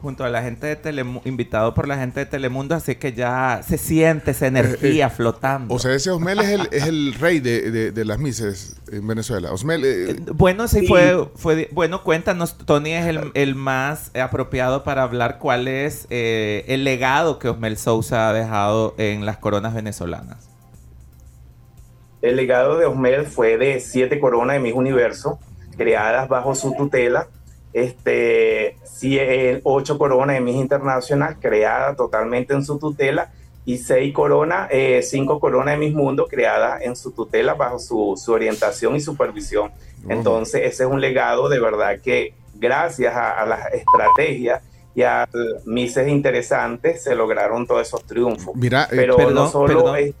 junto 0.00 0.24
a 0.24 0.28
la 0.28 0.42
gente 0.42 0.66
de 0.66 0.76
Telemundo, 0.76 1.28
invitado 1.28 1.74
por 1.74 1.88
la 1.88 1.96
gente 1.96 2.20
de 2.20 2.26
Telemundo, 2.26 2.74
así 2.74 2.96
que 2.96 3.12
ya 3.12 3.60
se 3.66 3.78
siente 3.78 4.32
esa 4.32 4.46
energía 4.46 5.06
eh, 5.06 5.08
eh, 5.08 5.14
flotando. 5.14 5.74
O 5.74 5.78
sea, 5.78 5.94
ese 5.94 6.10
Osmel 6.10 6.40
es 6.40 6.48
el, 6.48 6.68
es 6.70 6.86
el 6.86 7.14
rey 7.14 7.40
de, 7.40 7.70
de, 7.70 7.92
de, 7.92 8.04
las 8.04 8.18
mises 8.18 8.76
en 8.92 9.06
Venezuela. 9.06 9.52
Osmel. 9.52 9.84
Eh, 9.84 10.16
bueno, 10.34 10.68
sí, 10.68 10.80
sí, 10.80 10.86
Fue, 10.86 11.28
fue. 11.34 11.68
Bueno, 11.72 12.02
cuéntanos, 12.04 12.56
Tony 12.58 12.92
es 12.92 13.06
el, 13.06 13.30
el 13.34 13.54
más 13.54 14.10
apropiado 14.14 14.84
para 14.84 15.02
hablar 15.02 15.38
cuál 15.38 15.68
es 15.68 16.06
el 16.10 16.84
legado 16.84 17.38
que 17.38 17.48
Osmel 17.48 17.76
Sousa 17.76 18.28
ha 18.28 18.32
dejado 18.32 18.94
en 18.98 19.26
las 19.26 19.38
coronas 19.38 19.74
venezolanas. 19.74 20.48
El 22.22 22.36
legado 22.36 22.78
de 22.78 22.86
Osmel 22.86 23.26
fue 23.26 23.56
de 23.56 23.80
siete 23.80 24.18
coronas 24.18 24.54
de 24.54 24.60
Miss 24.60 24.74
Universo, 24.74 25.38
creadas 25.76 26.28
bajo 26.28 26.54
su 26.54 26.74
tutela 26.74 27.28
este, 27.76 29.60
ocho 29.64 29.98
coronas 29.98 30.36
de 30.36 30.40
Miss 30.40 30.56
Internacional 30.56 31.38
creada 31.38 31.94
totalmente 31.94 32.54
en 32.54 32.64
su 32.64 32.78
tutela 32.78 33.30
y 33.66 33.76
seis 33.78 34.14
coronas, 34.14 34.68
eh, 34.70 35.02
cinco 35.02 35.38
coronas 35.38 35.74
de 35.74 35.86
Miss 35.86 35.94
Mundo 35.94 36.26
creadas 36.26 36.80
en 36.82 36.96
su 36.96 37.10
tutela 37.10 37.52
bajo 37.52 37.78
su, 37.78 38.14
su 38.16 38.32
orientación 38.32 38.96
y 38.96 39.00
supervisión. 39.00 39.66
Uh 39.66 40.08
-huh. 40.08 40.12
Entonces 40.12 40.62
ese 40.64 40.84
es 40.84 40.90
un 40.90 41.00
legado 41.00 41.50
de 41.50 41.60
verdad 41.60 42.00
que 42.02 42.32
gracias 42.54 43.14
a, 43.14 43.42
a 43.42 43.44
las 43.44 43.72
estrategias 43.74 44.62
y 44.94 45.02
a 45.02 45.28
Misses 45.66 46.08
interesantes 46.08 47.02
se 47.02 47.14
lograron 47.14 47.66
todos 47.66 47.86
esos 47.86 48.02
triunfos. 48.04 48.56
Mira, 48.56 48.84
eh, 48.84 48.88
pero 48.90 49.16
perdón, 49.16 49.34
no 49.34 49.50
solo 49.50 49.84
perdón. 49.84 49.96
es, 49.98 50.14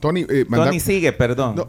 Tony, 0.00 0.24
eh, 0.26 0.46
manda... 0.48 0.66
Tony 0.66 0.80
sigue, 0.80 1.12
perdón. 1.12 1.56
No, 1.56 1.68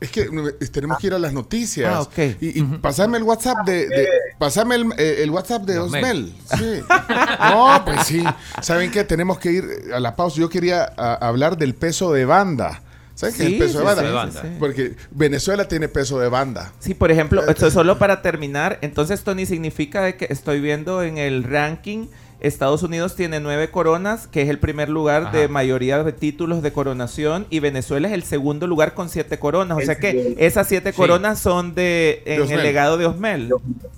es 0.00 0.10
que 0.10 0.30
tenemos 0.72 0.98
que 0.98 1.08
ir 1.08 1.14
a 1.14 1.18
las 1.18 1.32
noticias. 1.32 1.92
Ah, 1.94 2.00
okay. 2.00 2.36
Y, 2.40 2.58
y 2.58 2.62
uh 2.62 2.66
-huh. 2.66 2.80
pasame 2.80 3.18
el 3.18 3.24
WhatsApp 3.24 3.66
de. 3.66 3.86
de 3.86 4.08
pasame 4.38 4.76
el, 4.76 4.92
eh, 4.96 5.22
el, 5.22 5.30
WhatsApp 5.30 5.62
de 5.64 5.78
Osmel. 5.78 6.34
Sí. 6.56 6.80
no, 7.40 7.82
pues 7.84 8.06
sí. 8.06 8.24
¿Saben 8.62 8.90
qué? 8.90 9.04
Tenemos 9.04 9.38
que 9.38 9.52
ir 9.52 9.64
a 9.94 10.00
la 10.00 10.16
pausa. 10.16 10.38
Yo 10.38 10.48
quería 10.48 10.90
a, 10.96 11.14
hablar 11.14 11.58
del 11.58 11.74
peso 11.74 12.12
de 12.12 12.24
banda. 12.24 12.82
¿Sabes 13.14 13.34
sí, 13.34 13.40
qué 13.40 13.46
es 13.46 13.52
el 13.52 13.58
peso 13.58 13.72
sí, 13.72 13.78
de 13.78 13.84
banda? 13.84 14.02
Sí, 14.02 14.38
banda. 14.38 14.58
Porque 14.58 14.96
Venezuela 15.10 15.68
tiene 15.68 15.88
peso 15.88 16.18
de 16.18 16.28
banda. 16.30 16.72
Sí, 16.78 16.94
por 16.94 17.10
ejemplo, 17.10 17.46
esto 17.46 17.70
solo 17.70 17.98
para 17.98 18.22
terminar. 18.22 18.78
Entonces, 18.80 19.22
Tony, 19.22 19.44
significa 19.44 20.00
de 20.00 20.16
que 20.16 20.28
estoy 20.30 20.60
viendo 20.60 21.02
en 21.02 21.18
el 21.18 21.44
ranking 21.44 22.06
Estados 22.40 22.82
Unidos 22.82 23.16
tiene 23.16 23.40
nueve 23.40 23.70
coronas, 23.70 24.26
que 24.26 24.42
es 24.42 24.48
el 24.48 24.58
primer 24.58 24.88
lugar 24.88 25.24
Ajá. 25.24 25.36
de 25.36 25.48
mayoría 25.48 26.02
de 26.02 26.12
títulos 26.12 26.62
de 26.62 26.72
coronación, 26.72 27.46
y 27.50 27.60
Venezuela 27.60 28.08
es 28.08 28.14
el 28.14 28.22
segundo 28.22 28.66
lugar 28.66 28.94
con 28.94 29.08
siete 29.08 29.38
coronas. 29.38 29.78
O 29.78 29.80
sea 29.80 29.96
que 29.96 30.34
esas 30.38 30.68
siete 30.68 30.92
sí. 30.92 30.96
coronas 30.96 31.38
son 31.38 31.74
de 31.74 32.22
en 32.24 32.46
de 32.46 32.54
el 32.54 32.62
legado 32.62 32.96
de 32.96 33.06
Osmel. 33.06 33.52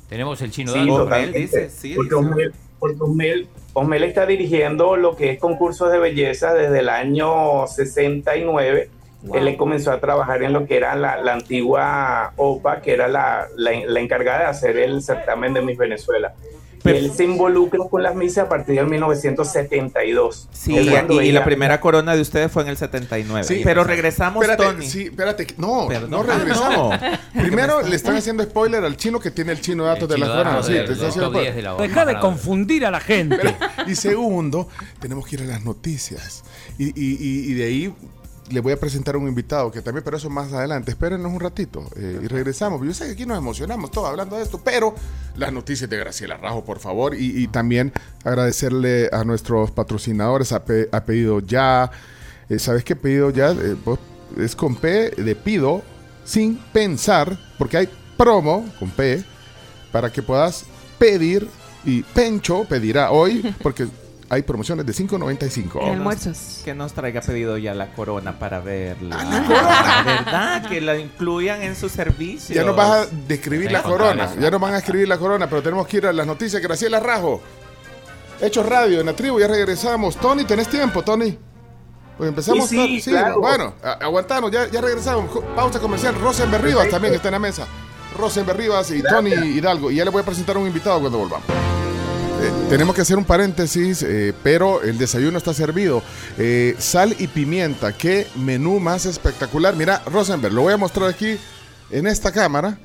Tenemos 0.08 0.42
el 0.42 0.50
chino 0.50 0.72
sí, 0.72 0.90
Osmel 0.90 1.32
dice, 1.32 1.70
sí, 1.70 1.94
porque, 1.94 2.14
Osmel, 2.14 2.52
porque 2.78 2.96
Osmel 3.00 3.48
Osmel 3.74 4.04
está 4.04 4.26
dirigiendo 4.26 4.96
lo 4.96 5.16
que 5.16 5.30
es 5.30 5.38
concursos 5.38 5.90
de 5.90 5.98
belleza 5.98 6.52
desde 6.52 6.80
el 6.80 6.88
año 6.88 7.66
69. 7.66 8.90
Él 9.34 9.56
comenzó 9.56 9.92
a 9.92 10.00
trabajar 10.00 10.42
en 10.42 10.52
lo 10.52 10.66
que 10.66 10.76
era 10.76 10.94
la, 10.96 11.16
la 11.22 11.32
antigua 11.32 12.32
OPA, 12.36 12.82
que 12.82 12.92
era 12.92 13.08
la, 13.08 13.46
la, 13.56 13.70
la 13.86 14.00
encargada 14.00 14.40
de 14.40 14.44
hacer 14.46 14.76
el 14.76 15.00
certamen 15.00 15.54
de 15.54 15.62
Miss 15.62 15.78
Venezuela. 15.78 16.34
Él 16.84 17.12
se 17.14 17.24
involucra 17.24 17.80
con 17.90 18.02
las 18.02 18.14
misas 18.14 18.46
a 18.46 18.48
partir 18.48 18.74
del 18.76 18.86
1972. 18.86 20.48
Sí, 20.52 20.74
y, 20.76 21.32
la 21.32 21.44
primera 21.44 21.80
corona 21.80 22.14
de 22.16 22.20
ustedes 22.22 22.50
fue 22.50 22.62
en 22.62 22.68
el 22.70 22.76
79. 22.76 23.44
Sí. 23.46 23.60
Pero 23.64 23.84
regresamos, 23.84 24.42
Espérate, 24.44 24.64
Tony. 24.72 24.86
sí, 24.86 25.02
espérate. 25.04 25.46
No, 25.58 25.86
Perdón. 25.88 26.10
no 26.10 26.22
regresamos. 26.22 26.94
Ah, 27.02 27.18
Primero 27.40 27.82
le 27.82 27.96
están 27.96 28.16
haciendo 28.16 28.42
spoiler 28.44 28.84
al 28.84 28.96
chino 28.96 29.18
que 29.18 29.30
tiene 29.30 29.52
el 29.52 29.60
chino 29.60 29.84
datos 29.84 30.08
de 30.08 30.18
la 30.18 30.26
chino 30.26 30.36
corona. 30.38 30.50
datos 30.50 30.66
Sí, 30.66 30.72
del 30.74 30.86
te 30.86 30.92
está 30.92 31.08
haciendo 31.08 31.30
top 31.30 31.40
10 31.40 31.52
spoiler. 31.52 31.54
de 31.54 31.82
la 31.82 31.88
Deja 31.88 32.04
de 32.04 32.20
confundir 32.20 32.86
a 32.86 32.90
la 32.90 33.00
gente. 33.00 33.56
Y 33.86 33.94
segundo, 33.94 34.68
tenemos 35.00 35.26
que 35.26 35.36
ir 35.36 35.42
a 35.42 35.46
las 35.46 35.62
noticias. 35.64 36.44
Y, 36.78 36.88
y- 36.88 37.16
y- 37.18 37.50
y 37.50 37.54
de 37.54 37.64
ahí 37.64 37.94
le 38.50 38.60
voy 38.60 38.72
a 38.72 38.80
presentar 38.80 39.16
un 39.16 39.28
invitado 39.28 39.70
que 39.70 39.80
también, 39.82 40.04
pero 40.04 40.16
eso 40.16 40.28
más 40.28 40.52
adelante. 40.52 40.90
Espérenos 40.90 41.32
un 41.32 41.40
ratito 41.40 41.84
eh, 41.96 42.20
y 42.22 42.26
regresamos. 42.26 42.84
Yo 42.84 42.92
sé 42.92 43.06
que 43.06 43.12
aquí 43.12 43.26
nos 43.26 43.38
emocionamos 43.38 43.90
todos 43.90 44.08
hablando 44.08 44.36
de 44.36 44.42
esto, 44.42 44.60
pero 44.62 44.94
las 45.36 45.52
noticias 45.52 45.88
de 45.88 45.96
Graciela 45.96 46.36
Rajo, 46.36 46.64
por 46.64 46.78
favor. 46.78 47.14
Y, 47.14 47.46
también 47.48 47.92
agradecerle 48.24 49.08
a 49.12 49.24
nuestros 49.24 49.70
patrocinadores, 49.70 50.52
a, 50.52 50.64
Pe- 50.64 50.88
a 50.92 51.04
Pedido 51.04 51.40
Ya. 51.40 51.90
Eh, 52.48 52.58
¿Sabes 52.58 52.84
qué 52.84 52.96
Pedido 52.96 53.30
Ya? 53.30 53.52
Eh, 53.52 53.76
es 54.38 54.56
con 54.56 54.76
P 54.76 55.10
de 55.10 55.34
pido 55.36 55.82
sin 56.24 56.56
pensar, 56.72 57.38
porque 57.58 57.76
hay 57.76 57.88
promo 58.16 58.64
con 58.78 58.90
P 58.90 59.24
para 59.92 60.10
que 60.12 60.22
puedas 60.22 60.64
pedir 60.98 61.48
y 61.84 62.02
Pencho 62.02 62.64
pedirá 62.64 63.10
hoy 63.10 63.54
porque 63.62 63.86
hay 64.32 64.40
promociones 64.40 64.86
de 64.86 64.94
5.95. 64.94 65.82
En 65.82 65.92
almuerzos. 65.92 66.62
Que 66.64 66.72
nos 66.72 66.94
traiga 66.94 67.20
pedido 67.20 67.58
ya 67.58 67.74
la 67.74 67.92
corona 67.92 68.38
para 68.38 68.60
verla. 68.60 69.18
Ah, 69.20 69.24
la 69.24 69.46
corona. 69.46 70.02
¿Verdad? 70.06 70.68
Que 70.70 70.80
la 70.80 70.98
incluyan 70.98 71.60
en 71.60 71.76
su 71.76 71.90
servicio. 71.90 72.54
Ya 72.54 72.64
nos 72.64 72.74
vas 72.74 72.90
a 72.90 73.06
describir 73.28 73.70
la 73.70 73.82
corona. 73.82 74.34
Ya 74.40 74.50
nos 74.50 74.58
van 74.58 74.72
a 74.72 74.78
escribir 74.78 75.06
la 75.06 75.18
corona, 75.18 75.50
pero 75.50 75.62
tenemos 75.62 75.86
que 75.86 75.98
ir 75.98 76.06
a 76.06 76.14
las 76.14 76.26
noticias. 76.26 76.62
Graciela 76.62 76.98
Rajo. 76.98 77.42
Hechos 78.40 78.64
Radio 78.64 79.00
en 79.00 79.06
la 79.06 79.12
tribu, 79.12 79.38
ya 79.38 79.48
regresamos. 79.48 80.16
Tony, 80.16 80.44
¿tenés 80.44 80.68
tiempo, 80.68 81.02
Tony? 81.02 81.36
Pues 82.16 82.28
empezamos. 82.30 82.70
Sí, 82.70 83.02
sí, 83.02 83.10
claro. 83.10 83.38
Bueno, 83.38 83.74
aguantanos, 83.82 84.50
ya, 84.50 84.66
ya 84.70 84.80
regresamos. 84.80 85.30
Pausa 85.54 85.78
comercial. 85.78 86.14
Rosenberg 86.14 86.64
Rivas 86.64 86.88
también 86.88 87.12
está 87.12 87.28
en 87.28 87.32
la 87.32 87.38
mesa. 87.38 87.66
Rosenberg 88.18 88.56
Rivas 88.56 88.90
y 88.92 89.02
Tony 89.02 89.34
Hidalgo. 89.34 89.90
Y 89.90 89.96
ya 89.96 90.06
le 90.06 90.10
voy 90.10 90.22
a 90.22 90.24
presentar 90.24 90.56
a 90.56 90.58
un 90.58 90.66
invitado 90.66 91.00
cuando 91.00 91.18
volvamos. 91.18 91.46
Eh, 92.42 92.50
tenemos 92.68 92.96
que 92.96 93.02
hacer 93.02 93.16
un 93.16 93.24
paréntesis, 93.24 94.02
eh, 94.02 94.34
pero 94.42 94.82
el 94.82 94.98
desayuno 94.98 95.38
está 95.38 95.54
servido. 95.54 96.02
Eh, 96.38 96.74
sal 96.76 97.14
y 97.20 97.28
pimienta, 97.28 97.92
qué 97.92 98.26
menú 98.34 98.80
más 98.80 99.06
espectacular. 99.06 99.76
Mira, 99.76 100.02
Rosenberg, 100.06 100.52
lo 100.52 100.62
voy 100.62 100.72
a 100.72 100.76
mostrar 100.76 101.08
aquí 101.08 101.38
en 101.92 102.08
esta 102.08 102.32
cámara 102.32 102.78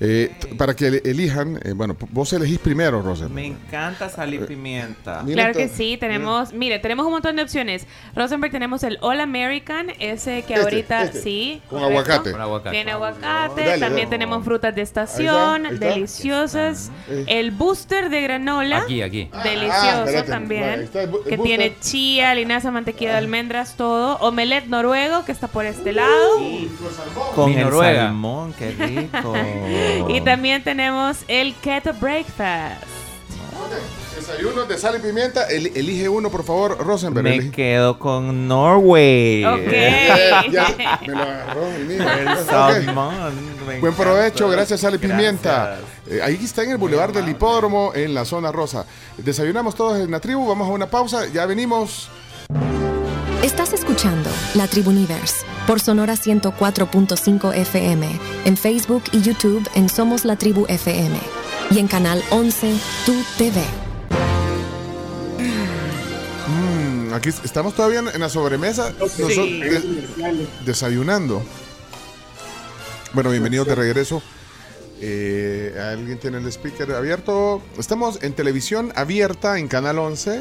eh, 0.00 0.32
para 0.58 0.74
que 0.74 1.00
elijan. 1.04 1.60
eh, 1.64 1.72
bueno, 1.74 1.96
vos 2.10 2.32
elegís 2.32 2.58
primero, 2.58 3.02
Rosenberg. 3.02 3.34
Me 3.34 3.46
encanta 3.46 4.08
sal 4.08 4.32
y 4.34 4.38
pimienta. 4.38 5.22
Mira 5.22 5.44
Claro 5.44 5.58
que 5.58 5.68
sí, 5.68 5.96
tenemos, 5.98 6.52
mire, 6.52 6.78
tenemos 6.78 7.06
un 7.06 7.12
montón 7.12 7.36
de 7.36 7.42
opciones. 7.42 7.86
Rosenberg 8.14 8.52
tenemos 8.52 8.82
el 8.82 8.98
All 9.00 9.20
American, 9.20 9.90
ese 9.98 10.42
que 10.42 10.54
Este, 10.54 10.62
ahorita 10.64 11.02
este, 11.04 11.20
sí. 11.22 11.62
con 11.68 11.80
correcto. 11.80 11.98
aguacate. 12.00 12.32
Con 12.32 12.40
aguacate. 12.40 12.70
Tiene 12.76 12.90
aguacate, 12.92 13.64
Dale, 13.64 13.78
también 13.80 14.06
dale. 14.06 14.18
tenemos 14.18 14.44
frutas 14.44 14.74
de 14.74 14.80
Ahí 14.80 14.84
estación, 14.84 15.66
está, 15.66 15.68
ahí 15.68 15.74
está. 15.74 15.86
deliciosas. 15.86 16.90
Eh. 17.08 17.24
El 17.28 17.50
booster 17.50 18.10
de 18.10 18.20
granola. 18.22 18.78
Aquí, 18.78 19.02
aquí. 19.02 19.28
Ah, 19.32 19.42
Delicioso 19.42 20.24
también. 20.24 20.62
vale, 20.62 20.88
que 20.90 21.06
booster. 21.06 21.40
tiene 21.42 21.76
chía, 21.80 22.34
linaza, 22.34 22.70
mantequilla 22.70 23.12
de 23.12 23.18
almendras, 23.18 23.76
todo. 23.76 24.16
Omelette 24.18 24.66
noruego, 24.68 25.24
que 25.24 25.32
está 25.32 25.48
por 25.48 25.64
este 25.66 25.92
lado. 25.92 26.38
Con 27.34 27.50
Mi 27.50 27.56
el 27.56 27.62
Noruega. 27.64 28.02
salmón, 28.06 28.54
qué 28.58 28.70
rico. 28.72 29.32
Y 30.08 30.20
también 30.20 30.62
tenemos 30.64 31.18
el 31.28 31.54
Keto 31.56 31.92
Breakfast. 31.94 32.82
Desayuno 34.16 34.64
de 34.64 34.78
sal 34.78 34.96
y 34.96 35.00
pimienta. 35.00 35.46
El- 35.48 35.66
elige 35.76 36.08
uno, 36.08 36.30
por 36.30 36.44
favor, 36.44 36.78
Rosenberg. 36.78 37.24
Me 37.24 37.34
elige. 37.36 37.50
quedo 37.50 37.98
con 37.98 38.48
Norway. 38.48 39.44
Ok. 39.44 39.58
Eh, 39.74 40.30
ya, 40.50 40.98
me 41.02 41.08
lo 41.08 41.18
agarró 41.22 41.66
el 41.68 41.84
mío. 41.84 41.98
El 42.10 42.38
salmón. 42.46 43.54
Buen 43.80 43.94
provecho, 43.94 44.48
gracias 44.48 44.80
Sal 44.80 44.94
y 44.94 44.98
Pimienta. 44.98 45.78
Eh, 46.08 46.20
ahí 46.22 46.38
está 46.42 46.62
en 46.62 46.70
el 46.72 46.76
Boulevard 46.78 47.12
del 47.12 47.28
Hipódromo, 47.28 47.92
en 47.94 48.14
la 48.14 48.24
zona 48.24 48.50
rosa. 48.52 48.86
Desayunamos 49.18 49.74
todos 49.74 49.98
en 50.00 50.10
la 50.10 50.20
tribu, 50.20 50.46
vamos 50.46 50.68
a 50.68 50.72
una 50.72 50.86
pausa, 50.86 51.26
ya 51.32 51.44
venimos. 51.46 52.08
Estás 53.44 53.74
escuchando 53.74 54.30
La 54.54 54.66
Tribuniverse 54.68 55.44
por 55.66 55.78
Sonora 55.78 56.14
104.5 56.14 57.54
FM, 57.54 58.08
en 58.46 58.56
Facebook 58.56 59.04
y 59.12 59.20
YouTube 59.20 59.68
en 59.74 59.88
Somos 59.90 60.24
la 60.24 60.36
Tribu 60.36 60.64
FM 60.66 61.18
y 61.70 61.78
en 61.78 61.86
Canal 61.86 62.22
11 62.30 62.74
Tu 63.04 63.12
TV. 63.36 63.60
Mm, 66.48 67.12
aquí 67.12 67.28
estamos 67.28 67.74
todavía 67.74 67.98
en, 67.98 68.18
la 68.20 68.28
sobremesa, 68.30 68.92
nosotros 68.98 69.36
de- 69.36 70.48
desayunando. 70.64 71.42
Bueno, 73.12 73.30
bienvenidos 73.30 73.66
de 73.66 73.74
regreso. 73.74 74.22
Eh, 75.02 75.76
¿Alguien 75.92 76.18
tiene 76.18 76.38
el 76.38 76.46
speaker 76.46 76.92
abierto? 76.92 77.60
Estamos 77.78 78.22
en 78.22 78.32
televisión 78.32 78.90
abierta 78.96 79.58
en 79.58 79.68
Canal 79.68 79.98
11. 79.98 80.40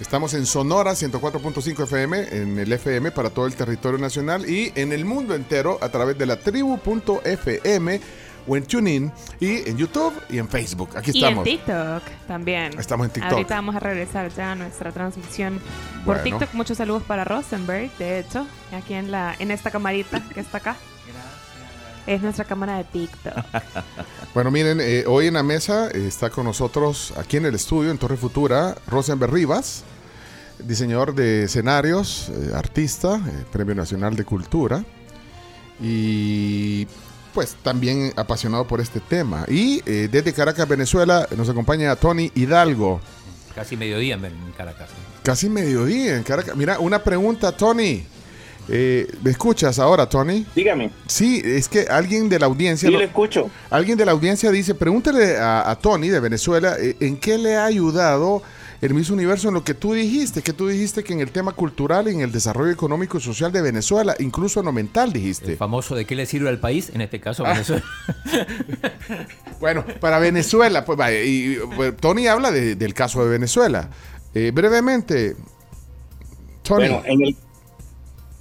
Estamos 0.00 0.34
en 0.34 0.44
Sonora 0.44 0.92
104.5 0.92 1.84
FM, 1.84 2.28
en 2.30 2.58
el 2.58 2.70
FM 2.70 3.12
para 3.12 3.30
todo 3.30 3.46
el 3.46 3.54
territorio 3.54 3.98
nacional 3.98 4.48
y 4.48 4.70
en 4.74 4.92
el 4.92 5.06
mundo 5.06 5.34
entero 5.34 5.78
a 5.80 5.88
través 5.88 6.18
de 6.18 6.26
la 6.26 6.36
tribu.fm 6.36 8.00
o 8.48 8.56
en 8.56 8.64
TuneIn 8.66 9.10
y 9.40 9.68
en 9.68 9.76
YouTube 9.78 10.12
y 10.28 10.36
en 10.38 10.48
Facebook. 10.48 10.90
Aquí 10.96 11.12
Y 11.14 11.18
en 11.18 11.24
estamos. 11.24 11.44
TikTok 11.44 12.02
también. 12.28 12.78
Estamos 12.78 13.06
en 13.06 13.12
TikTok. 13.14 13.32
Ahorita 13.32 13.54
vamos 13.54 13.74
a 13.74 13.80
regresar 13.80 14.30
ya 14.34 14.52
a 14.52 14.54
nuestra 14.54 14.92
transmisión 14.92 15.60
por 16.04 16.16
Bueno. 16.22 16.22
TikTok. 16.38 16.54
Muchos 16.54 16.76
saludos 16.76 17.02
para 17.02 17.24
Rosenberg, 17.24 17.90
de 17.96 18.18
hecho, 18.18 18.46
aquí 18.72 18.92
en 18.94 19.10
la 19.10 19.34
en 19.38 19.50
esta 19.50 19.70
camarita 19.70 20.20
que 20.34 20.40
está 20.40 20.58
acá. 20.58 20.76
Es 22.06 22.22
nuestra 22.22 22.44
cámara 22.44 22.78
de 22.78 22.84
TikTok. 22.84 23.34
Bueno, 24.34 24.50
miren, 24.50 24.80
eh, 24.82 25.04
hoy 25.06 25.28
en 25.28 25.34
la 25.34 25.42
mesa 25.42 25.88
eh, 25.88 26.06
está 26.06 26.28
con 26.28 26.44
nosotros 26.44 27.14
aquí 27.16 27.38
en 27.38 27.46
el 27.46 27.54
estudio, 27.54 27.90
en 27.90 27.96
Torre 27.96 28.18
Futura, 28.18 28.76
Rosenberg 28.86 29.32
Rivas, 29.32 29.82
diseñador 30.58 31.14
de 31.14 31.44
escenarios, 31.44 32.28
eh, 32.28 32.52
artista, 32.54 33.16
eh, 33.16 33.44
Premio 33.50 33.74
Nacional 33.74 34.16
de 34.16 34.24
Cultura 34.24 34.84
y 35.80 36.86
pues 37.34 37.54
también 37.62 38.12
apasionado 38.16 38.66
por 38.66 38.80
este 38.80 39.00
tema. 39.00 39.44
Y 39.48 39.82
eh, 39.84 40.08
desde 40.10 40.32
Caracas, 40.32 40.66
Venezuela, 40.66 41.28
nos 41.36 41.48
acompaña 41.48 41.94
Tony 41.96 42.32
Hidalgo. 42.34 43.00
Casi 43.54 43.76
mediodía 43.76 44.14
en 44.14 44.24
en 44.24 44.52
Caracas. 44.56 44.88
Casi 45.22 45.48
mediodía 45.50 46.16
en 46.16 46.22
Caracas. 46.22 46.56
Mira, 46.56 46.78
una 46.78 47.02
pregunta, 47.02 47.52
Tony. 47.52 48.04
Eh, 48.68 49.06
¿Me 49.22 49.30
escuchas 49.30 49.78
ahora, 49.78 50.08
Tony? 50.08 50.44
Dígame, 50.54 50.90
Sí, 51.06 51.40
es 51.44 51.68
que 51.68 51.82
alguien 51.88 52.28
de 52.28 52.38
la 52.38 52.46
audiencia... 52.46 52.88
sí 52.88 52.96
le 52.96 53.04
escucho. 53.04 53.48
Alguien 53.70 53.96
de 53.96 54.04
la 54.04 54.12
audiencia 54.12 54.50
dice, 54.50 54.74
pregúntale 54.74 55.36
a, 55.36 55.70
a 55.70 55.76
Tony 55.78 56.08
de 56.08 56.18
Venezuela, 56.20 56.76
eh, 56.80 56.96
¿en 57.00 57.16
qué 57.16 57.38
le 57.38 57.56
ha 57.56 57.64
ayudado 57.66 58.42
el 58.82 58.92
Miss 58.92 59.08
Universo 59.10 59.48
en 59.48 59.54
lo 59.54 59.62
que 59.64 59.72
tú 59.74 59.92
dijiste? 59.94 60.42
Que 60.42 60.52
tú 60.52 60.66
dijiste 60.66 61.04
que 61.04 61.12
en 61.12 61.20
el 61.20 61.30
tema 61.30 61.52
cultural 61.52 62.08
y 62.08 62.10
en 62.10 62.20
el 62.22 62.32
desarrollo 62.32 62.70
económico 62.72 63.18
y 63.18 63.20
social 63.20 63.52
de 63.52 63.62
Venezuela, 63.62 64.16
incluso 64.18 64.58
en 64.60 64.66
lo 64.66 64.72
mental 64.72 65.08
El 65.08 65.12
dijiste. 65.14 65.56
famoso 65.56 65.94
de 65.94 66.04
qué 66.04 66.16
le 66.16 66.26
sirve 66.26 66.48
al 66.48 66.58
país, 66.58 66.90
en 66.92 67.00
este 67.02 67.20
caso 67.20 67.44
Ah. 67.46 67.52
Venezuela. 67.52 67.84
Bueno, 69.60 69.84
para 70.00 70.18
Venezuela, 70.18 70.84
pues 70.84 70.98
vaya, 70.98 71.22
y, 71.22 71.52
y, 71.54 71.58
pues, 71.76 71.96
Tony 71.96 72.26
habla 72.26 72.50
de- 72.50 72.74
del 72.76 72.92
caso 72.92 73.24
de 73.24 73.30
Venezuela. 73.30 73.88
Eh, 74.34 74.50
brevemente, 74.52 75.34
Tony. 76.62 76.88
Bueno, 76.88 77.02
en 77.06 77.22
el, 77.22 77.36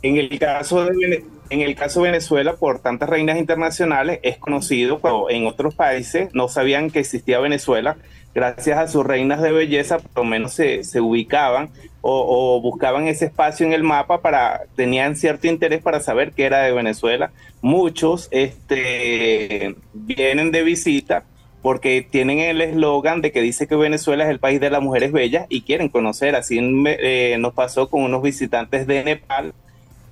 en 0.05 0.17
el 0.17 0.37
caso 0.39 0.85
de 0.85 1.23
en 1.49 1.61
el 1.61 1.75
caso 1.75 2.01
Venezuela, 2.01 2.55
por 2.55 2.79
tantas 2.79 3.07
reinas 3.07 3.37
internacionales, 3.37 4.19
es 4.23 4.37
conocido 4.37 4.99
cuando 4.99 5.29
en 5.29 5.45
otros 5.45 5.75
países 5.75 6.29
no 6.33 6.47
sabían 6.47 6.89
que 6.89 6.99
existía 6.99 7.39
Venezuela. 7.39 7.97
Gracias 8.33 8.77
a 8.77 8.87
sus 8.87 9.05
reinas 9.05 9.41
de 9.41 9.51
belleza, 9.51 9.99
por 9.99 10.23
lo 10.23 10.29
menos 10.29 10.53
se, 10.53 10.83
se 10.83 11.01
ubicaban 11.01 11.69
o, 12.01 12.59
buscaban 12.61 13.07
ese 13.07 13.25
espacio 13.25 13.65
en 13.65 13.73
el 13.73 13.83
mapa 13.83 14.21
para, 14.21 14.63
tenían 14.75 15.15
cierto 15.15 15.47
interés 15.47 15.81
para 15.81 15.99
saber 15.99 16.33
qué 16.33 16.45
era 16.45 16.63
de 16.63 16.71
Venezuela. 16.71 17.31
Muchos 17.61 18.27
este, 18.31 19.75
vienen 19.93 20.51
de 20.51 20.63
visita 20.63 21.23
porque 21.61 22.05
tienen 22.07 22.39
el 22.39 22.61
eslogan 22.61 23.21
de 23.21 23.31
que 23.31 23.41
dice 23.41 23.67
que 23.67 23.75
Venezuela 23.75 24.23
es 24.23 24.29
el 24.29 24.39
país 24.39 24.59
de 24.59 24.69
las 24.69 24.81
mujeres 24.81 25.11
bellas 25.11 25.45
y 25.49 25.61
quieren 25.61 25.89
conocer. 25.89 26.35
Así 26.35 26.59
eh, 26.59 27.37
nos 27.39 27.53
pasó 27.53 27.89
con 27.89 28.03
unos 28.03 28.21
visitantes 28.21 28.85
de 28.85 29.03
Nepal 29.03 29.53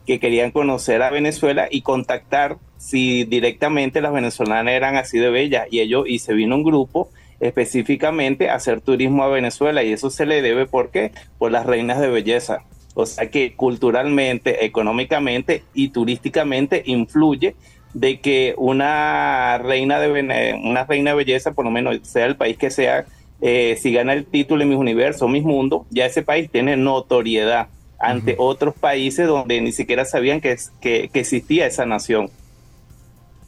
que 0.06 0.20
querían 0.20 0.52
conocer 0.52 1.02
a 1.02 1.10
Venezuela 1.10 1.68
y 1.70 1.82
contactar 1.82 2.58
si 2.78 3.24
directamente 3.24 4.02
las 4.02 4.14
venezolanas 4.14 4.74
eran 4.74 4.98
así 4.98 5.18
de 5.18 5.30
bellas 5.30 5.68
y 5.72 5.80
ellos 5.80 6.06
y 6.08 6.20
se 6.20 6.34
vino 6.34 6.56
un 6.56 6.64
grupo 6.64 7.10
específicamente 7.40 8.50
hacer 8.50 8.82
turismo 8.82 9.24
a 9.24 9.30
Venezuela 9.30 9.84
y 9.84 9.94
eso 9.94 10.10
se 10.10 10.26
le 10.26 10.42
debe 10.42 10.66
¿por 10.66 10.92
qué? 10.92 11.12
Por 11.38 11.52
las 11.52 11.66
reinas 11.66 12.00
de 12.00 12.10
belleza. 12.10 12.64
O 12.96 13.06
sea 13.06 13.30
que 13.30 13.54
culturalmente, 13.56 14.66
económicamente 14.66 15.64
y 15.74 15.90
turísticamente 15.90 16.84
influye 16.86 17.56
de 17.94 18.20
que 18.20 18.54
una 18.58 19.58
reina 19.60 20.00
de 20.00 20.60
una 20.64 20.86
reina 20.86 21.12
de 21.12 21.18
belleza, 21.18 21.54
por 21.54 21.66
lo 21.66 21.72
menos 21.72 22.00
sea 22.04 22.26
el 22.26 22.36
país 22.36 22.58
que 22.58 22.70
sea, 22.70 23.06
eh, 23.42 23.78
si 23.80 23.92
gana 23.94 24.14
el 24.14 24.26
título 24.26 24.64
en 24.64 24.70
Mis 24.70 24.78
Universo 24.78 25.28
Mis 25.28 25.44
Mundo, 25.44 25.86
ya 25.90 26.06
ese 26.06 26.22
país 26.22 26.50
tiene 26.52 26.78
notoriedad 26.78 27.68
ante 28.04 28.36
otros 28.38 28.76
países 28.76 29.28
donde 29.28 29.62
ni 29.62 29.72
siquiera 29.72 30.06
sabían 30.06 30.42
que, 30.42 30.56
que, 30.82 31.10
que 31.12 31.20
existía 31.22 31.66
esa 31.68 31.86
nación. 31.86 32.30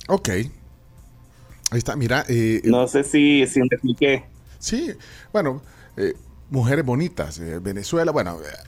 Ok. 0.08 0.30
Ahí 0.30 1.78
está, 1.80 1.96
mira. 1.96 2.26
eh, 2.30 2.62
No 2.64 2.88
sé 2.88 3.04
si, 3.04 3.46
si 3.48 3.60
me 3.60 3.68
expliqué. 3.72 4.24
Sí, 4.60 4.94
bueno, 5.34 5.62
eh, 5.98 6.14
mujeres 6.50 6.86
bonitas. 6.86 7.40
eh, 7.40 7.60
Venezuela, 7.60 8.12
bueno, 8.12 8.40
eh, 8.42 8.68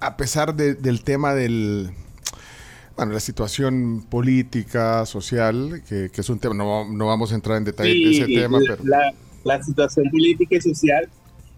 a 0.00 0.16
pesar 0.16 0.54
de- 0.54 0.74
del 0.74 1.02
tema 1.04 1.34
del. 1.34 1.90
Bueno, 2.96 3.12
la 3.12 3.20
situación 3.20 4.04
política, 4.10 5.06
social, 5.06 5.82
que, 5.88 6.10
que 6.10 6.20
es 6.20 6.28
un 6.28 6.38
tema, 6.38 6.54
no, 6.54 6.90
no 6.90 7.06
vamos 7.06 7.32
a 7.32 7.34
entrar 7.34 7.56
en 7.56 7.64
detalle 7.64 7.94
de 7.94 8.10
ese 8.10 8.26
tema, 8.26 8.58
pero. 8.66 8.82
la, 8.84 9.12
la 9.44 9.62
situación 9.62 10.10
política 10.10 10.56
y 10.56 10.60
social, 10.60 11.08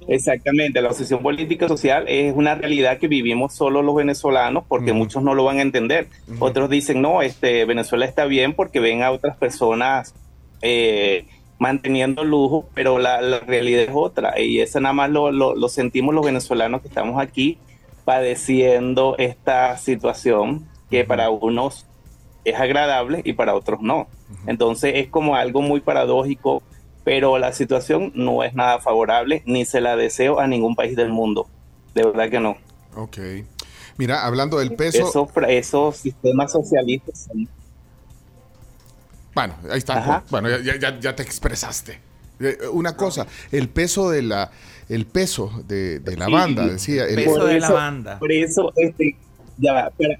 exactamente, 0.08 0.80
la 0.80 0.90
situación 0.90 1.22
política 1.22 1.66
y 1.66 1.68
social 1.68 2.04
es 2.08 2.34
una 2.34 2.54
realidad 2.54 2.98
que 2.98 3.08
vivimos 3.08 3.54
solo 3.54 3.82
los 3.82 3.94
venezolanos 3.94 4.64
porque 4.68 4.92
muchos 4.92 5.22
no 5.22 5.34
lo 5.34 5.44
van 5.44 5.58
a 5.58 5.62
entender. 5.62 6.08
Otros 6.38 6.70
dicen, 6.70 7.02
no, 7.02 7.22
este 7.22 7.64
Venezuela 7.64 8.04
está 8.04 8.24
bien 8.24 8.54
porque 8.54 8.80
ven 8.80 9.02
a 9.02 9.10
otras 9.10 9.36
personas 9.36 10.14
eh, 10.60 11.26
manteniendo 11.58 12.24
lujo, 12.24 12.68
pero 12.74 12.98
la, 12.98 13.20
la 13.20 13.40
realidad 13.40 13.82
es 13.82 13.90
otra 13.92 14.40
y 14.40 14.60
esa 14.60 14.80
nada 14.80 14.92
más 14.92 15.10
lo, 15.10 15.30
lo, 15.30 15.54
lo 15.54 15.68
sentimos 15.68 16.14
los 16.14 16.24
venezolanos 16.24 16.82
que 16.82 16.88
estamos 16.88 17.20
aquí 17.20 17.58
padeciendo 18.04 19.16
esta 19.18 19.76
situación 19.78 20.66
que 20.90 21.04
para 21.04 21.30
unos 21.30 21.86
es 22.44 22.58
agradable 22.58 23.22
y 23.24 23.34
para 23.34 23.54
otros 23.54 23.80
no. 23.80 24.08
Entonces 24.46 24.94
es 24.96 25.08
como 25.08 25.36
algo 25.36 25.62
muy 25.62 25.80
paradójico, 25.80 26.62
pero 27.04 27.38
la 27.38 27.52
situación 27.52 28.12
no 28.14 28.42
es 28.44 28.54
nada 28.54 28.78
favorable 28.80 29.42
ni 29.46 29.64
se 29.64 29.80
la 29.80 29.96
deseo 29.96 30.40
a 30.40 30.46
ningún 30.46 30.74
país 30.76 30.96
del 30.96 31.10
mundo. 31.10 31.48
De 31.94 32.04
verdad 32.04 32.30
que 32.30 32.40
no. 32.40 32.56
Ok. 32.96 33.18
Mira, 33.96 34.24
hablando 34.24 34.58
del 34.58 34.74
peso. 34.74 35.08
Esos, 35.08 35.28
esos 35.48 35.96
sistemas 35.96 36.52
socialistas 36.52 37.26
son 37.30 37.48
Bueno, 39.34 39.54
ahí 39.70 39.78
está. 39.78 39.98
Ajá. 39.98 40.24
Bueno, 40.30 40.48
ya, 40.50 40.58
ya- 40.60 40.78
ya, 40.78 40.98
ya 41.00 41.16
te 41.16 41.22
expresaste. 41.22 42.00
Eh, 42.40 42.58
Una 42.72 42.96
cosa, 42.96 43.26
el 43.50 43.68
peso 43.68 44.10
de 44.10 44.22
la, 44.22 44.50
el 44.88 45.06
peso 45.06 45.50
de, 45.66 46.00
de 46.00 46.16
la 46.16 46.26
Sí. 46.26 46.32
banda, 46.32 46.66
decía. 46.66 47.04
el- 47.06 47.16
Peso 47.16 47.44
de 47.46 47.60
la 47.60 47.70
banda. 47.70 48.18
Por 48.18 48.32
eso, 48.32 48.72
este, 48.76 49.16
ya 49.58 49.72
va, 49.74 49.80
espera. 49.88 50.18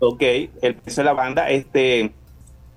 Ok, 0.00 0.22
el 0.62 0.76
peso 0.76 1.00
de 1.00 1.04
la 1.04 1.12
banda, 1.14 1.50
este, 1.50 2.12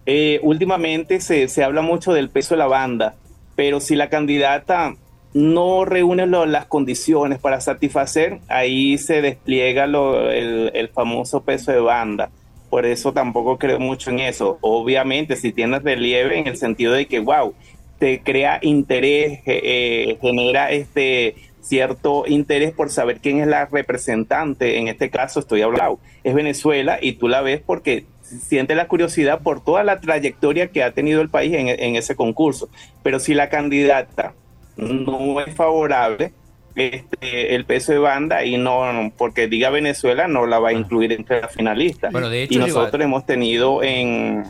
eh, 0.06 0.40
últimamente 0.44 1.22
se, 1.22 1.48
se 1.48 1.64
habla 1.64 1.82
mucho 1.82 2.14
del 2.14 2.30
peso 2.30 2.56
de 2.56 2.60
la 2.60 2.68
banda, 2.68 3.16
pero 3.56 3.80
si 3.80 3.96
la 3.96 4.10
candidata 4.10 4.96
no 5.34 5.86
reúne 5.86 6.28
las 6.28 6.66
condiciones 6.66 7.40
para 7.40 7.62
satisfacer, 7.62 8.40
ahí 8.50 8.98
se 8.98 9.22
despliega 9.22 9.88
lo- 9.88 10.30
el, 10.30 10.72
el 10.74 10.90
famoso 10.90 11.44
peso 11.44 11.72
de 11.72 11.80
banda. 11.80 12.30
Por 12.70 12.86
eso 12.86 13.14
tampoco 13.14 13.58
creo 13.58 13.80
mucho 13.80 14.10
en 14.12 14.20
eso. 14.20 14.58
Obviamente, 14.62 15.36
si 15.36 15.52
tienes 15.52 15.84
relieve 15.84 16.38
en 16.40 16.48
el 16.48 16.58
sentido 16.58 16.94
de 16.94 17.06
que, 17.06 17.20
wow, 17.20 17.54
te 18.00 18.22
crea 18.22 18.60
interés, 18.62 19.40
eh, 19.46 20.18
genera 20.22 20.72
este 20.72 21.36
cierto 21.62 22.24
interés 22.28 22.72
por 22.72 22.90
saber 22.90 23.20
quién 23.22 23.40
es 23.40 23.48
la 23.48 23.66
representante, 23.68 24.80
en 24.80 24.88
este 24.88 25.10
caso 25.12 25.40
estoy 25.40 25.62
hablando, 25.62 26.00
es 26.24 26.34
Venezuela 26.34 26.98
y 27.02 27.14
tú 27.14 27.28
la 27.28 27.42
ves 27.42 27.62
porque 27.64 28.06
siente 28.40 28.76
la 28.76 28.88
curiosidad 28.88 29.42
por 29.42 29.64
toda 29.64 29.84
la 29.84 30.00
trayectoria 30.00 30.68
que 30.68 30.84
ha 30.84 30.92
tenido 30.92 31.22
el 31.22 31.30
país 31.30 31.54
en, 31.54 31.68
en 31.68 31.96
ese 31.96 32.16
concurso. 32.16 32.70
Pero 33.04 33.20
si 33.20 33.34
la 33.34 33.50
candidata 33.50 34.34
no 34.78 35.42
es 35.42 35.54
favorable, 35.56 36.32
este, 36.76 37.54
el 37.56 37.66
peso 37.66 37.92
de 37.92 37.98
banda 38.00 38.46
y 38.46 38.58
no, 38.58 39.12
porque 39.18 39.48
diga 39.48 39.70
Venezuela 39.70 40.28
no 40.28 40.46
la 40.46 40.60
va 40.60 40.70
a 40.70 40.74
incluir 40.74 41.12
entre 41.12 41.42
las 41.42 41.54
finalistas. 41.54 42.12
Bueno, 42.14 42.30
de 42.30 42.44
hecho, 42.44 42.54
y 42.54 42.58
nosotros 42.60 43.04
hemos 43.04 43.26
tenido 43.26 43.84
en 43.84 44.44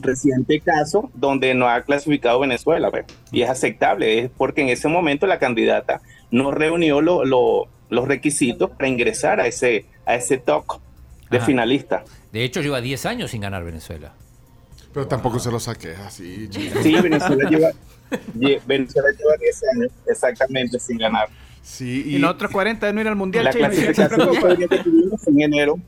reciente 0.00 0.60
caso 0.60 1.10
donde 1.14 1.54
no 1.54 1.68
ha 1.68 1.82
clasificado 1.82 2.40
Venezuela 2.40 2.90
pues, 2.90 3.04
y 3.30 3.42
es 3.42 3.50
aceptable, 3.50 4.18
es 4.20 4.30
porque 4.36 4.62
en 4.62 4.68
ese 4.70 4.88
momento 4.88 5.26
la 5.26 5.38
candidata 5.38 6.00
no 6.30 6.50
reunió 6.50 7.00
lo- 7.00 7.24
lo- 7.24 7.68
los 7.90 8.08
requisitos 8.08 8.70
para 8.70 8.88
ingresar 8.88 9.40
a 9.40 9.46
ese, 9.46 9.84
a 10.06 10.14
ese 10.16 10.38
top 10.38 10.64
de 11.30 11.36
Ajá. 11.38 11.46
finalista. 11.46 12.04
De 12.32 12.44
hecho, 12.44 12.60
lleva 12.60 12.80
10 12.80 13.06
años 13.06 13.30
sin 13.30 13.40
ganar 13.40 13.64
Venezuela. 13.64 14.12
Pero 14.92 15.06
tampoco 15.08 15.38
se 15.38 15.50
lo 15.50 15.58
saqué 15.58 15.94
así. 15.96 16.48
chico. 16.48 16.78
Sí, 16.82 16.94
Venezuela 17.00 17.48
lleva, 17.50 17.70
lle- 18.38 18.60
Venezuela 18.66 19.08
lleva 19.10 19.36
10 19.40 19.62
años 19.74 19.92
exactamente 20.06 20.78
sin 20.78 20.98
ganar. 20.98 21.28
Sí, 21.62 22.04
Y 22.14 22.18
nosotros 22.18 22.50
40 22.52 22.86
de 22.86 22.92
no 22.92 23.00
ir 23.00 23.08
al 23.08 23.16
mundial, 23.16 23.44
La 23.44 23.50
clasificación 23.52 24.08
que 24.68 24.78
tuvimos 24.78 25.26
en 25.26 25.40
enero 25.40 25.78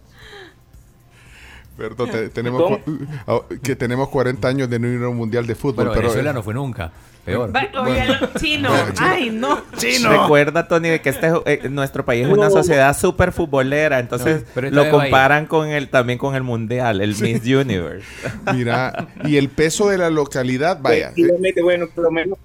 Perdón, 1.77 2.11
te- 2.11 2.29
tenemos, 2.31 2.81
ah, 3.27 3.41
que 3.63 3.77
tenemos 3.77 4.09
40 4.09 4.49
años 4.49 4.71
de 4.71 4.79
no 4.79 4.89
ir 4.89 5.03
a 5.03 5.09
un 5.09 5.17
mundial 5.17 5.47
de 5.47 5.55
fútbol. 5.55 5.87
Bueno, 5.87 5.91
pero, 5.93 6.03
Venezuela 6.09 6.31
eh, 6.31 6.35
no 6.35 6.43
fue 6.43 6.55
nunca. 6.55 6.93
Peor. 7.25 7.53
Oye, 7.81 8.07
chino. 8.39 8.71
Ay, 8.99 9.31
no. 9.31 9.61
Recuerda, 10.09 10.69
Tony, 10.69 10.91
de 10.91 11.01
que 11.01 11.09
este, 11.09 11.33
eh, 11.45 11.69
nuestro 11.69 12.05
país 12.05 12.25
es 12.25 12.33
una 12.33 12.51
sociedad 12.51 12.97
súper 12.97 13.33
futbolera, 13.33 13.99
entonces 13.99 14.43
No, 14.43 14.49
pero 14.55 14.69
esta 14.69 14.85
lo 14.85 14.91
comparan 14.91 15.47
con 15.47 15.69
el 15.69 15.89
también 15.89 16.21
con 16.21 16.37
el 16.37 16.45
mundial, 16.45 17.01
el 17.01 17.17
Miss 17.21 17.43
Universe. 17.45 18.07
Mira, 18.55 19.09
y 19.25 19.37
el 19.39 19.49
peso 19.49 19.89
de 19.89 19.99
la 19.99 20.09
localidad, 20.09 20.79
vaya. 20.81 21.13
bueno, 21.63 21.87
por 21.93 22.05
lo 22.05 22.11
menos. 22.13 22.39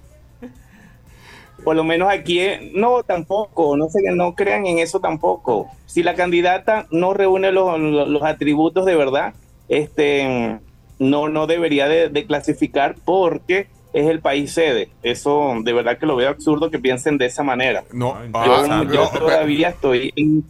Por 1.64 1.76
lo 1.76 1.84
menos 1.84 2.08
aquí, 2.10 2.40
eh, 2.40 2.72
no, 2.74 3.02
tampoco, 3.04 3.76
no 3.76 3.88
sé, 3.88 4.00
no 4.12 4.34
crean 4.34 4.66
en 4.66 4.78
eso 4.78 4.98
tampoco. 5.00 5.68
Si 5.86 6.02
la 6.02 6.14
candidata 6.14 6.86
no 6.90 7.14
reúne 7.14 7.52
los, 7.52 7.78
los- 7.78 8.08
los 8.08 8.22
atributos 8.24 8.84
de 8.84 8.96
verdad, 8.96 9.34
este, 9.68 10.58
no, 10.98 11.28
no 11.28 11.46
debería 11.46 11.88
de, 11.88 12.08
de 12.08 12.26
clasificar 12.26 12.96
porque 13.04 13.68
es 13.92 14.06
el 14.08 14.20
país 14.20 14.52
sede. 14.52 14.88
Eso 15.04 15.54
de 15.62 15.72
verdad 15.72 15.98
que 15.98 16.06
lo 16.06 16.16
veo 16.16 16.30
absurdo 16.30 16.70
que 16.70 16.78
piensen 16.80 17.16
de 17.18 17.26
esa 17.26 17.42
manera. 17.44 17.84
no, 17.92 18.14
Yo- 18.24 18.30
ah, 18.34 18.56
Yo, 18.56 18.66
no, 18.84 18.92
yo 18.92 19.10
todavía 19.18 19.68
estoy 19.68 20.12
en 20.16 20.44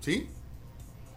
¿Sí? 0.00 0.26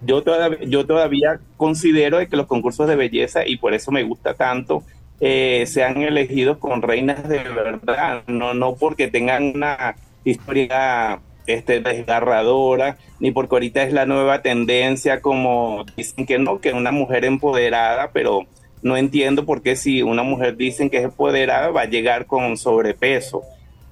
yo 0.01 0.21
todavía, 0.21 0.57
yo 0.67 0.85
todavía 0.85 1.39
considero 1.55 2.17
de 2.17 2.27
que 2.27 2.35
los 2.35 2.47
concursos 2.47 2.87
de 2.87 2.95
belleza, 2.97 3.47
y 3.47 3.55
por 3.57 3.73
eso 3.73 3.89
me 3.91 4.03
gusta 4.03 4.33
tanto, 4.33 4.83
eh, 5.25 5.63
sean 5.67 6.01
elegidos 6.01 6.57
con 6.57 6.81
reinas 6.81 7.27
de 7.29 7.39
verdad, 7.43 8.23
no, 8.27 8.53
no 8.53 8.75
porque 8.75 9.07
tengan 9.07 9.55
una 9.55 9.95
historia 10.25 11.19
este, 11.47 11.79
desgarradora, 11.79 12.97
ni 13.21 13.31
porque 13.31 13.55
ahorita 13.55 13.83
es 13.83 13.93
la 13.93 14.05
nueva 14.05 14.41
tendencia, 14.41 15.21
como 15.21 15.85
dicen 15.95 16.25
que 16.25 16.39
no, 16.39 16.59
que 16.59 16.73
una 16.73 16.91
mujer 16.91 17.23
empoderada, 17.23 18.11
pero 18.11 18.45
no 18.81 18.97
entiendo 18.97 19.45
por 19.45 19.61
qué 19.61 19.77
si 19.77 20.01
una 20.01 20.23
mujer 20.23 20.57
dicen 20.57 20.89
que 20.89 20.97
es 20.97 21.05
empoderada 21.05 21.69
va 21.69 21.81
a 21.83 21.89
llegar 21.89 22.25
con 22.25 22.57
sobrepeso, 22.57 23.43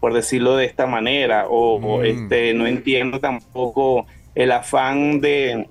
por 0.02 0.14
decirlo 0.14 0.58
de 0.58 0.66
esta 0.66 0.86
manera, 0.86 1.48
o, 1.48 1.76
o, 1.76 2.00
Mm. 2.02 2.06
este, 2.06 2.54
no 2.54 2.68
entiendo 2.68 3.22
tampoco 3.22 4.06
el 4.36 4.52
afán 4.52 5.22
de, 5.22 5.66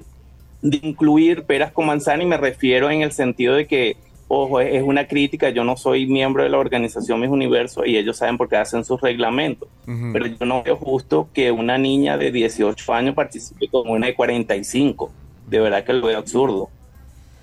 de 0.62 0.78
incluir 0.82 1.42
peras 1.44 1.70
con 1.72 1.84
manzana 1.86 2.22
y 2.22 2.26
me 2.26 2.38
refiero 2.38 2.90
en 2.90 3.02
el 3.02 3.12
sentido 3.12 3.54
de 3.56 3.66
que, 3.66 3.96
ojo, 4.32 4.60
es 4.60 4.82
una 4.82 5.08
crítica, 5.08 5.50
yo 5.50 5.64
no 5.64 5.76
soy 5.76 6.06
miembro 6.06 6.44
de 6.44 6.50
la 6.50 6.58
organización 6.58 7.20
Mis 7.20 7.30
Universo 7.30 7.84
y 7.84 7.96
ellos 7.96 8.16
saben 8.16 8.38
por 8.38 8.48
qué 8.48 8.56
hacen 8.56 8.84
sus 8.84 9.00
reglamentos, 9.00 9.68
pero 10.12 10.26
yo 10.26 10.46
no 10.46 10.62
veo 10.62 10.76
justo 10.76 11.28
que 11.34 11.50
una 11.50 11.76
niña 11.78 12.16
de 12.16 12.30
18 12.30 12.94
años 12.94 13.16
participe 13.16 13.66
como 13.68 13.92
una 13.92 14.06
de 14.06 14.14
45, 14.14 15.10
de 15.48 15.58
verdad 15.58 15.82
que 15.84 15.92
lo 15.94 16.06
veo 16.06 16.18
absurdo, 16.18 16.70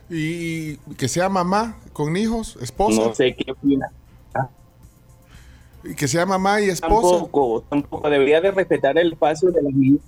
Y 0.10 0.78
que 0.98 1.10
sea 1.10 1.28
mamá 1.28 1.76
con 1.92 2.16
hijos, 2.16 2.58
esposa. 2.62 3.02
no 3.02 3.14
sé 3.14 3.36
qué 3.36 3.52
opina. 3.52 3.92
Y 5.84 5.94
que 5.94 6.08
sea 6.08 6.26
mamá 6.26 6.62
y 6.62 6.70
esposa. 6.70 7.18
Tampoco, 7.20 7.64
tampoco 7.70 8.10
debería 8.10 8.40
de 8.42 8.52
respetar 8.52 8.98
el 8.98 9.12
espacio 9.12 9.52
de 9.52 9.62
las 9.62 9.74
niñas. 9.74 10.02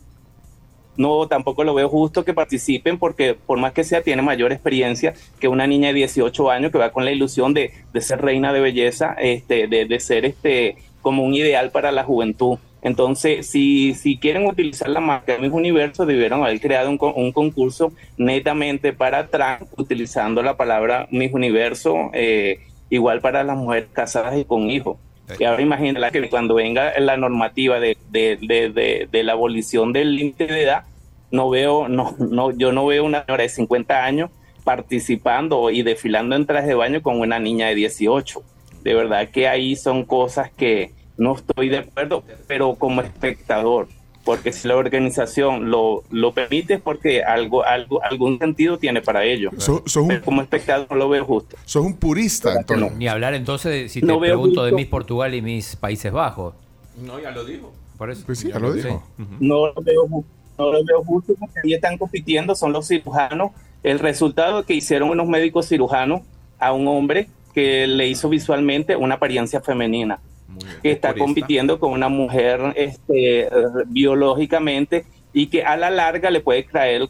No, 1.00 1.28
tampoco 1.30 1.64
lo 1.64 1.74
veo 1.74 1.88
justo 1.88 2.26
que 2.26 2.34
participen 2.34 3.00
porque 3.00 3.34
por 3.34 3.58
más 3.58 3.72
que 3.72 3.86
sea 3.86 4.02
tiene 4.04 4.22
mayor 4.22 4.52
experiencia 4.52 5.14
que 5.40 5.48
una 5.48 5.66
niña 5.66 5.88
de 5.88 5.94
18 5.96 6.52
años 6.52 6.72
que 6.74 6.78
va 6.78 6.92
con 6.92 7.06
la 7.06 7.12
ilusión 7.12 7.54
de, 7.54 7.72
de 7.94 8.02
ser 8.02 8.22
reina 8.22 8.52
de 8.52 8.60
belleza, 8.60 9.16
este, 9.18 9.68
de, 9.68 9.86
de 9.86 10.00
ser 10.02 10.26
este 10.26 10.76
como 11.02 11.24
un 11.24 11.34
ideal 11.34 11.72
para 11.72 11.94
la 11.94 12.04
juventud. 12.04 12.58
Entonces, 12.82 13.48
si, 13.50 13.94
si 13.94 14.18
quieren 14.18 14.46
utilizar 14.46 14.90
la 14.90 15.00
marca 15.00 15.38
Miss 15.38 15.52
Universo, 15.54 16.06
debieron 16.06 16.44
haber 16.44 16.60
creado 16.60 16.90
un, 16.90 16.98
con- 16.98 17.14
un 17.16 17.32
concurso 17.32 17.94
netamente 18.18 18.92
para 18.94 19.28
trans, 19.28 19.64
utilizando 19.78 20.44
la 20.44 20.58
palabra 20.58 21.08
Miss 21.12 21.34
Universo, 21.34 22.10
eh, 22.14 22.60
igual 22.90 23.22
para 23.22 23.44
las 23.46 23.56
mujeres 23.58 23.88
casadas 23.94 24.38
y 24.38 24.44
con 24.44 24.70
hijos. 24.70 24.98
Y 25.40 25.44
ahora 25.44 25.62
imagínate 25.62 26.22
que 26.22 26.30
cuando 26.30 26.56
venga 26.56 27.00
la 27.00 27.16
normativa 27.16 27.80
de, 27.80 27.98
de, 28.10 28.38
de, 28.42 29.08
de 29.12 29.24
la 29.24 29.34
abolición 29.34 29.94
del 29.94 30.16
límite 30.16 30.48
de 30.48 30.64
edad, 30.64 30.84
no 31.32 31.50
veo, 31.50 31.88
no, 31.88 32.16
no, 32.20 32.52
yo 32.52 32.72
no 32.72 32.86
veo 32.86 33.04
una 33.04 33.24
señora 33.26 33.44
de 33.44 33.50
50 33.50 34.04
años 34.06 34.30
participando 34.64 35.70
y 35.70 35.82
desfilando 35.84 36.36
en 36.36 36.46
traje 36.46 36.68
de 36.70 36.76
baño 36.76 37.02
con 37.02 37.20
una 37.20 37.40
niña 37.40 37.68
de 37.68 37.76
18. 37.76 38.42
De 38.84 38.94
verdad 38.94 39.30
que 39.30 39.48
ahí 39.48 39.76
son 39.76 40.06
cosas 40.06 40.50
que 40.52 40.94
no 41.18 41.36
estoy 41.36 41.70
de 41.70 41.80
acuerdo, 41.80 42.24
pero 42.48 42.76
como 42.76 43.02
espectador, 43.02 43.88
porque 44.24 44.54
si 44.54 44.68
la 44.68 44.78
organización 44.78 45.70
lo, 45.70 46.04
lo 46.12 46.32
permite 46.34 46.76
es 46.76 46.82
porque 46.82 47.24
algo, 47.24 47.64
algo, 47.66 48.02
algún 48.04 48.40
sentido 48.40 48.78
tiene 48.78 49.02
para 49.02 49.26
ello. 49.26 49.52
So- 49.58 49.84
un- 50.02 50.20
como 50.24 50.42
espectador 50.42 50.88
no 50.90 50.96
lo 50.96 51.10
veo 51.10 51.26
justo. 51.26 51.58
Sos 51.66 51.86
un 51.86 51.96
purista, 51.98 52.54
entonces. 52.56 52.96
Ni 52.98 53.08
hablar 53.08 53.34
entonces 53.34 53.72
de- 53.72 53.90
si 53.90 54.02
No 54.02 54.16
te 54.16 54.20
pregunto 54.22 54.64
de 54.64 54.70
justo. 54.72 54.76
Miss 54.78 54.88
Portugal 54.88 55.34
y 55.36 55.42
Miss 55.42 55.76
Países 55.76 56.12
Bajos. 56.12 56.54
No, 56.98 57.20
ya 57.20 57.32
lo 57.32 57.44
dijo. 57.44 57.72
Por 57.98 58.10
eso. 58.12 58.24
Pues 58.26 58.40
sí, 58.40 58.48
ya 58.50 58.60
lo 58.60 58.72
Sí. 58.74 58.80
dijo. 58.82 59.04
no 59.40 59.68
lo 59.68 59.74
veo, 59.82 60.08
ju- 60.08 60.24
no 60.60 60.72
lo 60.72 60.84
veo 60.84 61.04
justo 61.04 61.34
porque 61.40 61.62
ahí 61.64 61.74
están 61.74 61.98
compitiendo, 61.98 62.54
son 62.54 62.74
los 62.74 62.88
cirujanos. 62.88 63.52
El 63.82 64.00
resultado 64.00 64.66
que 64.66 64.74
hicieron 64.74 65.10
unos 65.10 65.28
médicos 65.28 65.68
cirujanos 65.68 66.22
a 66.60 66.74
un 66.74 66.88
hombre 66.88 67.30
que 67.54 67.88
le 67.88 68.08
hizo 68.08 68.30
visualmente 68.30 68.96
una 68.96 69.16
apariencia 69.16 69.62
femenina, 69.62 70.20
que 70.84 70.92
está 70.92 71.14
compitiendo 71.14 71.80
con 71.80 71.94
una 71.94 72.10
mujer 72.10 72.60
este, 72.76 73.50
biológicamente 73.88 75.06
y 75.34 75.48
que 75.48 75.64
a 75.64 75.78
la 75.78 75.90
larga 75.90 76.30
le 76.30 76.42
puede 76.42 76.64
traer 76.64 77.08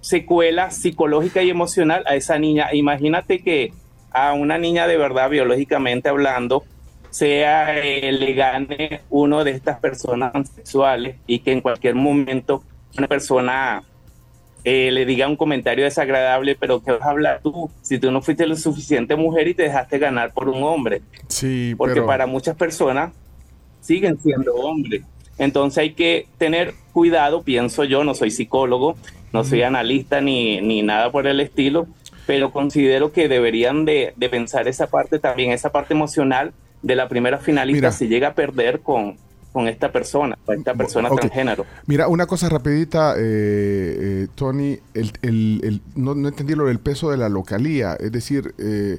secuela 0.00 0.70
psicológica 0.70 1.42
y 1.42 1.50
emocional 1.50 2.04
a 2.06 2.16
esa 2.16 2.38
niña. 2.38 2.72
Imagínate 2.72 3.42
que 3.42 3.72
a 4.10 4.32
una 4.32 4.58
niña 4.58 4.86
de 4.86 4.96
verdad, 4.96 5.28
biológicamente 5.28 6.08
hablando, 6.08 6.64
sea 7.14 7.78
eh, 7.78 8.10
le 8.10 8.32
gane 8.34 9.02
uno 9.08 9.44
de 9.44 9.52
estas 9.52 9.78
personas 9.78 10.32
sexuales 10.50 11.14
y 11.28 11.38
que 11.38 11.52
en 11.52 11.60
cualquier 11.60 11.94
momento 11.94 12.64
una 12.98 13.06
persona 13.06 13.84
eh, 14.64 14.90
le 14.90 15.06
diga 15.06 15.28
un 15.28 15.36
comentario 15.36 15.84
desagradable, 15.84 16.56
pero 16.58 16.82
que 16.82 16.90
vas 16.90 17.02
a 17.02 17.10
hablar 17.10 17.40
tú 17.40 17.70
si 17.82 18.00
tú 18.00 18.10
no 18.10 18.20
fuiste 18.20 18.48
lo 18.48 18.56
suficiente 18.56 19.14
mujer 19.14 19.46
y 19.46 19.54
te 19.54 19.62
dejaste 19.62 20.00
ganar 20.00 20.32
por 20.32 20.48
un 20.48 20.64
hombre? 20.64 21.02
Sí, 21.28 21.76
porque 21.78 21.94
pero... 21.94 22.06
para 22.06 22.26
muchas 22.26 22.56
personas 22.56 23.12
siguen 23.80 24.18
siendo 24.18 24.52
hombres. 24.56 25.04
Entonces 25.38 25.78
hay 25.78 25.92
que 25.92 26.26
tener 26.36 26.74
cuidado, 26.92 27.42
pienso 27.42 27.84
yo, 27.84 28.02
no 28.02 28.14
soy 28.14 28.32
psicólogo, 28.32 28.96
no 29.32 29.44
soy 29.44 29.62
analista 29.62 30.20
ni, 30.20 30.60
ni 30.60 30.82
nada 30.82 31.12
por 31.12 31.28
el 31.28 31.38
estilo, 31.38 31.86
pero 32.26 32.50
considero 32.50 33.12
que 33.12 33.28
deberían 33.28 33.84
de, 33.84 34.14
de 34.16 34.28
pensar 34.28 34.66
esa 34.66 34.88
parte 34.88 35.20
también, 35.20 35.52
esa 35.52 35.70
parte 35.70 35.94
emocional 35.94 36.52
de 36.84 36.94
la 36.96 37.08
primera 37.08 37.38
finalista 37.38 37.78
Mira. 37.88 37.92
si 37.92 38.08
llega 38.08 38.28
a 38.28 38.34
perder 38.34 38.80
con, 38.80 39.16
con 39.52 39.68
esta 39.68 39.90
persona, 39.90 40.36
con 40.44 40.58
esta 40.58 40.74
persona 40.74 41.08
Ok. 41.08 41.20
transgénero. 41.20 41.64
Mira, 41.86 42.08
una 42.08 42.26
cosa 42.26 42.48
rapidita, 42.50 43.14
eh, 43.16 43.22
eh, 43.22 44.26
Tony, 44.34 44.78
el, 44.92 45.12
el- 45.22 45.60
el- 45.64 45.80
no, 45.96 46.14
no 46.14 46.28
entendí 46.28 46.54
lo 46.54 46.66
del 46.66 46.80
peso 46.80 47.10
de 47.10 47.16
la 47.16 47.28
localía, 47.30 47.94
es 47.98 48.12
decir, 48.12 48.54
eh, 48.58 48.98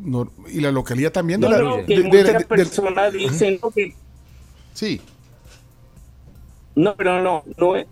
no- 0.00 0.32
y 0.48 0.60
la 0.60 0.72
localía 0.72 1.12
también 1.12 1.40
de 1.40 1.48
No, 1.48 1.56
la... 1.56 1.62
no, 1.62 1.86
que 1.86 1.98
de- 1.98 2.02
muchas 2.04 2.24
de- 2.26 2.32
de- 2.40 2.44
personas 2.46 3.12
dicen 3.12 3.58
¿no? 3.62 3.70
que 3.70 3.94
sí, 4.74 5.00
No, 6.74 6.96
pero 6.96 7.22
no, 7.22 7.44
no 7.58 7.76
es- 7.76 7.86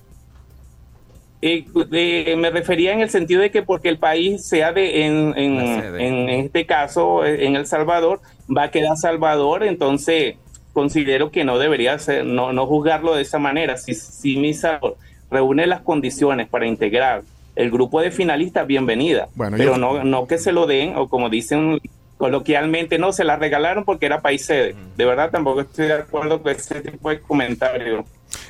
eh, 1.42 1.64
de- 1.88 2.34
me 2.36 2.50
refería 2.50 2.92
en 2.92 3.00
el 3.00 3.10
sentido 3.10 3.40
de 3.40 3.50
que 3.50 3.62
porque 3.62 3.88
el 3.88 3.98
país 3.98 4.46
sea 4.46 4.72
de 4.72 5.06
en, 5.06 5.34
en, 5.36 6.28
este 6.28 6.66
caso 6.66 7.24
eh, 7.24 7.46
en 7.46 7.56
El 7.56 7.66
Salvador 7.66 8.20
va 8.54 8.64
a 8.64 8.70
quedar 8.70 8.96
Salvador 8.96 9.62
entonces 9.64 10.36
considero 10.72 11.30
que 11.30 11.44
no 11.44 11.58
debería 11.58 11.98
ser 11.98 12.24
no, 12.24 12.52
no 12.52 12.66
juzgarlo 12.66 13.14
de 13.14 13.22
esa 13.22 13.38
manera. 13.38 13.76
Si, 13.76 13.94
si 13.94 14.36
mi 14.36 14.54
Salvador 14.54 14.96
reúne 15.30 15.66
las 15.66 15.80
condiciones 15.80 16.48
para 16.48 16.66
integrar 16.66 17.22
el 17.56 17.70
grupo 17.70 18.00
de 18.00 18.10
finalistas 18.10 18.66
bienvenida. 18.66 19.28
Bueno, 19.34 19.56
pero 19.56 19.72
yo- 19.72 19.78
no, 19.78 20.04
no 20.04 20.26
que 20.26 20.38
se 20.38 20.52
lo 20.52 20.66
den 20.66 20.94
o 20.96 21.08
como 21.08 21.28
dicen 21.30 21.80
coloquialmente 22.18 22.98
no 22.98 23.12
se 23.12 23.24
la 23.24 23.36
regalaron 23.36 23.84
porque 23.84 24.06
era 24.06 24.20
país 24.20 24.44
sede. 24.44 24.74
De 24.96 25.04
verdad 25.06 25.30
tampoco 25.30 25.62
estoy 25.62 25.86
de 25.86 25.94
acuerdo 25.94 26.42
con 26.42 26.52
ese 26.52 26.80
tipo 26.82 27.08
de 27.08 27.18
comentarios 27.20 28.04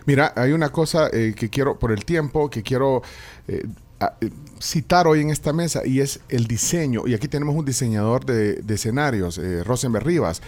Mira, 0.07 0.33
hay 0.37 0.53
una 0.53 0.71
cosa 0.71 1.09
eh, 1.13 1.35
que 1.37 1.51
quiero, 1.51 1.79
por 1.79 1.93
el 1.93 2.05
tiempo, 2.05 2.51
que 2.51 2.63
quiero 2.63 3.03
eh, 3.49 3.65
eh, 4.01 4.31
citar 4.61 5.07
hoy 5.07 5.21
en 5.21 5.31
esta 5.31 5.53
mesa 5.53 5.87
y 5.87 6.01
es 6.01 6.21
el 6.29 6.47
diseño. 6.47 7.07
Y 7.07 7.15
aquí 7.15 7.29
tenemos 7.29 7.55
un 7.55 7.65
diseñador 7.65 8.25
de, 8.25 8.55
de 8.57 8.75
escenarios, 8.75 9.39
eh, 9.39 9.63
Rosenberg 9.65 10.07
Rivas. 10.07 10.43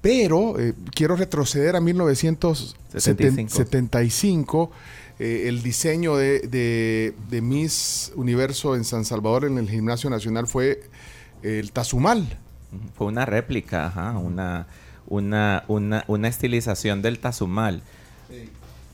Pero 0.00 0.54
quiero 0.94 1.16
retroceder 1.16 1.76
a 1.76 1.80
1975. 1.80 4.70
eh, 5.18 5.44
el 5.48 5.62
diseño 5.62 6.16
de, 6.16 6.40
de, 6.40 7.14
de 7.30 7.40
Miss 7.40 8.12
Universo 8.16 8.74
en 8.74 8.84
San 8.84 9.04
Salvador 9.04 9.44
en 9.44 9.58
el 9.58 9.70
Gimnasio 9.70 10.10
Nacional 10.10 10.46
fue 10.46 10.82
el 11.42 11.72
Tazumal. 11.72 12.38
Fue 12.96 13.06
una 13.06 13.24
réplica, 13.24 13.86
ajá, 13.86 14.18
una, 14.18 14.66
una, 15.06 15.64
una, 15.68 16.04
una 16.08 16.28
estilización 16.28 17.02
del 17.02 17.20
Tazumal. 17.20 17.82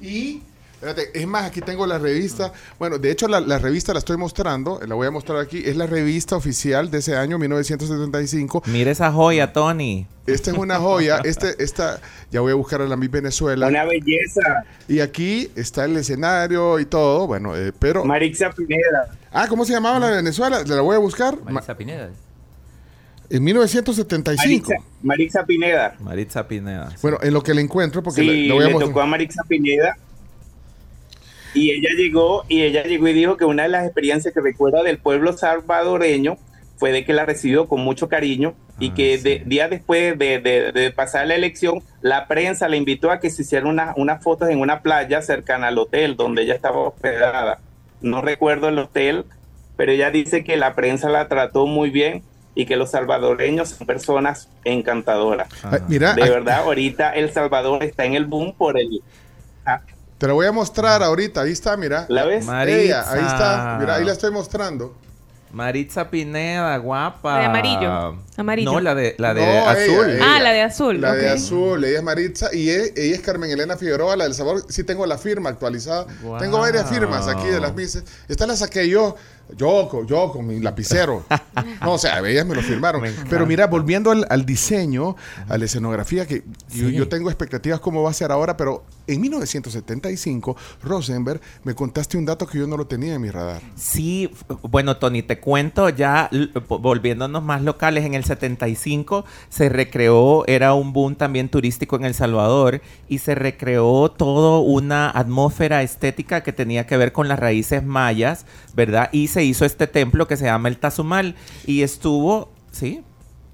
Y, 0.01 0.43
espérate, 0.75 1.11
es 1.13 1.27
más, 1.27 1.45
aquí 1.45 1.61
tengo 1.61 1.87
la 1.87 1.99
revista. 1.99 2.53
Bueno, 2.79 2.99
de 2.99 3.11
hecho, 3.11 3.29
la, 3.29 3.41
la 3.41 3.59
revista 3.59 3.93
la 3.93 3.99
estoy 3.99 4.17
mostrando, 4.17 4.81
la 4.87 4.95
voy 4.95 5.07
a 5.07 5.11
mostrar 5.11 5.39
aquí. 5.39 5.63
Es 5.65 5.77
la 5.77 5.87
revista 5.87 6.37
oficial 6.37 6.91
de 6.91 6.99
ese 6.99 7.17
año, 7.17 7.39
1975. 7.39 8.63
Mire 8.67 8.91
esa 8.93 9.13
joya, 9.13 9.53
Tony. 9.53 10.07
Esta 10.27 10.53
es 10.53 10.57
una 10.57 10.79
joya. 10.79 11.21
Este, 11.25 11.63
esta, 11.63 12.01
ya 12.31 12.41
voy 12.41 12.53
a 12.53 12.55
buscar 12.55 12.81
a 12.81 12.87
la 12.87 12.97
Miss 12.97 13.11
Venezuela. 13.11 13.67
una 13.67 13.85
belleza 13.85 14.65
Y 14.89 15.01
aquí 15.01 15.51
está 15.57 15.85
el 15.85 15.97
escenario 15.97 16.79
y 16.79 16.87
todo. 16.87 17.27
Bueno, 17.27 17.57
eh, 17.57 17.73
pero. 17.79 18.05
Marixa 18.05 18.51
Pineda. 18.51 19.11
Ah, 19.33 19.47
¿cómo 19.49 19.65
se 19.65 19.73
llamaba 19.73 19.99
la 19.99 20.11
Venezuela? 20.11 20.63
La 20.67 20.81
voy 20.81 20.97
a 20.97 20.99
buscar. 20.99 21.37
Ma- 21.45 21.51
Marisa 21.53 21.77
Pineda. 21.77 22.11
En 23.31 23.45
1975. 23.45 24.69
Marixa, 24.71 24.87
Marixa 25.03 25.45
Pineda. 25.47 25.95
Maritza 26.01 26.49
Pineda. 26.49 26.91
sí. 26.91 26.97
Bueno, 27.03 27.19
en 27.23 27.33
lo 27.33 27.43
que 27.43 27.55
le 27.55 27.63
encuentro, 27.63 28.03
porque 28.03 28.23
Sí, 28.23 28.27
le, 28.27 28.35
le 28.49 28.53
voy 28.55 28.65
a 28.65 28.69
le 28.69 28.73
tocó 28.75 29.01
a 29.01 29.07
Marixa 29.07 29.43
Pineda. 29.49 29.97
Y 31.55 31.71
ella 31.71 31.91
llegó, 31.97 32.45
y 32.49 32.63
ella 32.63 32.83
llegó 32.85 33.09
y 33.09 33.13
dijo 33.13 33.37
que 33.37 33.45
una 33.45 33.65
de 33.65 33.69
las 33.71 33.85
experiencias 33.85 34.33
que 34.35 34.41
recuerda 34.41 34.83
del 34.83 34.99
pueblo 34.99 35.33
salvadoreño 35.37 36.37
fue 36.77 36.93
de 36.93 37.05
que 37.05 37.13
la 37.13 37.27
recibió 37.27 37.69
con 37.69 37.81
mucho 37.81 38.09
cariño 38.09 38.55
y 38.79 38.91
Ah, 38.91 38.95
que 38.95 39.19
sí. 39.19 39.23
de- 39.25 39.43
días 39.47 39.69
después 39.71 40.19
de, 40.19 40.39
de- 40.41 40.73
de 40.73 40.91
pasar 40.93 41.27
la 41.27 41.35
elección, 41.35 41.83
la 42.03 42.27
prensa 42.27 42.69
le 42.69 42.77
invitó 42.79 43.11
a 43.11 43.21
que 43.21 43.31
se 43.31 43.43
hicieran 43.43 43.69
una- 43.69 43.93
unas 43.97 44.23
fotos 44.23 44.49
en 44.49 44.61
una 44.61 44.81
playa 44.81 45.23
cercana 45.23 45.69
al 45.69 45.79
hotel 45.79 46.17
donde 46.17 46.43
ella 46.43 46.55
estaba 46.55 46.79
hospedada. 46.79 47.59
No 48.01 48.23
recuerdo 48.23 48.69
el 48.69 48.79
hotel, 48.79 49.25
pero 49.77 49.93
ella 49.93 50.11
dice 50.11 50.43
que 50.45 50.57
la 50.57 50.75
prensa 50.75 51.09
la 51.11 51.29
trató 51.29 51.67
muy 51.67 51.91
bien 51.91 52.23
y 52.55 52.67
que 52.67 52.77
los 52.77 52.91
salvadoreños 52.91 53.69
son 53.71 53.87
personas 53.87 54.49
encantadoras. 54.65 55.49
Ay, 55.63 55.81
mira, 55.89 56.15
De 56.15 56.23
aquí- 56.23 56.31
verdad, 56.31 56.59
ahorita 56.65 57.11
El 57.15 57.33
Salvador 57.33 57.83
está 57.85 58.05
en 58.05 58.15
el 58.15 58.27
boom 58.27 58.55
por 58.57 58.79
el... 58.79 59.03
Ah, 59.65 59.81
te 60.19 60.27
la 60.27 60.33
voy 60.35 60.47
a 60.47 60.53
mostrar 60.53 61.03
ahorita. 61.03 61.43
Ahí 61.43 61.53
está, 61.53 61.77
mira. 61.77 62.07
¿La 62.09 62.25
ves? 62.27 62.45
Maritza. 62.45 62.79
Ella, 62.81 63.05
ahí 63.11 63.21
está. 63.25 63.77
Mira, 63.81 63.95
ahí 63.97 64.05
la 64.05 64.13
estoy 64.13 64.31
mostrando. 64.31 64.95
Maritza 65.53 66.11
Pineda, 66.11 66.77
guapa. 66.77 67.33
La 67.35 67.39
de 67.41 67.45
amarillo. 67.47 68.19
Amarillo. 68.37 68.73
No, 68.73 68.81
la 68.81 68.95
de, 68.95 69.17
la 69.19 69.35
de 69.35 69.41
No, 69.45 69.69
azul. 69.69 70.11
ella. 70.11 70.25
Ah, 70.25 70.41
la 70.41 70.53
de 70.53 70.63
azul. 70.63 71.01
La 71.01 71.13
de 71.15 71.29
azul, 71.29 71.85
ella 71.85 71.99
es 71.99 72.05
Maritza 72.05 72.55
y 72.55 72.71
e- 72.71 72.93
ella, 72.97 73.15
es 73.17 73.21
Carmen 73.21 73.51
Elena 73.51 73.77
Figueroa, 73.77 74.15
la 74.17 74.25
del 74.25 74.35
sabor. 74.35 74.63
Sí 74.69 74.85
tengo 74.85 75.07
la 75.07 75.19
firma 75.19 75.51
actualizada. 75.51 76.07
Wow. 76.23 76.39
Tengo 76.39 76.59
varias 76.61 76.89
firmas 76.89 77.27
aquí 77.27 77.49
de 77.49 77.59
las 77.59 77.75
mises. 77.75 78.05
Esta 78.29 78.47
la 78.47 78.55
saqué 78.55 78.89
yo, 78.89 79.17
yo, 79.57 79.89
con- 79.89 80.07
yo 80.07 80.31
con 80.33 80.47
mi 80.47 80.61
lapicero. 80.61 81.25
no, 81.83 81.93
o 81.93 81.99
sea, 81.99 82.19
ellas 82.29 82.47
me 82.47 82.55
lo 82.55 82.63
firmaron. 82.63 83.03
Pero 83.29 83.47
mira, 83.47 83.67
volviendo 83.67 84.11
al, 84.11 84.27
al 84.31 84.45
diseño, 84.47 85.17
a 85.49 85.57
la 85.59 85.65
escenografía, 85.65 86.27
que 86.27 86.43
yo, 86.73 86.89
Sí. 86.89 86.93
yo 86.95 87.09
tengo 87.09 87.31
expectativas 87.31 87.81
cómo 87.81 88.03
va 88.03 88.11
a 88.11 88.15
ser 88.15 88.33
ahora, 88.33 88.57
pero 88.57 88.85
en 89.07 89.21
1975, 89.21 90.57
Rosenberg, 90.83 91.41
me 91.65 91.75
contaste 91.75 92.17
un 92.17 92.25
dato 92.25 92.47
que 92.47 92.59
yo 92.59 92.67
no 92.67 92.77
lo 92.77 92.87
tenía 92.87 93.15
en 93.15 93.21
mi 93.21 93.31
radar. 93.31 93.61
Sí, 93.77 94.31
bueno, 94.63 94.97
Tony, 94.99 95.23
te 95.23 95.39
cuento 95.41 95.89
ya, 95.89 96.31
volviéndonos 96.69 97.43
más 97.43 97.63
locales, 97.63 98.05
en 98.05 98.15
el 98.15 98.25
75 98.25 99.25
se 99.49 99.69
recreó, 99.69 100.47
era 100.47 100.75
un 100.75 100.93
boom 100.93 101.17
también 101.17 101.49
turístico 101.49 101.97
en 101.97 102.05
El 102.05 102.15
Salvador, 102.15 102.81
y 103.09 103.19
se 103.19 103.35
recreó 103.35 104.11
toda 104.11 104.61
una 104.61 105.11
atmósfera 105.11 105.83
estética 105.83 106.43
que 106.43 106.53
tenía 106.53 106.87
que 106.87 106.97
ver 106.97 107.13
con 107.13 107.29
las 107.29 107.39
raíces 107.39 107.85
mayas, 107.85 108.47
¿verdad? 108.75 109.09
Y 109.13 109.29
se 109.29 109.40
hizo 109.45 109.65
este 109.65 109.87
templo 109.87 110.27
que 110.27 110.37
se 110.37 110.45
llama 110.45 110.69
el 110.69 110.79
Tazumal, 110.79 111.35
y 111.67 111.83
estuvo, 111.83 112.51
¿sí? 112.73 113.03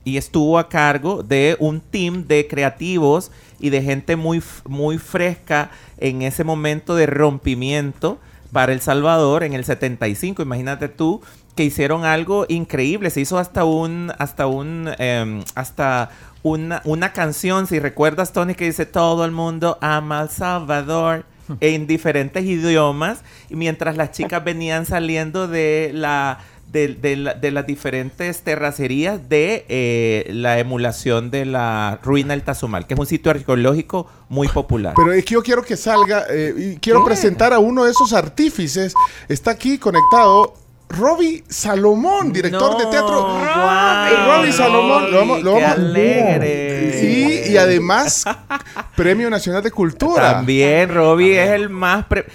y 0.07 0.19
estuvo 0.19 0.57
a 0.61 0.69
cargo 0.69 1.25
de 1.25 1.57
un 1.59 1.81
team 1.81 2.29
de 2.29 2.47
creativos 2.47 3.33
y 3.59 3.71
de 3.71 3.83
gente 3.83 4.15
muy, 4.15 4.41
muy 4.65 4.99
fresca 4.99 5.73
en 5.99 6.23
ese 6.23 6.45
momento 6.45 6.95
de 6.95 7.07
rompimiento 7.07 8.21
para 8.53 8.73
El 8.73 8.81
Salvador 8.81 9.43
en 9.43 9.53
el 9.53 9.65
75. 9.65 10.43
Imagínate 10.43 10.89
tú 10.89 11.23
que 11.57 11.65
hicieron 11.65 12.05
algo 12.05 12.47
increíble. 12.49 13.11
Se 13.11 13.21
hizo 13.21 13.37
hasta 13.37 13.65
un, 13.65 14.13
hasta 14.17 14.47
un, 14.47 14.91
em, 14.99 15.43
hasta 15.57 16.11
una, 16.45 16.83
una 16.85 17.13
canción, 17.13 17.67
si 17.67 17.81
recuerdas, 17.81 18.33
Tony, 18.33 18.55
que 18.55 18.67
dice 18.67 18.87
todo 18.87 19.25
el 19.25 19.33
mundo 19.33 19.77
ama 19.81 20.21
al 20.21 20.31
Salvador 20.31 21.25
en 21.61 21.87
diferentes 21.87 22.45
idiomas. 22.45 23.21
Y 23.51 23.57
mientras 23.57 23.97
las 23.97 24.13
chicas 24.13 24.43
venían 24.45 24.87
saliendo 24.87 25.49
de 25.49 25.91
la 25.95 26.39
de, 26.73 26.89
de 26.89 27.17
la- 27.17 27.35
de 27.35 27.53
las 27.53 27.65
diferentes 27.65 28.41
terracerías 28.43 29.29
de 29.29 29.65
eh, 29.69 30.27
la 30.33 30.59
emulación 30.59 31.31
de 31.31 31.47
la 31.47 32.01
ruina 32.03 32.35
del 32.35 32.43
Tazumal, 32.43 32.87
que 32.89 32.95
es 32.95 33.01
un 33.01 33.07
sitio 33.07 33.31
arqueológico 33.31 34.09
muy 34.29 34.49
popular. 34.49 34.93
Pero 34.97 35.13
es 35.13 35.25
que 35.25 35.35
yo 35.35 35.43
quiero 35.45 35.63
que 35.63 35.77
salga 35.77 36.25
eh, 36.29 36.53
y 36.75 36.77
quiero 36.79 37.05
presentar 37.05 37.53
a 37.53 37.61
uno 37.61 37.85
de 37.85 37.93
esos 37.93 38.13
artífices. 38.13 38.95
Está 39.29 39.53
aquí 39.53 39.79
conectado 39.79 40.55
Robbie 40.89 41.43
Salomón, 41.49 42.33
director 42.33 42.79
de 42.79 42.87
teatro. 42.87 43.39
Eh, 43.41 44.27
Robbie 44.27 44.53
Salomón, 44.53 45.11
lo 45.11 45.19
vamos- 45.19 45.43
lo 45.43 45.55
qué 45.57 45.63
vamos- 45.63 45.79
alegre. 45.79 47.01
Y, 47.47 47.53
y 47.53 47.57
además, 47.57 48.25
Premio 48.95 49.29
Nacional 49.29 49.63
de 49.63 49.71
Cultura. 49.71 50.33
También, 50.35 50.93
Robbie 50.95 51.43
es 51.43 51.51
el 51.51 51.69
más... 51.71 52.07
pre- 52.07 52.27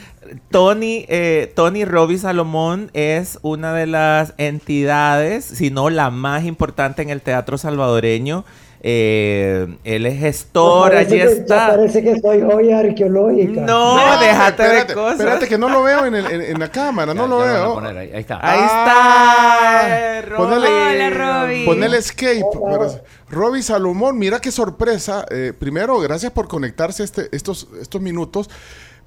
Tony, 0.49 1.05
eh, 1.09 1.51
Tony 1.55 1.83
Robbie 1.83 2.17
Salomón 2.17 2.89
es 2.93 3.37
una 3.41 3.73
de 3.73 3.85
las 3.85 4.33
entidades, 4.37 5.43
si 5.43 5.71
no 5.71 5.89
la 5.89 6.09
más 6.09 6.45
importante 6.45 7.01
en 7.01 7.09
el 7.09 7.21
teatro 7.21 7.57
salvadoreño. 7.57 8.45
Eh, 8.83 9.77
él 9.83 10.05
es 10.07 10.19
gestor, 10.19 10.95
allí 10.95 11.17
que- 11.17 11.23
está. 11.23 11.67
Parece 11.69 12.01
que 12.01 12.19
soy 12.19 12.41
joya 12.41 12.79
arqueológica. 12.79 13.61
No, 13.61 13.95
No, 13.95 14.19
déjate 14.19 14.63
espérate, 14.63 14.87
de 14.87 14.93
cosas. 14.95 15.19
Espérate 15.19 15.47
que 15.47 15.57
no 15.59 15.69
lo 15.69 15.83
veo 15.83 16.05
en, 16.07 16.15
el- 16.15 16.25
en- 16.25 16.41
en 16.41 16.59
la 16.59 16.71
cámara, 16.71 17.13
no 17.13 17.23
Ya- 17.23 17.29
lo 17.29 17.39
ya 17.45 17.45
lo 17.45 17.53
veo. 17.53 17.73
poner 17.75 17.97
ahí, 17.97 18.11
ahí 18.11 18.21
está. 18.21 18.39
Ahí 18.41 18.59
Ah, 18.63 19.81
está. 19.85 20.17
eh, 20.17 20.21
Robbie. 20.23 20.45
ponele- 20.45 20.67
Hola, 21.07 21.09
Robbie. 21.41 21.65
Ponele 21.65 21.97
escape. 21.97 22.43
Hola. 22.59 23.01
Robbie 23.29 23.61
Salomón, 23.63 24.17
mira 24.17 24.39
qué 24.41 24.51
sorpresa. 24.51 25.25
Eh, 25.29 25.53
primero, 25.57 25.99
gracias 25.99 26.31
por 26.31 26.47
conectarse 26.47 27.03
este, 27.03 27.29
estos, 27.35 27.67
estos 27.79 28.01
minutos. 28.01 28.49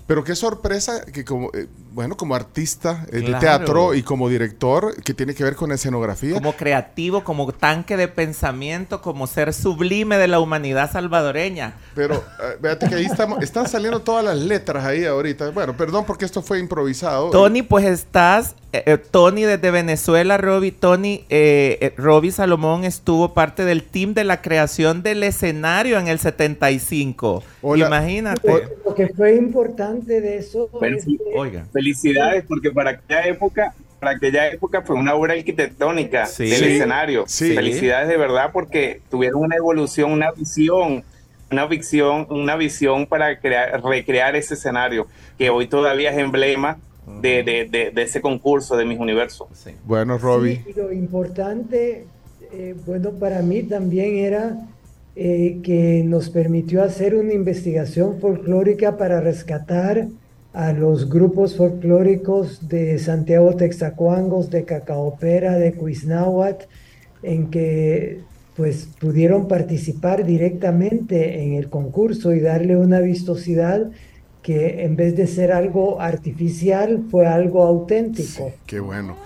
Pero 0.07 0.23
qué 0.23 0.35
sorpresa 0.35 1.05
que 1.07 1.25
como, 1.25 1.51
eh, 1.55 1.67
bueno, 1.93 2.17
como 2.17 2.35
artista 2.35 3.07
eh, 3.11 3.21
de 3.21 3.35
teatro 3.35 3.95
y 3.95 4.03
como 4.03 4.29
director, 4.29 4.95
que 5.03 5.15
tiene 5.15 5.35
que 5.35 5.45
ver 5.45 5.57
con 5.57 5.73
escenografía. 5.73 6.35
Como 6.35 6.53
creativo, 6.55 7.25
como 7.25 7.51
tanque 7.53 7.97
de 7.97 8.09
pensamiento, 8.09 9.01
como 9.01 9.27
ser 9.27 9.55
sublime 9.55 10.19
de 10.19 10.29
la 10.29 10.41
humanidad 10.41 10.93
salvadoreña. 10.93 11.75
Pero 11.95 12.23
eh, 12.63 12.77
que 12.87 12.95
ahí 12.95 13.07
estamos, 13.07 13.43
están 13.43 13.67
saliendo 13.67 14.01
todas 14.01 14.23
las 14.25 14.37
letras 14.37 14.85
ahí 14.85 15.07
ahorita. 15.07 15.51
Bueno, 15.51 15.75
perdón 15.75 16.05
porque 16.05 16.27
esto 16.27 16.43
fue 16.43 16.59
improvisado. 16.59 17.31
Tony, 17.31 17.63
pues 17.63 17.87
estás, 17.87 18.55
eh, 18.75 18.83
eh, 18.87 18.99
Tony 18.99 19.43
desde 19.45 19.71
Venezuela, 19.71 20.37
Robbie, 20.37 20.73
Tony, 20.73 21.25
eh, 21.31 21.93
Robbie 21.97 22.33
Salomón 22.33 22.85
estuvo 22.85 23.33
parte 23.33 23.65
del 23.65 23.85
team 23.85 24.15
de 24.15 24.25
la 24.25 24.43
creación 24.43 25.03
del 25.05 25.23
escenario 25.23 25.99
en 25.99 26.09
el 26.09 26.19
75. 26.19 27.43
Hola. 27.63 27.87
Imagínate. 27.87 28.69
Lo 28.85 28.95
que 28.95 29.09
fue 29.09 29.37
importante 29.37 30.21
de 30.21 30.39
eso 30.39 30.69
Bueno, 30.73 30.97
es 30.97 31.05
sí. 31.05 31.17
que 31.19 31.39
Oiga. 31.39 31.67
Felicidades, 31.73 32.45
porque 32.49 32.71
para 32.73 32.91
aquella 32.91 33.27
época, 33.27 33.75
para 34.01 34.13
aquella 34.17 34.49
época 34.49 34.83
fue 34.83 34.97
una 34.97 35.15
obra 35.15 35.35
arquitectónica 35.35 36.27
Sí. 36.27 36.49
del 36.49 36.59
Sí, 36.59 36.65
escenario. 36.65 37.25
sí. 37.29 37.55
Felicidades 37.55 38.09
de 38.09 38.17
verdad 38.17 38.51
porque 38.53 39.01
tuvieron 39.11 39.41
una 39.43 39.57
evolución, 39.57 40.11
una 40.11 40.33
visión, 40.33 41.05
una 41.51 41.67
visión, 41.67 42.27
una 42.31 42.57
visión 42.57 43.07
para 43.07 43.39
crear, 43.39 43.81
recrear 43.85 44.35
ese 44.35 44.55
escenario 44.55 45.07
que 45.39 45.51
hoy 45.51 45.69
todavía 45.69 46.11
es 46.11 46.19
emblema 46.19 46.79
de, 47.21 47.43
de- 47.43 47.69
de- 47.71 47.91
de 47.91 48.03
ese 48.03 48.21
concurso 48.21 48.77
de 48.77 48.85
mis 48.85 48.99
universos. 48.99 49.49
Sí. 49.53 49.71
Bueno, 49.85 50.19
Robbie. 50.19 50.63
Sí, 50.67 50.73
lo 50.77 50.93
importante, 50.93 52.05
eh, 52.53 52.75
bueno, 52.87 53.11
para 53.13 53.43
mí 53.43 53.63
también 53.63 54.17
era 54.17 54.57
eh, 55.17 55.61
que 55.63 56.03
nos 56.05 56.31
permitió 56.31 56.83
hacer 56.83 57.15
una 57.15 57.33
investigación 57.35 58.21
folclórica 58.21 58.97
para 58.97 59.21
rescatar 59.21 60.09
a 60.53 60.73
los 60.73 61.09
grupos 61.09 61.57
folclóricos 61.57 62.69
de 62.69 62.99
Santiago 62.99 63.55
Texacuangos, 63.57 64.51
de 64.51 64.65
Cacaopera, 64.65 65.55
de 65.59 65.73
Cuisnáhuac, 65.75 66.69
en 67.23 67.51
que 67.51 68.21
pues 68.57 68.89
pudieron 69.01 69.49
participar 69.49 70.25
directamente 70.25 71.43
en 71.43 71.55
el 71.55 71.69
concurso 71.71 72.33
y 72.33 72.39
darle 72.41 72.77
una 72.77 73.01
vistosidad 73.01 73.91
que 74.45 74.85
en 74.85 74.95
vez 74.95 75.17
de 75.17 75.27
ser 75.27 75.51
algo 75.53 76.01
artificial 76.03 77.05
fue 77.11 77.27
algo 77.27 77.65
auténtico. 77.65 78.53
Qué 78.67 78.79
bueno. 78.79 79.17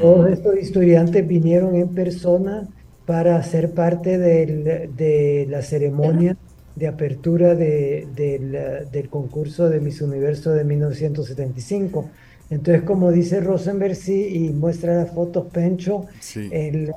Todos 0.00 0.28
estos 0.30 0.56
estudiantes 0.56 1.24
vinieron 1.26 1.76
en 1.76 1.88
persona 1.94 2.66
para 3.06 3.40
ser 3.44 3.70
parte 3.70 4.18
del- 4.18 4.90
de 4.96 5.46
la 5.48 5.62
ceremonia 5.62 6.36
de 6.74 6.88
apertura 6.88 7.54
de- 7.54 8.08
del, 8.16 8.58
del 8.90 9.08
concurso 9.08 9.68
de 9.70 9.78
Miss 9.78 10.02
Universo 10.02 10.50
de 10.50 10.64
1975. 10.64 12.10
Entonces, 12.50 12.82
como 12.82 13.12
dice 13.12 13.40
Rosenberg, 13.40 13.94
sí, 13.94 14.26
y 14.28 14.50
muestra 14.50 14.96
las 14.96 15.12
fotos 15.12 15.46
Pencho, 15.52 16.06
Sí. 16.18 16.48
el, 16.50 16.90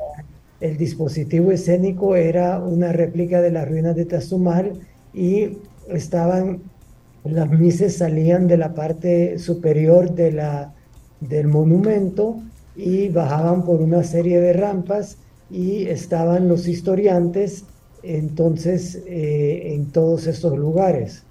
el 0.61 0.77
dispositivo 0.77 1.51
escénico 1.51 2.15
era 2.15 2.59
una 2.59 2.91
réplica 2.91 3.39
de 3.39 3.51
las 3.51 3.69
ruinas 3.69 3.95
de 3.95 4.05
Tazumal 4.05 4.73
y 5.13 5.59
estaban, 5.89 6.61
las 7.31 7.49
mises 7.49 7.97
salían 7.97 8.47
de 8.47 8.57
la 8.57 8.73
parte 8.73 9.37
superior 9.39 10.13
del 10.13 11.47
monumento 11.47 12.37
y 12.75 13.09
bajaban 13.09 13.63
por 13.63 13.81
una 13.81 14.03
serie 14.03 14.39
de 14.39 14.53
rampas 14.53 15.17
y 15.49 15.87
estaban 15.87 16.47
los 16.47 16.67
historiantes 16.67 17.63
entonces 18.03 19.01
eh, 19.05 19.73
en 19.73 19.91
todos 19.91 20.27
estos 20.27 20.57
lugares. 20.57 21.23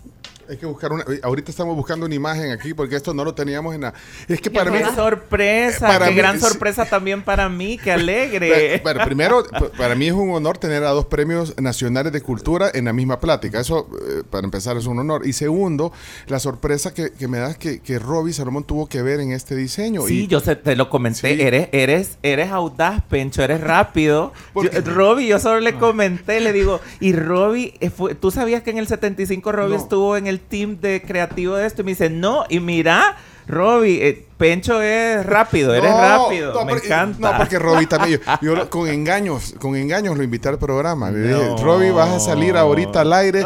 Hay 0.48 0.56
que 0.56 0.66
buscar 0.66 0.92
una. 0.92 1.02
eh, 1.04 1.20
Ahorita 1.22 1.50
estamos 1.50 1.74
buscando 1.76 2.06
una 2.06 2.14
imagen 2.14 2.50
aquí 2.52 2.74
porque 2.74 2.96
esto 2.96 3.12
no 3.14 3.24
lo 3.24 3.34
teníamos 3.34 3.74
en 3.74 3.82
la. 3.82 3.94
Es 4.28 4.40
que 4.40 4.50
para 4.50 4.70
mí. 4.70 4.78
¡Qué 4.78 4.94
sorpresa! 4.94 5.86
para 5.86 6.06
¡Qué 6.06 6.10
mí- 6.12 6.16
gran 6.16 6.38
sí. 6.40 6.46
sorpresa 6.46 6.84
también 6.86 7.22
para 7.22 7.48
mí! 7.48 7.78
¡Qué 7.82 7.92
alegre! 7.92 8.80
bueno, 8.82 9.04
primero, 9.04 9.44
para 9.76 9.94
mí 9.94 10.06
es 10.08 10.12
un 10.12 10.30
honor 10.30 10.58
tener 10.58 10.84
a 10.84 10.90
dos 10.90 11.06
premios 11.06 11.54
nacionales 11.60 12.12
de 12.12 12.20
cultura 12.20 12.70
en 12.72 12.84
la 12.86 12.92
misma 12.92 13.20
plática. 13.20 13.60
Eso, 13.60 13.88
eh, 14.08 14.22
para 14.28 14.44
empezar, 14.44 14.76
es 14.76 14.86
un 14.86 14.98
honor. 14.98 15.26
Y 15.26 15.32
segundo, 15.32 15.92
la 16.26 16.38
sorpresa 16.38 16.92
que, 16.94 17.10
que 17.12 17.28
me 17.28 17.38
da 17.38 17.50
es 17.50 17.58
que, 17.58 17.80
que 17.80 17.98
Robbie 17.98 18.32
Salomón 18.32 18.64
tuvo 18.64 18.86
que 18.88 19.02
ver 19.02 19.20
en 19.20 19.32
este 19.32 19.56
diseño. 19.56 20.02
Sí, 20.06 20.24
y, 20.24 20.26
yo 20.26 20.40
se- 20.40 20.56
te 20.56 20.76
lo 20.76 20.88
comenté. 20.90 21.34
Sí. 21.36 21.42
Eres, 21.42 21.68
eres, 21.72 22.18
eres 22.22 22.50
audaz, 22.50 23.02
Pencho, 23.08 23.42
eres 23.42 23.60
rápido. 23.60 24.32
Yo- 24.54 24.70
Robbie, 24.84 25.26
yo 25.28 25.38
solo 25.38 25.60
le 25.60 25.74
comenté, 25.74 26.40
le 26.40 26.52
digo, 26.52 26.80
y 27.00 27.12
Robbie, 27.12 27.74
eh, 27.80 27.90
fue- 27.90 28.14
¿tú 28.14 28.30
sabías 28.30 28.62
que 28.62 28.70
en 28.70 28.78
el 28.78 28.86
75 28.86 29.52
Robbie 29.52 29.76
No. 29.76 29.82
estuvo 29.82 30.16
en 30.16 30.26
el 30.26 30.35
team 30.40 30.80
de 30.80 31.02
creativo 31.02 31.56
de 31.56 31.66
esto? 31.66 31.82
Y 31.82 31.84
me 31.84 31.90
dice, 31.92 32.10
no, 32.10 32.44
y 32.48 32.60
mira, 32.60 33.16
Robbie, 33.46 34.08
eh, 34.08 34.25
Pencho 34.36 34.82
es 34.82 35.24
rápido, 35.24 35.74
eres 35.74 35.90
No, 35.90 35.98
rápido, 35.98 36.52
no, 36.52 36.64
me 36.66 36.72
porque- 36.72 36.86
encanta. 36.88 37.32
No, 37.32 37.38
porque 37.38 37.58
Robbie 37.58 37.86
también. 37.86 38.20
Yo, 38.42 38.48
yo 38.50 38.54
lo- 38.54 38.68
con 38.68 38.86
engaños, 38.86 39.54
con 39.58 39.74
engaños 39.76 40.14
lo 40.16 40.22
invité 40.22 40.50
al 40.50 40.58
programa. 40.58 41.10
No. 41.10 41.56
Robbie, 41.56 41.90
vas 41.90 42.10
a 42.10 42.20
salir 42.20 42.54
ahorita 42.56 43.00
al 43.00 43.14
aire. 43.14 43.44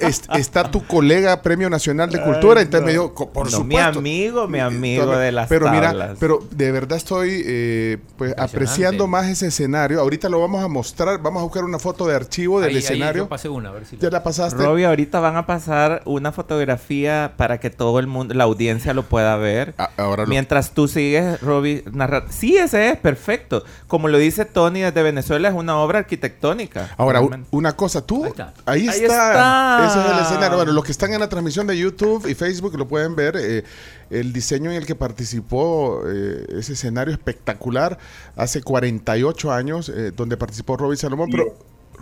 Es- 0.00 0.22
está 0.34 0.70
tu 0.70 0.86
colega 0.86 1.42
Premio 1.42 1.68
Nacional 1.68 2.08
de 2.10 2.22
Cultura. 2.22 2.62
Entonces 2.62 2.86
me 2.86 2.92
dijo, 2.92 3.12
"Co- 3.12 3.30
por 3.30 3.50
No, 3.52 3.58
mi 3.64 3.74
supuesto. 3.76 3.98
amigo, 3.98 4.48
mi 4.48 4.60
amigo 4.60 5.06
de 5.16 5.30
las 5.30 5.46
Pero 5.48 5.70
mira, 5.70 5.88
tablas. 5.88 6.16
pero 6.18 6.42
de 6.50 6.72
verdad 6.72 6.96
estoy 6.96 7.42
eh, 7.44 7.98
pues 8.16 8.34
apreciando 8.38 9.06
más 9.06 9.26
ese 9.28 9.48
escenario. 9.48 10.00
Ahorita 10.00 10.30
lo 10.30 10.40
vamos 10.40 10.64
a 10.64 10.68
mostrar. 10.68 11.20
Vamos 11.20 11.40
a 11.40 11.44
buscar 11.44 11.64
una 11.64 11.78
foto 11.78 12.06
de 12.06 12.14
archivo 12.16 12.60
del 12.60 12.70
Ahí- 12.70 12.76
ahí 12.76 12.82
escenario. 12.82 13.24
yo 13.24 13.28
pasé 13.28 13.50
una, 13.50 13.68
a 13.68 13.72
ver 13.72 13.84
si 13.84 13.98
ya 13.98 14.04
la- 14.08 14.18
la 14.18 14.22
pasaste. 14.22 14.62
Robbie, 14.64 14.86
ahorita 14.86 15.20
van 15.20 15.36
a 15.36 15.44
pasar 15.44 16.00
una 16.06 16.32
fotografía 16.32 17.32
para 17.36 17.60
que 17.60 17.68
todo 17.68 17.98
el 17.98 18.06
mundo, 18.06 18.32
la 18.32 18.44
audiencia 18.44 18.94
lo 18.94 19.02
pueda 19.02 19.36
ver. 19.36 19.74
Ah, 19.76 19.90
ahora 19.98 20.24
lo- 20.24 20.29
Mientras 20.30 20.72
tú 20.72 20.88
sigues, 20.88 21.40
Robbie, 21.40 21.84
narrar. 21.92 22.26
Sí, 22.30 22.56
ese 22.56 22.90
es 22.90 22.96
perfecto. 22.98 23.64
Como 23.86 24.08
lo 24.08 24.18
dice 24.18 24.44
Tony 24.44 24.80
desde 24.80 25.02
Venezuela, 25.02 25.48
es 25.48 25.54
una 25.54 25.76
obra 25.78 26.00
arquitectónica. 26.00 26.94
Ahora, 26.96 27.18
realmente. 27.18 27.48
una 27.50 27.76
cosa, 27.76 28.06
tú, 28.06 28.24
Ahí 28.24 28.30
está. 28.30 28.52
ahí 28.66 28.86
está, 28.86 28.98
Ahí 28.98 29.86
está. 29.86 29.86
ese 29.86 30.06
es 30.06 30.12
el 30.18 30.24
escenario. 30.24 30.56
Bueno, 30.56 30.72
los 30.72 30.84
que 30.84 30.92
están 30.92 31.12
en 31.12 31.20
la 31.20 31.28
transmisión 31.28 31.66
de 31.66 31.76
YouTube 31.76 32.26
y 32.26 32.34
Facebook 32.34 32.76
lo 32.78 32.88
pueden 32.88 33.14
ver, 33.14 33.36
eh, 33.36 33.64
el 34.10 34.32
diseño 34.32 34.70
en 34.70 34.76
el 34.76 34.86
que 34.86 34.94
participó, 34.94 36.02
eh, 36.06 36.46
ese 36.58 36.72
escenario 36.72 37.12
espectacular, 37.12 37.98
hace 38.36 38.62
48 38.62 39.52
años, 39.52 39.88
eh, 39.88 40.12
donde 40.16 40.36
participó 40.36 40.76
Robbie 40.76 40.96
Salomón, 40.96 41.28
pero 41.30 41.54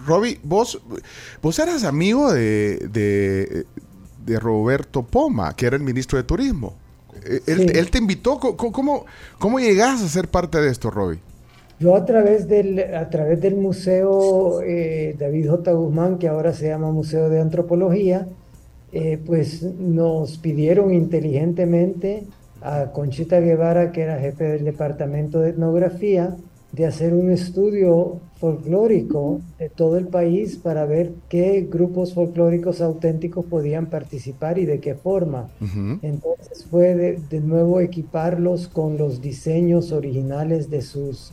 Robbie, 0.06 0.40
vos, 0.42 0.80
vos 1.42 1.58
eras 1.58 1.84
amigo 1.84 2.32
de, 2.32 2.88
de, 2.90 3.66
de 4.24 4.40
Roberto 4.40 5.02
Poma, 5.02 5.54
que 5.54 5.66
era 5.66 5.76
el 5.76 5.82
ministro 5.82 6.18
de 6.18 6.24
Turismo. 6.24 6.76
Eh, 7.24 7.40
Él, 7.46 7.58
Sí. 7.58 7.66
él 7.74 7.90
te 7.90 7.98
invitó, 7.98 8.38
¿cómo, 8.38 9.04
cómo 9.38 9.58
llegas 9.60 10.02
a 10.02 10.08
ser 10.08 10.28
parte 10.28 10.60
de 10.60 10.70
esto, 10.70 10.90
Robbie? 10.90 11.18
Yo 11.80 11.94
a 11.94 12.04
través 12.04 12.48
del, 12.48 12.80
a 12.94 13.08
través 13.08 13.40
del 13.40 13.54
Museo 13.56 14.60
eh, 14.62 15.14
David 15.18 15.48
J. 15.50 15.72
Guzmán, 15.72 16.18
que 16.18 16.26
ahora 16.28 16.52
se 16.52 16.66
llama 16.68 16.90
Museo 16.90 17.28
de 17.28 17.40
Antropología, 17.40 18.26
eh, 18.92 19.18
pues 19.24 19.62
nos 19.62 20.38
pidieron 20.38 20.92
inteligentemente 20.92 22.24
a 22.62 22.86
Conchita 22.92 23.38
Guevara, 23.40 23.92
que 23.92 24.02
era 24.02 24.18
jefe 24.18 24.44
del 24.44 24.64
departamento 24.64 25.38
de 25.40 25.50
etnografía, 25.50 26.36
de 26.72 26.86
hacer 26.86 27.14
un 27.14 27.30
estudio 27.30 28.20
folclórico 28.36 29.40
de 29.58 29.68
todo 29.68 29.96
el 29.96 30.06
país 30.06 30.56
para 30.56 30.84
ver 30.84 31.12
qué 31.28 31.66
grupos 31.68 32.14
folclóricos 32.14 32.80
auténticos 32.80 33.44
podían 33.46 33.86
participar 33.86 34.58
y 34.58 34.66
de 34.66 34.78
qué 34.80 34.94
forma. 34.94 35.48
Entonces 36.02 36.66
fue 36.70 36.94
de, 36.94 37.18
de 37.30 37.40
nuevo 37.40 37.80
equiparlos 37.80 38.68
con 38.68 38.98
los 38.98 39.20
diseños 39.20 39.92
originales 39.92 40.70
de 40.70 40.82
sus, 40.82 41.32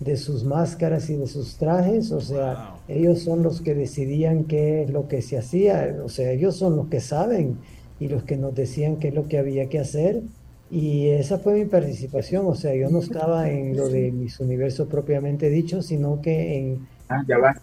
de 0.00 0.16
sus 0.16 0.44
máscaras 0.44 1.10
y 1.10 1.16
de 1.16 1.26
sus 1.26 1.56
trajes, 1.56 2.12
o 2.12 2.20
sea, 2.20 2.76
ellos 2.86 3.20
son 3.20 3.42
los 3.42 3.60
que 3.60 3.74
decidían 3.74 4.44
qué 4.44 4.82
es 4.82 4.90
lo 4.90 5.08
que 5.08 5.22
se 5.22 5.38
hacía, 5.38 5.96
o 6.04 6.08
sea, 6.08 6.30
ellos 6.30 6.56
son 6.56 6.76
los 6.76 6.88
que 6.88 7.00
saben 7.00 7.58
y 7.98 8.08
los 8.08 8.22
que 8.22 8.36
nos 8.36 8.54
decían 8.54 8.96
qué 8.96 9.08
es 9.08 9.14
lo 9.14 9.26
que 9.28 9.38
había 9.38 9.68
que 9.68 9.80
hacer. 9.80 10.22
Y 10.70 11.08
esa 11.08 11.38
fue 11.38 11.54
mi 11.54 11.64
participación, 11.64 12.46
o 12.46 12.54
sea, 12.54 12.74
yo 12.74 12.90
no 12.90 12.98
estaba 12.98 13.50
en 13.50 13.76
lo 13.76 13.88
de 13.88 14.12
mis 14.12 14.38
universos 14.38 14.86
propiamente 14.88 15.48
dicho, 15.48 15.80
sino 15.80 16.20
que 16.20 16.58
en, 16.58 16.86
Ah, 17.08 17.24
ya 17.26 17.38
va. 17.38 17.54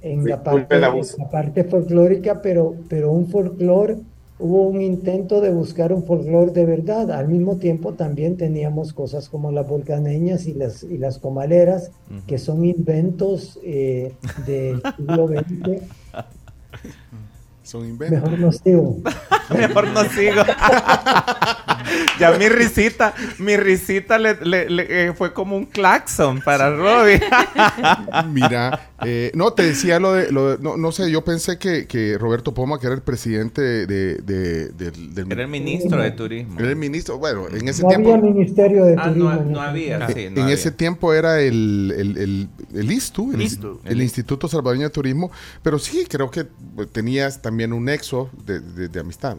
en 0.00 0.24
la 0.26 0.42
parte, 0.42 0.78
la 0.78 0.94
parte 1.30 1.64
folclórica, 1.64 2.40
pero, 2.40 2.74
pero 2.88 3.12
un 3.12 3.28
folclore, 3.28 3.98
hubo 4.38 4.68
un 4.68 4.80
intento 4.80 5.42
de 5.42 5.50
buscar 5.50 5.92
un 5.92 6.04
folclore 6.04 6.52
de 6.52 6.64
verdad. 6.64 7.10
Al 7.10 7.28
mismo 7.28 7.58
tiempo 7.58 7.92
también 7.92 8.38
teníamos 8.38 8.94
cosas 8.94 9.28
como 9.28 9.52
las 9.52 9.68
volcaneñas 9.68 10.46
y 10.46 10.54
las, 10.54 10.82
y 10.82 10.96
las 10.96 11.18
comaleras, 11.18 11.90
que 12.26 12.38
son 12.38 12.64
inventos 12.64 13.58
eh, 13.62 14.14
del 14.46 14.82
siglo 14.96 15.28
XX. 15.28 15.82
Son 17.62 17.86
inventos. 17.86 18.22
Mejor 18.22 18.38
no 18.38 18.52
sigo. 18.52 18.96
Mejor 19.54 19.88
no 19.88 20.04
sigo. 20.04 20.42
ya 22.18 22.32
mi 22.32 22.48
risita, 22.48 23.14
mi 23.38 23.56
risita 23.56 24.18
le, 24.18 24.36
le- 24.42 24.68
le- 24.70 24.86
eh, 25.08 25.12
fue 25.14 25.32
como 25.32 25.56
un 25.56 25.66
claxon 25.66 26.40
para 26.40 26.74
Robbie. 26.74 27.20
Mira, 28.32 28.90
eh, 29.04 29.30
no, 29.34 29.52
te 29.52 29.62
decía 29.64 29.98
lo 29.98 30.12
de, 30.12 30.30
lo 30.32 30.56
de- 30.56 30.62
no, 30.62 30.76
no 30.76 30.92
sé, 30.92 31.10
yo 31.10 31.24
pensé 31.24 31.58
que, 31.58 31.86
que 31.86 32.18
Roberto 32.18 32.52
Poma, 32.54 32.78
que 32.78 32.86
era 32.86 32.94
el 32.94 33.02
presidente 33.02 33.60
de, 33.62 33.86
de- 34.16 34.68
del, 34.70 35.14
del- 35.14 35.32
Era 35.32 35.42
el 35.42 35.48
ministro 35.48 36.02
de 36.02 36.10
turismo. 36.12 36.58
era 36.60 36.68
el 36.70 36.76
ministro, 36.76 37.18
bueno, 37.18 37.48
en 37.48 37.68
ese 37.68 37.82
No 37.82 37.88
tiempo... 37.88 38.14
había 38.14 38.30
ministerio 38.30 38.84
de 38.84 38.96
Ah, 38.98 39.04
turismo. 39.08 39.30
no, 39.32 39.42
no 39.44 39.60
había, 39.60 39.94
entonces. 39.94 40.16
sí, 40.16 40.22
en 40.26 40.38
había. 40.38 40.54
ese 40.54 40.70
tiempo 40.70 41.12
era 41.14 41.40
el, 41.40 41.92
el, 41.96 42.16
el, 42.18 42.48
el 42.74 42.92
ISTU, 42.92 43.32
el, 43.32 43.42
ISTU. 43.42 43.80
el 43.84 44.02
Instituto 44.02 44.48
Salvadoreño 44.48 44.84
de 44.86 44.90
Turismo, 44.90 45.30
pero 45.62 45.78
sí, 45.78 46.04
creo 46.08 46.30
que 46.30 46.46
tenías 46.92 47.40
también 47.42 47.72
un 47.72 47.84
nexo 47.84 48.30
de, 48.44 48.60
de- 48.60 48.88
de 48.88 49.00
amistad. 49.00 49.36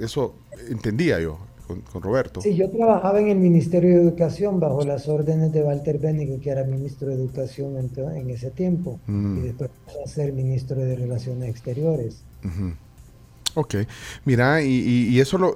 Eso 0.00 0.36
entendía 0.68 1.20
yo 1.20 1.38
con, 1.72 1.80
con 1.82 2.02
Roberto. 2.02 2.40
Sí, 2.40 2.54
yo 2.56 2.70
trabajaba 2.70 3.20
en 3.20 3.28
el 3.28 3.38
Ministerio 3.38 3.90
de 3.90 4.02
Educación 4.02 4.60
bajo 4.60 4.84
las 4.84 5.08
órdenes 5.08 5.52
de 5.52 5.62
Walter 5.62 5.98
Benninger, 5.98 6.40
que 6.40 6.50
era 6.50 6.64
ministro 6.64 7.08
de 7.08 7.14
Educación 7.14 7.76
en, 7.76 7.90
en 8.16 8.30
ese 8.30 8.50
tiempo, 8.50 8.98
Mm. 9.06 9.38
y 9.38 9.40
después 9.42 9.70
pasó 9.86 9.98
a 10.04 10.08
ser 10.08 10.32
ministro 10.32 10.76
de 10.80 10.96
Relaciones 10.96 11.48
Exteriores. 11.50 12.24
Ujú. 12.44 12.74
Ok, 13.54 13.74
mira, 14.24 14.62
y, 14.62 14.68
y- 14.68 15.08
y 15.08 15.20
eso 15.20 15.36
lo, 15.36 15.52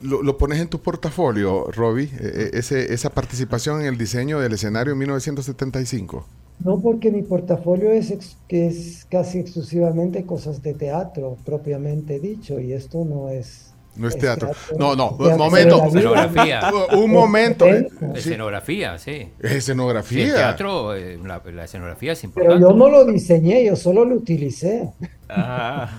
lo, 0.00 0.22
lo 0.22 0.38
pones 0.38 0.60
en 0.60 0.68
tu 0.68 0.80
portafolio, 0.80 1.66
Robbie, 1.72 2.08
eh, 2.20 2.50
ese, 2.54 2.92
esa 2.94 3.10
participación 3.10 3.80
en 3.80 3.86
el 3.88 3.98
diseño 3.98 4.38
del 4.38 4.52
escenario 4.52 4.92
en 4.92 4.98
1975. 5.00 6.24
No 6.64 6.80
porque 6.80 7.10
mi 7.10 7.22
portafolio 7.22 7.90
es, 7.90 8.10
ex- 8.10 8.36
que 8.48 8.66
es 8.68 9.04
casi 9.10 9.38
exclusivamente 9.38 10.24
cosas 10.24 10.62
de 10.62 10.74
teatro, 10.74 11.36
propiamente 11.44 12.20
dicho, 12.20 12.60
y 12.60 12.72
esto 12.72 13.04
no 13.04 13.28
es... 13.30 13.71
No 13.96 14.08
es 14.08 14.16
teatro. 14.18 14.50
No, 14.78 14.96
no, 14.96 15.10
un 15.10 15.36
momento. 15.36 15.84
Escenografía. 15.86 16.70
Un 16.96 17.10
momento. 17.10 17.66
eh, 17.66 17.88
sí, 17.90 18.06
Escenografía, 18.14 18.98
sí. 18.98 19.28
es 19.40 19.50
Sí, 19.50 19.56
escenografía. 19.58 20.24
el 20.24 20.32
teatro, 20.32 20.94
eh, 20.94 21.18
la, 21.22 21.42
la 21.52 21.64
escenografía 21.64 22.12
es 22.12 22.20
Pero 22.20 22.54
importante. 22.54 22.62
yo 22.62 22.72
no 22.74 22.88
lo 22.88 23.04
diseñé, 23.04 23.64
yo 23.64 23.76
solo 23.76 24.04
lo 24.06 24.16
utilicé. 24.16 24.88
Ah. 25.28 25.90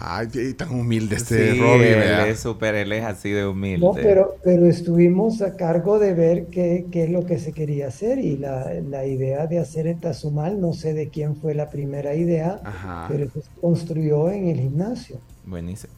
Ay, 0.00 0.28
tan 0.56 0.70
humilde 0.70 1.16
este 1.16 1.54
Sí, 1.54 1.60
Robbie, 1.60 1.92
él 1.94 1.98
vea. 1.98 2.28
es 2.28 2.38
súper, 2.38 2.76
él 2.76 2.92
es 2.92 3.04
así 3.04 3.30
de 3.32 3.46
humilde. 3.46 3.84
No, 3.84 3.92
pero, 3.94 4.36
pero 4.44 4.66
estuvimos 4.66 5.42
a 5.42 5.56
cargo 5.56 5.98
de 5.98 6.14
ver 6.14 6.46
qué, 6.46 6.86
qué 6.92 7.04
es 7.04 7.10
lo 7.10 7.26
que 7.26 7.38
se 7.40 7.52
quería 7.52 7.88
hacer 7.88 8.18
y 8.20 8.36
la, 8.36 8.70
la 8.88 9.06
idea 9.06 9.46
de 9.48 9.58
hacer 9.58 9.88
el 9.88 9.98
Tazumal, 9.98 10.60
no 10.60 10.72
sé 10.74 10.94
de 10.94 11.08
quién 11.08 11.34
fue 11.34 11.54
la 11.54 11.68
primera 11.70 12.14
idea, 12.14 12.60
Ajá. 12.62 13.06
pero 13.08 13.26
se 13.30 13.40
construyó 13.60 14.30
en 14.30 14.48
el 14.48 14.60
gimnasio. 14.60 15.20
Buenísimo. 15.44 15.92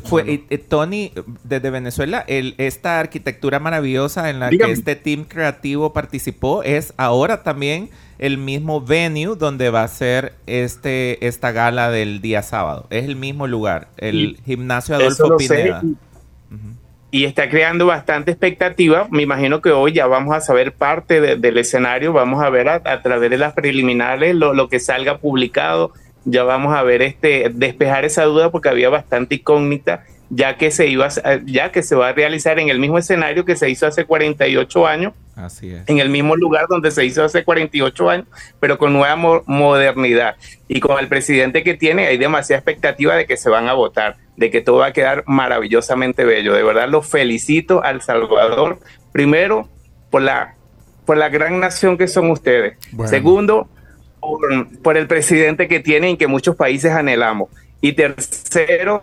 Fue 0.00 0.22
eh, 0.26 0.44
eh, 0.50 0.58
Tony, 0.58 1.12
desde 1.44 1.70
Venezuela, 1.70 2.24
el, 2.26 2.54
esta 2.58 2.98
arquitectura 3.00 3.58
maravillosa 3.58 4.30
en 4.30 4.40
la 4.40 4.48
Dígame. 4.48 4.72
que 4.72 4.78
este 4.78 4.96
team 4.96 5.24
creativo 5.24 5.92
participó 5.92 6.62
es 6.62 6.94
ahora 6.96 7.42
también 7.42 7.90
el 8.18 8.38
mismo 8.38 8.80
venue 8.80 9.36
donde 9.36 9.68
va 9.70 9.82
a 9.82 9.88
ser 9.88 10.34
este 10.46 11.26
esta 11.26 11.52
gala 11.52 11.90
del 11.90 12.20
día 12.22 12.42
sábado. 12.42 12.86
Es 12.90 13.04
el 13.04 13.16
mismo 13.16 13.46
lugar, 13.46 13.88
el 13.98 14.14
Y 14.14 14.36
gimnasio 14.44 14.94
Adolfo 14.94 15.38
sé, 15.38 15.46
Pineda. 15.48 15.82
y- 15.84 15.96
y 17.14 17.24
está 17.26 17.50
creando 17.50 17.84
bastante 17.84 18.30
expectativa. 18.30 19.06
Me 19.10 19.22
imagino 19.22 19.60
que 19.60 19.70
hoy 19.70 19.92
ya 19.92 20.06
vamos 20.06 20.34
a 20.34 20.40
saber 20.40 20.72
parte 20.72 21.20
de- 21.20 21.36
del 21.36 21.58
escenario, 21.58 22.14
vamos 22.14 22.42
a 22.42 22.48
ver 22.48 22.68
a, 22.70 22.76
a 22.84 23.02
través 23.02 23.28
de 23.28 23.36
las 23.36 23.52
preliminares 23.52 24.34
lo, 24.34 24.54
lo 24.54 24.68
que 24.70 24.80
salga 24.80 25.18
publicado, 25.18 25.92
ya 26.24 26.44
vamos 26.44 26.74
a 26.74 26.82
ver 26.82 27.02
este 27.02 27.50
despejar 27.52 28.04
esa 28.04 28.24
duda 28.24 28.50
porque 28.50 28.68
había 28.68 28.88
bastante 28.90 29.36
incógnita, 29.36 30.04
ya 30.30 30.56
que 30.56 30.70
se 30.70 30.86
iba 30.86 31.06
a- 31.06 31.40
ya 31.44 31.72
que 31.72 31.82
se 31.82 31.94
va 31.94 32.08
a 32.08 32.12
realizar 32.12 32.58
en 32.58 32.68
el 32.68 32.78
mismo 32.78 32.98
escenario 32.98 33.44
que 33.44 33.56
se 33.56 33.68
hizo 33.68 33.86
hace 33.86 34.04
48 34.04 34.86
años 34.86 35.12
Así 35.36 35.70
es. 35.74 35.82
en 35.88 35.98
el 35.98 36.08
mismo 36.08 36.36
lugar 36.36 36.66
donde 36.68 36.90
se 36.90 37.04
hizo 37.04 37.22
hace 37.24 37.44
48 37.44 38.08
años, 38.08 38.26
pero 38.60 38.78
con 38.78 38.92
nueva 38.92 39.16
mo- 39.16 39.42
modernidad. 39.46 40.36
Y 40.68 40.80
con 40.80 40.98
el 40.98 41.08
presidente 41.08 41.62
que 41.62 41.74
tiene, 41.74 42.06
hay 42.06 42.16
demasiada 42.18 42.58
expectativa 42.60 43.14
de 43.14 43.26
que 43.26 43.36
se 43.36 43.50
van 43.50 43.68
a 43.68 43.74
votar, 43.74 44.16
de 44.36 44.50
que 44.50 44.60
todo 44.62 44.78
va 44.78 44.86
a 44.86 44.92
quedar 44.92 45.24
maravillosamente 45.26 46.24
bello. 46.24 46.54
De 46.54 46.62
verdad, 46.62 46.88
los 46.88 47.06
felicito 47.06 47.82
al 47.84 48.00
Salvador, 48.00 48.78
primero, 49.12 49.68
por 50.10 50.22
la, 50.22 50.54
por 51.04 51.18
la 51.18 51.28
gran 51.28 51.60
nación 51.60 51.98
que 51.98 52.08
son 52.08 52.30
ustedes. 52.30 52.78
Bueno. 52.92 53.10
Segundo, 53.10 53.68
por, 54.22 54.78
por 54.78 54.96
el 54.96 55.06
presidente 55.08 55.68
que 55.68 55.80
tienen 55.80 56.10
y 56.10 56.16
que 56.16 56.28
muchos 56.28 56.56
países 56.56 56.92
anhelamos. 56.92 57.50
Y 57.80 57.92
tercero, 57.92 59.02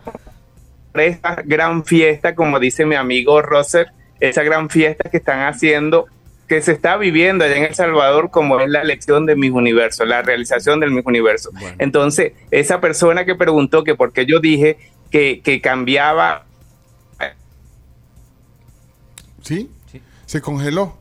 por 0.90 1.00
esta 1.02 1.42
gran 1.44 1.84
fiesta, 1.84 2.34
como 2.34 2.58
dice 2.58 2.86
mi 2.86 2.96
amigo 2.96 3.42
Rosser, 3.42 3.92
esa 4.18 4.42
gran 4.42 4.70
fiesta 4.70 5.10
que 5.10 5.18
están 5.18 5.46
haciendo, 5.46 6.06
que 6.48 6.62
se 6.62 6.72
está 6.72 6.96
viviendo 6.96 7.44
allá 7.44 7.56
en 7.56 7.64
El 7.64 7.74
Salvador, 7.74 8.30
como 8.30 8.58
es 8.58 8.68
la 8.68 8.80
elección 8.80 9.26
de 9.26 9.36
mis 9.36 9.50
universos, 9.52 10.08
la 10.08 10.22
realización 10.22 10.80
del 10.80 10.90
mis 10.90 11.04
universo. 11.06 11.50
Entonces, 11.78 12.32
esa 12.50 12.80
persona 12.80 13.24
que 13.24 13.34
preguntó 13.34 13.84
que 13.84 13.94
por 13.94 14.12
qué 14.12 14.26
yo 14.26 14.40
dije 14.40 14.78
que, 15.10 15.42
que 15.42 15.60
cambiaba 15.60 16.46
¿Sí? 19.42 19.70
Sí. 19.90 20.00
Se 20.26 20.40
congeló. 20.40 20.99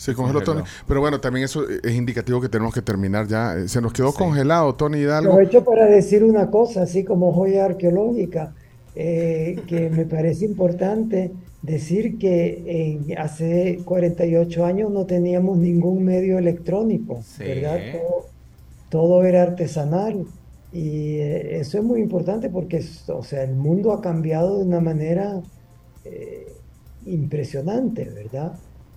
Se 0.00 0.14
congeló. 0.14 0.40
Tony. 0.42 0.62
Pero 0.88 1.00
bueno, 1.00 1.20
también 1.20 1.44
eso 1.44 1.64
es 1.68 1.94
indicativo 1.94 2.40
que 2.40 2.48
tenemos 2.48 2.72
que 2.72 2.80
terminar 2.82 3.26
ya. 3.28 3.54
Eh, 3.56 3.68
Se 3.68 3.80
nos 3.82 3.92
quedó 3.92 4.12
congelado, 4.14 4.74
Tony 4.74 4.98
Hidalgo. 4.98 5.32
Aprovecho 5.32 5.62
para 5.64 5.84
decir 5.86 6.24
una 6.24 6.50
cosa, 6.50 6.82
así 6.82 7.04
como 7.04 7.32
joya 7.32 7.66
arqueológica, 7.66 8.54
eh, 8.96 9.60
que 9.66 9.90
me 9.90 10.06
parece 10.06 10.46
importante 10.46 11.30
decir 11.62 12.16
que 12.18 12.64
en- 12.66 13.18
hace 13.18 13.80
48 13.84 14.64
años 14.64 14.90
no 14.90 15.04
teníamos 15.04 15.58
ningún 15.58 16.02
medio 16.02 16.38
electrónico, 16.38 17.20
Sí. 17.22 17.44
¿verdad? 17.44 17.78
Todo, 17.92 18.26
todo 18.88 19.24
era 19.24 19.42
artesanal. 19.42 20.24
Y 20.72 21.16
eh, 21.18 21.58
eso 21.60 21.76
es 21.78 21.84
muy 21.84 22.00
importante 22.00 22.48
porque, 22.48 22.82
o 23.08 23.22
sea, 23.22 23.42
el 23.42 23.54
mundo 23.54 23.92
ha 23.92 24.00
cambiado 24.00 24.58
de 24.58 24.64
una 24.64 24.80
manera 24.80 25.40
eh, 26.06 26.46
impresionante, 27.04 28.04
¿verdad? 28.04 28.52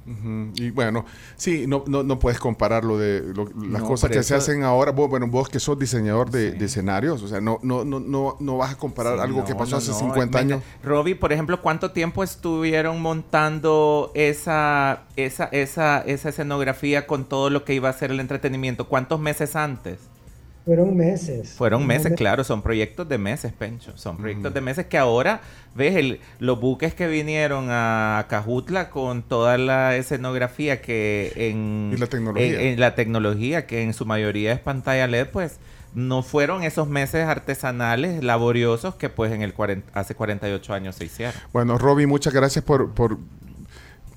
Ujú, 0.06 0.52
Y 0.56 0.70
bueno, 0.72 1.06
sí, 1.38 1.66
no, 1.66 1.84
no, 1.88 2.04
no 2.04 2.20
puedes 2.20 2.38
comparar 2.40 2.84
lo 2.84 2.98
de 2.98 3.22
lo- 3.34 3.46
las 3.46 3.82
No, 3.82 3.88
cosas 3.88 4.12
que 4.12 4.22
se 4.22 4.36
hacen 4.36 4.64
ahora. 4.64 4.92
Vos, 4.92 5.10
bueno, 5.10 5.28
vos 5.28 5.48
que 5.48 5.60
sos 5.60 5.80
diseñador 5.80 6.30
de, 6.30 6.52
Sí. 6.52 6.58
de 6.58 6.66
escenarios, 6.66 7.22
o 7.24 7.28
sea, 7.28 7.40
no, 7.40 7.60
no, 7.64 7.86
no, 7.86 8.00
no, 8.02 8.36
no 8.40 8.58
vas 8.58 8.74
a 8.74 8.78
comparar 8.78 9.16
Sí, 9.16 9.22
algo 9.24 9.40
no, 9.40 9.46
que 9.46 9.56
pasó 9.56 9.78
hace 9.78 9.92
no, 9.92 9.98
50 10.00 10.40
venga. 10.40 10.56
años. 10.56 10.68
Robbie, 10.84 11.16
por 11.16 11.32
ejemplo, 11.32 11.62
¿cuánto 11.62 11.92
tiempo 11.92 12.24
estuvieron 12.24 13.02
montando 13.02 14.12
esa, 14.14 15.04
esa, 15.16 15.46
esa, 15.46 16.00
esa 16.02 16.30
escenografía 16.30 17.08
con 17.08 17.26
todo 17.26 17.50
lo 17.50 17.64
que 17.64 17.74
iba 17.74 17.90
a 17.90 17.94
ser 17.94 18.12
el 18.12 18.20
entretenimiento? 18.20 18.88
¿Cuántos 18.88 19.20
meses 19.20 19.56
antes? 19.56 20.00
Fueron 20.66 20.96
meses. 20.96 21.54
Fueron 21.58 21.86
meses, 21.86 22.12
Me- 22.12 22.16
claro, 22.16 22.44
son 22.46 22.62
proyectos 22.62 23.10
de 23.10 23.18
meses, 23.18 23.52
Pencho. 23.52 23.98
Son 23.98 24.16
proyectos 24.18 24.54
de 24.54 24.62
meses 24.62 24.86
que 24.86 24.98
ahora, 24.98 25.42
ves, 25.76 25.96
el, 25.98 26.22
los 26.40 26.60
buques 26.60 26.94
que 26.94 27.08
vinieron 27.08 27.68
a 27.70 28.26
Cajutla 28.30 28.90
con 28.90 29.24
toda 29.24 29.58
la 29.58 29.98
escenografía 29.98 30.82
que 30.82 31.34
en, 31.36 31.92
Y 31.94 31.98
la 31.98 32.08
tecnología. 32.08 32.46
en- 32.62 32.68
en 32.68 32.80
la 32.80 32.96
tecnología, 32.96 33.68
que 33.68 33.82
en 33.84 33.94
su 33.94 34.06
mayoría 34.06 34.54
es 34.54 34.60
pantalla 34.60 35.06
LED, 35.08 35.28
pues 35.34 35.58
no 35.96 36.24
fueron 36.24 36.64
esos 36.64 36.88
meses 36.88 37.26
artesanales, 37.28 38.24
laboriosos 38.24 38.96
que 38.96 39.10
pues 39.10 39.32
en 39.34 39.42
el 39.42 39.54
40 39.54 39.92
hace 40.00 40.16
48 40.16 40.74
años 40.74 40.96
se 40.96 41.06
hicieron. 41.06 41.36
Bueno, 41.52 41.78
Roby, 41.78 42.06
muchas 42.08 42.34
gracias 42.34 42.64
por, 42.64 42.92
por, 42.94 43.18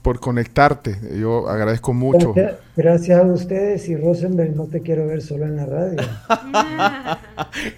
por 0.07 0.20
conectarte. 0.20 0.96
Yo 1.20 1.48
agradezco 1.48 1.92
mucho. 1.92 2.32
Gracias, 2.32 2.61
gracias 2.76 3.18
a 3.18 3.22
ustedes 3.24 3.88
y 3.88 3.96
Rosenberg, 3.96 4.54
no 4.54 4.66
te 4.66 4.80
quiero 4.80 5.04
ver 5.09 5.20
solo 5.20 5.46
en 5.46 5.57
la 5.57 5.66
radio. 5.66 5.96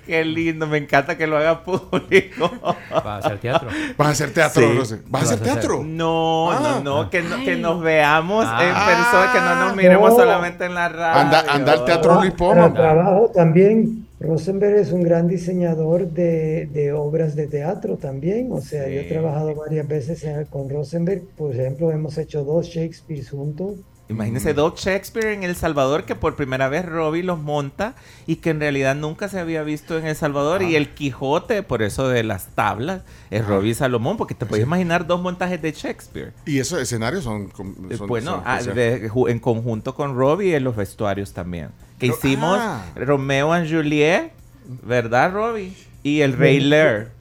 Qué 0.07 0.23
lindo, 0.27 0.67
me 0.67 0.77
encanta 0.77 1.17
que 1.17 1.27
lo 1.27 1.39
haga 1.39 1.65
público. 1.65 2.51
¿Vas 2.91 3.03
a 3.07 3.17
hacer 3.17 3.39
teatro? 3.39 3.71
¿Vas 3.97 4.09
a 4.09 4.11
hacer 4.11 4.35
teatro, 4.35 4.63
Sí. 4.63 4.77
Rosen? 4.77 5.03
¿Vas 5.09 5.23
a 5.23 5.25
¿Qué 5.25 5.35
hacer 5.37 5.55
teatro? 5.55 5.83
No, 5.83 6.53
Ah. 6.53 6.81
no, 6.85 7.03
no, 7.05 7.09
que, 7.09 7.23
no- 7.23 7.37
que 7.43 7.57
nos 7.57 7.81
veamos 7.81 8.45
en 8.45 8.51
Ah. 8.75 8.87
persona, 8.87 9.33
que 9.33 9.41
no 9.41 9.65
nos 9.67 9.75
miremos 9.77 10.11
No. 10.11 10.17
solamente 10.17 10.67
en 10.67 10.75
la 10.75 10.89
radio. 10.91 11.21
Anda- 11.23 11.45
anda 11.49 11.73
al 11.73 11.85
teatro 11.87 12.15
Luis 12.21 12.33
Poma. 12.33 12.75
trabajo 12.75 13.31
también. 13.35 14.07
Rosenberg 14.21 14.77
es 14.77 14.91
un 14.91 15.03
gran 15.03 15.29
diseñador 15.29 16.11
de, 16.11 16.67
de 16.67 16.93
obras 16.93 17.37
de 17.37 17.47
teatro 17.47 17.97
también. 17.97 18.51
O 18.51 18.61
sea, 18.61 18.89
yo 18.89 19.01
he 19.01 19.05
trabajado 19.05 19.55
varias 19.55 19.87
veces 19.87 20.27
con 20.51 20.69
Rosenberg. 20.69 21.23
Por 21.37 21.55
ejemplo, 21.55 21.93
hemos 21.93 22.19
hecho 22.19 22.45
dos 22.45 22.67
Shakespeare 22.67 23.25
juntos. 23.25 23.79
Imagínese 24.09 24.55
Doc 24.55 24.79
Shakespeare 24.79 25.33
en 25.35 25.43
El 25.43 25.55
Salvador, 25.55 26.05
que 26.05 26.15
por 26.15 26.35
primera 26.35 26.69
vez 26.69 26.87
Robbie 26.87 27.23
los 27.23 27.39
monta 27.39 27.95
y 28.27 28.37
que 28.37 28.51
en 28.51 28.61
realidad 28.61 28.95
nunca 28.95 29.29
se 29.29 29.39
había 29.39 29.63
visto 29.63 29.99
en 29.99 30.07
El 30.07 30.17
Salvador. 30.17 30.63
Y 30.63 30.77
el 30.77 30.95
Quijote, 30.95 31.63
por 31.63 31.83
eso 31.83 32.09
de 32.09 32.23
las 32.25 32.47
tablas, 32.55 33.03
es 33.31 33.47
Robbie 33.47 33.75
Salomón, 33.75 34.17
porque 34.17 34.35
te 34.35 34.47
puedes 34.47 34.65
imaginar 34.65 35.07
dos 35.07 35.21
montajes 35.21 35.61
de 35.61 35.73
Shakespeare. 35.73 36.33
Y 36.47 36.59
esos 36.59 36.81
escenarios 36.81 37.25
son... 37.25 37.53
Eh, 37.91 37.97
son- 37.97 38.07
bueno, 38.07 38.33
son 38.33 38.43
ah, 38.47 38.63
de- 38.63 39.11
en 39.29 39.39
conjunto 39.41 39.95
con 39.95 40.17
Robbie 40.17 40.55
en 40.57 40.65
los 40.65 40.75
vestuarios 40.75 41.35
también. 41.35 41.69
Que 41.99 42.07
hicimos 42.07 42.59
ah. 42.61 42.85
Romeo 42.97 43.53
and 43.53 43.71
Juliet, 43.71 44.33
¿verdad, 44.83 45.33
Robbie? 45.33 45.75
Y 46.03 46.21
el 46.23 46.33
Rey 46.33 46.61
Lear. 46.61 47.18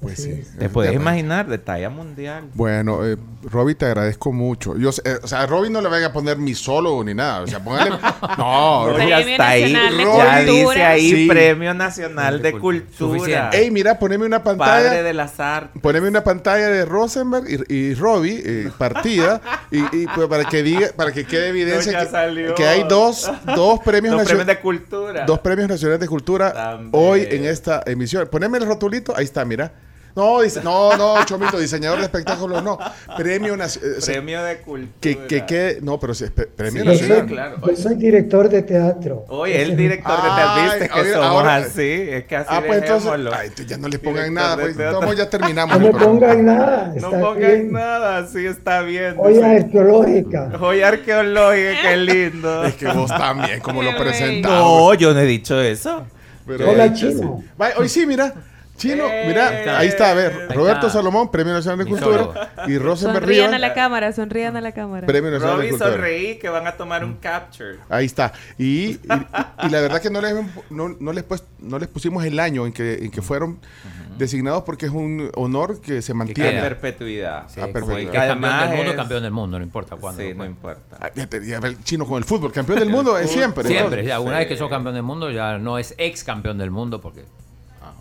Pues 0.00 0.16
sí. 0.22 0.42
Te 0.58 0.64
es 0.64 0.70
puedes 0.70 0.94
imaginar, 0.94 1.46
de 1.46 1.58
talla 1.58 1.90
mundial. 1.90 2.44
Bueno, 2.54 3.06
eh, 3.06 3.18
Roby, 3.42 3.74
te 3.74 3.84
agradezco 3.84 4.32
mucho. 4.32 4.74
Yo, 4.78 4.92
sé- 4.92 5.02
eh, 5.04 5.18
o 5.22 5.26
sea, 5.26 5.42
a 5.42 5.46
Roby 5.46 5.68
no 5.68 5.82
le 5.82 5.90
vaya 5.90 6.06
a 6.06 6.12
poner 6.12 6.38
mi 6.38 6.54
solo 6.54 7.04
ni 7.04 7.12
nada. 7.12 7.42
O 7.42 7.46
sea, 7.46 7.62
póngale. 7.62 7.90
No, 8.38 8.88
ya 8.88 8.94
Premio 8.94 9.16
está 9.18 9.48
ahí. 9.48 9.72
Nacional 9.74 9.96
de 9.98 10.04
Ya 10.06 10.38
dice 10.40 10.62
Cultura. 10.64 10.88
ahí 10.88 11.10
Sí. 11.10 11.26
Premio 11.28 11.74
Nacional 11.74 12.40
de 12.42 12.52
Cultura. 12.52 12.60
Cultura. 12.86 13.18
Suficiente. 13.18 13.58
Ey, 13.62 13.70
mira, 13.70 13.98
poneme 13.98 14.24
una 14.24 14.42
Padre 14.42 14.58
pantalla. 14.58 15.02
de 15.02 15.12
las 15.12 15.38
artes. 15.38 15.82
Poneme 15.82 16.08
una 16.08 16.24
pantalla 16.24 16.68
de 16.68 16.84
Rosenberg 16.86 17.44
y, 17.68 17.74
y 17.74 17.94
Robbie 17.94 18.42
eh, 18.44 18.70
partida 18.78 19.42
y, 19.70 19.80
y, 19.80 20.06
pues, 20.14 20.28
para 20.28 20.44
que 20.46 20.62
diga, 20.62 20.88
para 20.96 21.12
que 21.12 21.26
quede 21.26 21.48
evidencia 21.48 22.08
que, 22.56 22.64
hay 22.66 22.84
dos, 22.88 23.30
dos 23.54 23.80
premios 23.80 24.14
nacio- 24.16 24.28
premios 24.28 24.46
de 24.46 24.58
cultura. 24.60 25.24
dos 25.26 25.40
premios 25.40 25.68
nacionales 25.68 26.00
de 26.00 26.08
cultura 26.08 26.80
hoy 26.92 27.26
en 27.30 27.44
esta 27.44 27.82
emisión. 27.84 28.26
Poneme 28.30 28.56
el 28.56 28.64
rotulito, 28.66 29.14
ahí 29.14 29.24
está, 29.24 29.44
mira. 29.44 29.72
No, 30.16 30.40
dice, 30.40 30.60
no, 30.62 30.96
no, 30.96 31.24
Chomito, 31.24 31.58
diseñador 31.58 31.98
de 31.98 32.04
espectáculos, 32.04 32.62
no. 32.64 32.78
Premio 33.16 33.56
nacional. 33.56 34.00
Premio 34.04 34.42
de 34.42 34.56
cultura. 34.58 34.92
que, 35.00 35.18
que 35.26 35.46
quede, 35.46 35.78
no, 35.82 36.00
pero 36.00 36.14
sí, 36.14 36.24
premio 36.56 36.82
Sí, 36.82 36.86
Yo 36.86 36.92
nacional. 36.92 37.18
soy, 37.18 37.28
claro. 37.28 37.56
yo 37.66 37.76
soy 37.76 37.94
director 37.94 38.48
de 38.48 38.62
teatro. 38.62 39.24
Oye, 39.28 39.62
el 39.62 39.76
director 39.76 40.16
de 40.22 40.28
teatro, 40.30 40.62
viste 40.64 40.88
que 40.88 41.12
somos 41.12 41.26
ahora- 41.26 41.56
así. 41.56 41.82
Es 42.10 42.24
que 42.24 42.36
así 42.36 42.48
Ah, 42.50 42.62
pues 42.66 42.82
entonces, 42.82 43.10
ay, 43.32 43.50
ya 43.66 43.76
no 43.78 43.86
Director 43.86 43.98
pongan 43.98 44.34
nada, 44.34 44.56
pues, 44.56 44.76
ya 45.16 45.30
terminamos. 45.30 45.78
No 45.78 45.92
pero- 45.92 45.98
pongan 45.98 46.44
nada. 46.44 46.92
No 47.00 47.10
pongan 47.10 47.36
bien. 47.38 47.72
nada, 47.72 48.18
así 48.18 48.46
está 48.46 48.82
bien. 48.82 49.16
Dice. 49.16 49.44
arqueológica. 49.44 50.50
Joya 50.58 50.88
arqueológica, 50.88 51.82
qué 51.82 51.96
lindo. 51.96 52.64
Es 52.64 52.74
que 52.74 52.86
vos 52.88 53.08
también, 53.10 53.60
como 53.60 53.82
lo 53.82 53.90
Qué 53.92 53.96
presentamos. 54.00 54.58
No, 54.60 54.94
yo 54.94 55.14
no 55.14 55.20
he 55.20 55.26
dicho 55.26 55.60
eso. 55.60 56.04
Pero- 56.46 56.70
Hola, 56.70 56.86
Yo 56.88 56.94
chino. 56.94 57.42
Hoy 57.76 57.88
sí, 57.88 58.06
mira. 58.06 58.34
Chino, 58.80 59.04
Eh, 59.06 59.24
mira, 59.28 59.78
ahí 59.78 59.88
está, 59.88 60.10
a 60.10 60.14
ver, 60.14 60.46
Ahí 60.48 60.56
Roberto 60.56 60.86
está. 60.86 60.98
Salomón, 60.98 61.30
Premio 61.30 61.52
Nacional 61.52 61.78
de 61.78 61.84
Cultura, 61.90 62.50
y 62.66 62.78
Rosenberg 62.78 63.24
Sonrían 63.24 63.44
a 63.44 63.46
Rivas, 63.56 63.60
la 63.60 63.74
cámara, 63.74 64.12
sonrían 64.12 64.56
a 64.56 64.60
la 64.62 64.72
cámara. 64.72 65.06
Premio 65.06 65.30
Nacional 65.30 65.60
de 65.60 65.68
Cultura. 65.68 65.90
sonreí 65.92 66.38
que 66.38 66.48
van 66.48 66.66
a 66.66 66.72
tomar 66.72 67.04
un 67.04 67.16
capture. 67.16 67.76
Ahí 67.90 68.06
está. 68.06 68.32
Y, 68.58 68.64
y, 68.64 68.98
y 69.64 69.68
la 69.68 69.80
verdad 69.82 70.00
que 70.00 70.08
no 70.10 70.20
les, 70.22 70.34
no, 70.70 70.88
no 70.98 71.12
les, 71.12 71.24
pues- 71.24 71.44
no 71.58 71.78
les 71.78 71.88
pusimos 71.88 72.24
el 72.24 72.40
año 72.40 72.64
en 72.66 72.72
que, 72.72 72.94
en 73.04 73.10
que 73.10 73.20
fueron 73.20 73.58
designados 74.16 74.62
porque 74.64 74.86
es 74.86 74.92
un 74.92 75.30
honor 75.34 75.80
que 75.80 76.00
se 76.02 76.12
A 76.12 76.14
mantiene. 76.14 76.50
queda. 76.50 76.62
perpetuidad. 76.62 77.48
Sí, 77.48 77.60
Que 77.60 77.72
que 77.72 77.78
es 77.78 78.26
campeón 78.26 78.60
del 78.60 78.68
mundo, 78.76 78.90
es- 78.90 78.96
campeón 78.96 79.22
del 79.22 79.32
mundo, 79.32 79.58
no 79.58 79.64
importa 79.64 79.96
cuándo. 79.96 80.22
Sí, 80.22 80.32
no 80.34 80.44
importa. 80.46 80.96
Ah, 81.00 81.10
ya 81.14 81.26
te- 81.26 81.46
ya 81.46 81.58
el 81.58 81.82
chino 81.84 82.06
con 82.06 82.16
el 82.18 82.24
fútbol, 82.24 82.50
campeón 82.52 82.78
del 82.80 82.88
mundo 82.90 83.16
es 83.18 83.30
siempre. 83.30 83.68
Siempre, 83.68 84.04
ya, 84.04 84.16
Sí. 84.18 84.22
una 84.24 84.38
vez 84.38 84.46
que 84.48 84.56
sos 84.56 84.68
campeón 84.70 84.94
del 84.94 85.02
mundo, 85.04 85.30
ya 85.30 85.58
no 85.58 85.78
es 85.78 85.94
ex 85.98 86.24
campeón 86.24 86.56
del 86.58 86.70
mundo 86.70 87.00
porque 87.00 87.24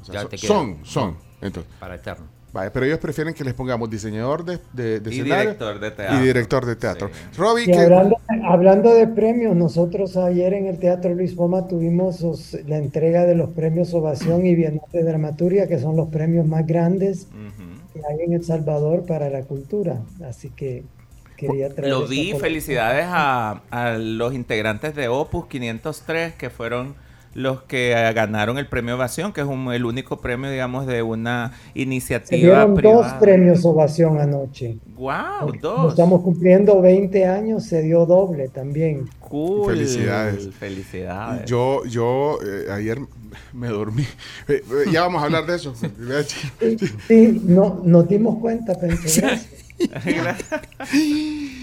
O 0.01 0.05
sea, 0.05 0.13
Ya 0.15 0.21
son, 0.21 0.29
te 0.29 0.37
son, 0.37 0.77
son. 0.83 1.17
Entonces, 1.41 1.71
para 1.79 1.95
eterno. 1.95 2.25
vaya, 2.51 2.71
pero 2.73 2.85
ellos 2.85 2.99
prefieren 2.99 3.33
que 3.33 3.43
les 3.43 3.53
pongamos 3.53 3.89
diseñador 3.89 4.43
de, 4.43 4.59
de, 4.73 4.99
de 4.99 5.15
Y 5.15 5.19
escenario 5.19 5.43
director 5.51 5.79
de 5.79 5.91
teatro. 5.91 6.17
y 6.17 6.21
director 6.27 6.65
de 6.65 6.75
teatro. 6.75 7.09
Sí. 7.13 7.37
Robbie, 7.37 7.63
Y 7.63 7.65
que- 7.67 7.79
hablando, 7.79 8.15
hablando 8.47 8.93
de 8.93 9.07
premios, 9.07 9.55
nosotros 9.55 10.17
ayer 10.17 10.53
en 10.53 10.65
el 10.67 10.79
Teatro 10.79 11.13
Luis 11.13 11.33
Poma 11.35 11.67
tuvimos 11.67 12.21
los- 12.21 12.57
la 12.67 12.77
entrega 12.77 13.25
de 13.25 13.35
los 13.35 13.51
premios 13.51 13.93
Ovación 13.93 14.45
y 14.45 14.55
Bienal 14.55 14.81
de 14.91 15.03
Dramaturgia, 15.03 15.67
que 15.67 15.79
son 15.79 15.95
los 15.95 16.09
premios 16.09 16.45
más 16.45 16.65
grandes 16.67 17.27
Ujú. 17.29 17.93
que 17.93 18.01
hay 18.09 18.25
en 18.25 18.33
El 18.33 18.43
Salvador 18.43 19.05
para 19.05 19.29
la 19.29 19.43
cultura. 19.43 20.01
Así 20.27 20.49
que 20.49 20.83
quería 21.37 21.73
traer 21.73 21.93
Lo 21.93 22.05
vi, 22.05 22.33
felicidades 22.33 23.05
a, 23.07 23.61
a 23.71 23.93
los 23.97 24.33
integrantes 24.33 24.93
de 24.93 25.07
Opus 25.07 25.45
503 25.47 26.33
que 26.33 26.49
fueron 26.49 26.95
los 27.39 27.61
que 27.63 27.91
ganaron 28.13 28.57
el 28.57 28.67
premio 28.67 28.95
Ovación, 28.95 29.31
que 29.31 29.39
es 29.41 29.47
un- 29.47 29.71
el 29.71 29.85
único 29.85 30.19
premio, 30.19 30.51
digamos, 30.51 30.85
de 30.85 31.01
una 31.03 31.53
Se 31.73 31.79
iniciativa 31.81 32.37
dieron 32.37 32.71
dos 32.73 32.79
privada. 32.81 33.19
premios 33.19 33.63
Ovación 33.63 34.19
anoche. 34.19 34.77
¡Wow! 34.97 35.53
Dos. 35.61 35.91
Estamos 35.93 36.21
cumpliendo 36.21 36.81
20 36.81 37.25
años, 37.25 37.63
se 37.63 37.81
dio 37.81 38.05
doble 38.05 38.49
también. 38.49 39.07
Cool. 39.21 39.73
Felicidades. 39.73 40.49
Felicidades. 40.59 41.45
Yo, 41.49 41.85
yo 41.85 42.39
eh, 42.45 42.65
ayer 42.71 42.99
me 43.53 43.67
dormí. 43.69 44.03
Eh, 44.47 44.61
eh, 44.69 44.91
ya 44.91 45.03
vamos 45.03 45.21
a 45.21 45.25
hablar 45.25 45.45
de 45.45 45.55
eso. 45.55 45.73
Sí, 46.59 46.77
sí, 47.07 47.41
no, 47.45 47.79
nos 47.85 48.07
dimos 48.09 48.37
cuenta, 48.39 48.73
pensé. 48.77 49.39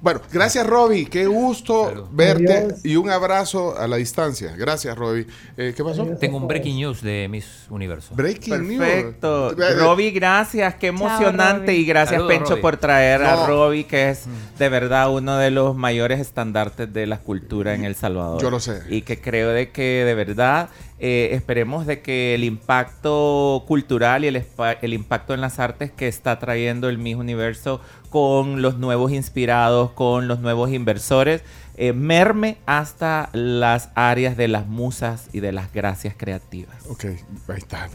Bueno, 0.00 0.20
gracias 0.32 0.66
Robbie, 0.66 1.06
qué 1.06 1.26
gusto 1.26 1.88
Salud. 1.88 2.08
verte 2.12 2.56
Adiós. 2.56 2.84
y 2.84 2.96
un 2.96 3.10
abrazo 3.10 3.76
a 3.78 3.86
la 3.88 3.96
distancia. 3.96 4.54
Gracias 4.56 4.96
Robbie. 4.96 5.26
Eh, 5.56 5.74
¿Qué 5.76 5.84
pasó? 5.84 6.04
Tengo 6.18 6.36
un 6.36 6.46
breaking 6.46 6.76
news 6.76 7.02
de 7.02 7.26
Miss 7.28 7.66
Universo. 7.70 8.14
Breaking 8.14 8.68
news. 8.68 8.78
Perfecto. 8.78 9.52
Eh, 9.52 9.56
eh, 9.58 9.74
Robbie, 9.74 10.10
gracias. 10.10 10.74
Qué 10.76 10.88
emocionante. 10.88 11.74
Y 11.74 11.84
gracias, 11.84 12.16
Saludos, 12.20 12.32
Pencho, 12.32 12.50
Robbie. 12.50 12.62
por 12.62 12.76
traer 12.76 13.22
a. 13.22 13.46
Robbie, 13.46 13.84
que 13.84 14.10
es 14.10 14.24
de 14.58 14.68
verdad 14.68 15.10
uno 15.12 15.36
de 15.38 15.50
los 15.50 15.74
mayores 15.76 16.20
estandartes 16.20 16.92
de 16.92 17.06
la 17.06 17.18
cultura 17.18 17.74
en 17.74 17.84
El 17.84 17.94
Salvador. 17.94 18.40
Yo 18.40 18.50
lo 18.50 18.60
sé. 18.60 18.82
Y 18.88 19.02
que 19.02 19.20
creo 19.20 19.50
de 19.50 19.70
que 19.70 20.04
de 20.04 20.14
verdad 20.14 20.68
eh, 21.00 21.30
esperemos 21.32 21.86
de 21.86 22.02
que 22.02 22.34
el 22.34 22.44
impacto 22.44 23.64
cultural 23.66 24.24
y 24.24 24.28
el, 24.28 24.44
el 24.82 24.92
impacto 24.92 25.32
en 25.32 25.40
las 25.40 25.58
artes 25.58 25.90
que 25.90 26.08
está 26.08 26.38
trayendo 26.38 26.90
el 26.90 26.98
Miss 26.98 27.16
Universo 27.16 27.80
con 28.10 28.60
los 28.60 28.76
nuevos 28.76 29.10
inspirados, 29.10 29.92
con 29.92 30.28
los 30.28 30.40
nuevos 30.40 30.70
inversores, 30.70 31.42
eh, 31.82 31.94
merme 31.94 32.58
hasta 32.66 33.30
las 33.32 33.88
áreas 33.94 34.36
de 34.36 34.48
las 34.48 34.66
musas 34.66 35.28
y 35.32 35.40
de 35.40 35.50
las 35.50 35.72
gracias 35.72 36.14
creativas. 36.14 36.76
Ok, 36.90 37.04
ahí 37.06 37.16
está. 37.56 37.88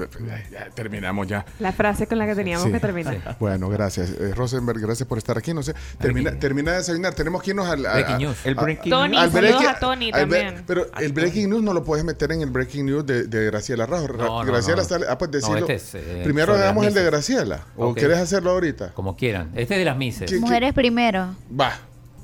Ya, 0.52 0.70
terminamos 0.74 1.28
ya. 1.28 1.46
La 1.60 1.72
frase 1.72 2.08
con 2.08 2.18
la 2.18 2.26
que 2.26 2.34
teníamos 2.34 2.66
Sí. 2.66 2.72
que 2.72 2.80
terminar. 2.80 3.38
Bueno, 3.40 3.70
gracias. 3.70 4.10
Eh, 4.10 4.34
Rosenberg, 4.34 4.80
gracias 4.80 5.08
por 5.08 5.20
estar 5.20 5.38
aquí. 5.38 5.54
No 5.54 5.62
sé, 5.62 5.76
termina, 6.00 6.32
termina 6.40 6.72
de 6.72 6.78
desayunar. 6.78 7.14
Tenemos 7.14 7.44
que 7.44 7.52
irnos 7.52 7.68
al... 7.68 7.86
a- 7.86 7.94
Breaking 7.94 8.16
a- 8.16 8.18
news. 8.18 8.38
El 8.44 8.58
a- 8.58 8.62
breaking 8.64 8.90
Tony, 8.92 9.18
breaking- 9.18 9.68
a 9.68 9.80
Tony 9.80 10.12
también. 10.12 10.64
Pero 10.66 10.88
el 11.00 11.14
breaking 11.14 11.50
news 11.52 11.62
no 11.62 11.72
lo 11.72 11.84
puedes 11.84 12.04
meter 12.04 12.32
en 12.32 12.42
el 12.42 12.50
breaking 12.50 12.88
news 12.88 13.06
de, 13.06 13.26
de 13.28 13.46
Graciela 13.46 13.86
Rajo. 13.86 14.08
No, 14.08 14.44
Graciela 14.46 14.78
no. 14.78 14.82
está... 14.82 14.96
Ah, 15.08 15.18
pues 15.20 15.30
No, 15.30 15.38
decirlo. 15.38 15.58
este 15.70 15.76
es, 15.76 15.94
eh, 15.94 16.22
Primero 16.24 16.56
hagamos 16.56 16.88
el 16.88 16.94
de. 16.96 17.04
Graciela. 17.04 17.66
¿O 17.78 17.94
quieres 17.94 18.18
hacerlo 18.18 18.50
ahorita? 18.50 18.94
Como 18.96 19.16
quieran. 19.16 19.52
Este 19.54 19.76
es 19.76 19.80
de 19.80 19.86
las 19.86 19.96
Mises. 19.96 20.32
¿Qué- 20.32 20.40
Mujeres 20.40 20.74
primero. 20.74 21.36
Va. 21.60 21.78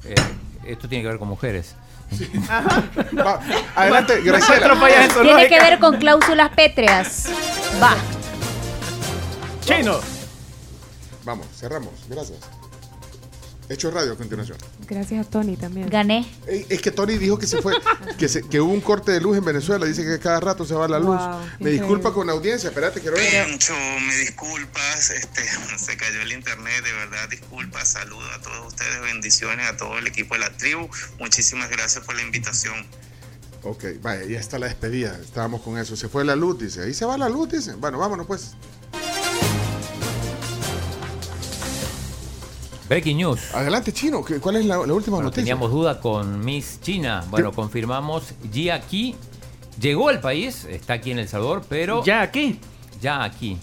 Eh, 0.05 0.16
esto 0.66 0.88
tiene 0.88 1.03
que 1.03 1.09
ver 1.09 1.20
con 1.20 1.28
mujeres. 1.28 1.76
Va. 3.18 3.39
Adelante, 3.76 4.22
Graciela. 4.22 4.78
Tiene 5.22 5.47
que 5.47 5.59
ver 5.59 5.80
con 5.80 5.97
cláusulas 5.97 6.49
pétreas. 6.51 7.28
Va. 7.82 7.95
Chino. 9.64 9.99
Vamos, 11.24 11.47
cerramos. 11.55 11.93
Gracias. 12.09 12.39
Hecho 13.70 13.91
radio 13.91 14.14
a 14.14 14.18
continuación. 14.18 14.57
Gracias 14.88 15.26
a 15.26 15.30
Tony 15.30 15.56
también. 15.56 15.90
Gané. 15.90 16.28
Es 16.48 16.82
que 16.82 16.92
Tony 16.92 17.18
dijo 17.18 17.38
que 17.40 17.48
se 17.48 17.62
fue, 17.62 17.74
que, 18.18 18.28
se- 18.28 18.42
que 18.48 18.60
hubo 18.60 18.74
un 18.74 18.82
corte 18.82 19.12
de 19.12 19.22
luz 19.22 19.38
en 19.38 19.46
Venezuela. 19.46 19.86
Dice 19.86 20.04
que 20.04 20.20
cada 20.20 20.40
rato 20.40 20.66
se 20.66 20.74
va 20.74 20.88
la 20.88 21.00
luz. 21.00 21.16
Wow, 21.18 21.18
me 21.40 21.46
increíble. 21.46 21.72
disculpa 21.72 22.14
con 22.14 22.28
la 22.28 22.34
audiencia. 22.34 22.70
Espérate, 22.70 23.00
quiero 23.00 23.16
ver. 23.16 23.48
Mucho, 23.50 23.74
me 24.06 24.16
disculpas, 24.18 25.10
este, 25.12 25.42
se 25.78 25.96
cayó 25.98 26.22
el 26.22 26.34
internet, 26.34 26.84
de 26.84 26.92
verdad, 26.94 27.30
disculpas, 27.30 27.90
saludos 27.92 28.30
a 28.36 28.42
todos 28.42 28.68
ustedes, 28.68 29.02
bendiciones 29.02 29.68
a 29.70 29.78
todo 29.78 29.98
el 29.98 30.08
equipo 30.08 30.34
de 30.34 30.42
la 30.42 30.52
tribu, 30.58 30.90
muchísimas 31.20 31.70
gracias 31.70 32.04
por 32.06 32.16
la 32.16 32.22
invitación. 32.24 32.76
Ok, 33.64 33.86
vaya, 34.02 34.26
ya 34.26 34.40
está 34.40 34.58
la 34.60 34.66
despedida. 34.66 35.18
Estábamos 35.24 35.62
con 35.62 35.78
eso. 35.78 35.96
Se 35.96 36.10
fue 36.10 36.26
la 36.26 36.36
luz, 36.36 36.58
dice. 36.60 36.82
Ahí 36.82 36.94
se 36.96 37.06
va 37.06 37.16
la 37.18 37.30
luz, 37.30 37.50
dice. 37.52 37.74
Bueno, 37.76 38.00
vámonos 38.00 38.26
pues. 38.26 38.56
Breaking 42.92 43.16
news. 43.20 43.56
Adelante, 43.56 43.94
Chino. 43.94 44.22
¿qué- 44.22 44.42
¿Cuál 44.42 44.58
es 44.58 44.66
la, 44.66 44.76
la 44.86 44.94
última 44.94 45.16
Bueno, 45.16 45.30
noticia? 45.30 45.44
teníamos 45.44 45.72
duda 45.72 46.02
con 46.02 46.44
Miss 46.44 46.82
China. 46.82 47.24
Bueno, 47.30 47.52
¿Qué? 47.52 47.56
confirmamos, 47.56 48.34
ya 48.52 48.76
aquí 48.76 49.16
llegó 49.80 50.10
al 50.10 50.20
país, 50.20 50.66
está 50.70 50.96
aquí 50.96 51.12
en 51.12 51.20
El 51.20 51.30
Salvador, 51.30 51.64
pero 51.70 52.04
Ya 52.04 52.22
aquí. 52.22 52.60
ya 53.02 53.24
aquí. 53.24 53.58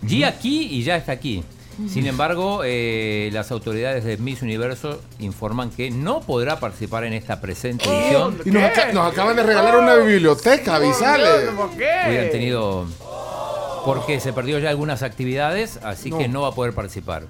Ya 0.00 0.28
aquí 0.28 0.62
y 0.70 0.82
ya 0.82 0.96
está 0.96 1.12
aquí. 1.12 1.44
Sin 1.90 2.06
embargo, 2.06 2.62
eh, 2.64 3.28
las 3.34 3.50
autoridades 3.50 4.02
de 4.04 4.16
Miss 4.16 4.40
Universo 4.40 5.02
informan 5.18 5.68
que 5.68 5.90
no 5.90 6.20
podrá 6.22 6.58
participar 6.58 7.04
en 7.04 7.12
esta 7.12 7.38
presente 7.42 7.84
edición. 7.84 8.38
Y 8.46 8.50
nos, 8.50 8.62
aca- 8.62 8.92
nos 8.94 9.12
acaban 9.12 9.36
de 9.36 9.42
regalar 9.42 9.76
una 9.76 9.96
biblioteca, 9.96 10.76
avisale. 10.76 11.50
¿Por 11.54 11.66
Hubieran 11.68 12.06
qué? 12.08 12.28
tenido... 12.32 12.86
Porque 13.84 14.20
se 14.20 14.32
perdió 14.32 14.58
ya 14.58 14.70
algunas 14.70 15.02
actividades, 15.02 15.78
así 15.82 16.08
No. 16.10 16.16
que 16.16 16.28
no 16.28 16.40
va 16.42 16.48
a 16.48 16.52
poder 16.54 16.72
participar. 16.74 17.24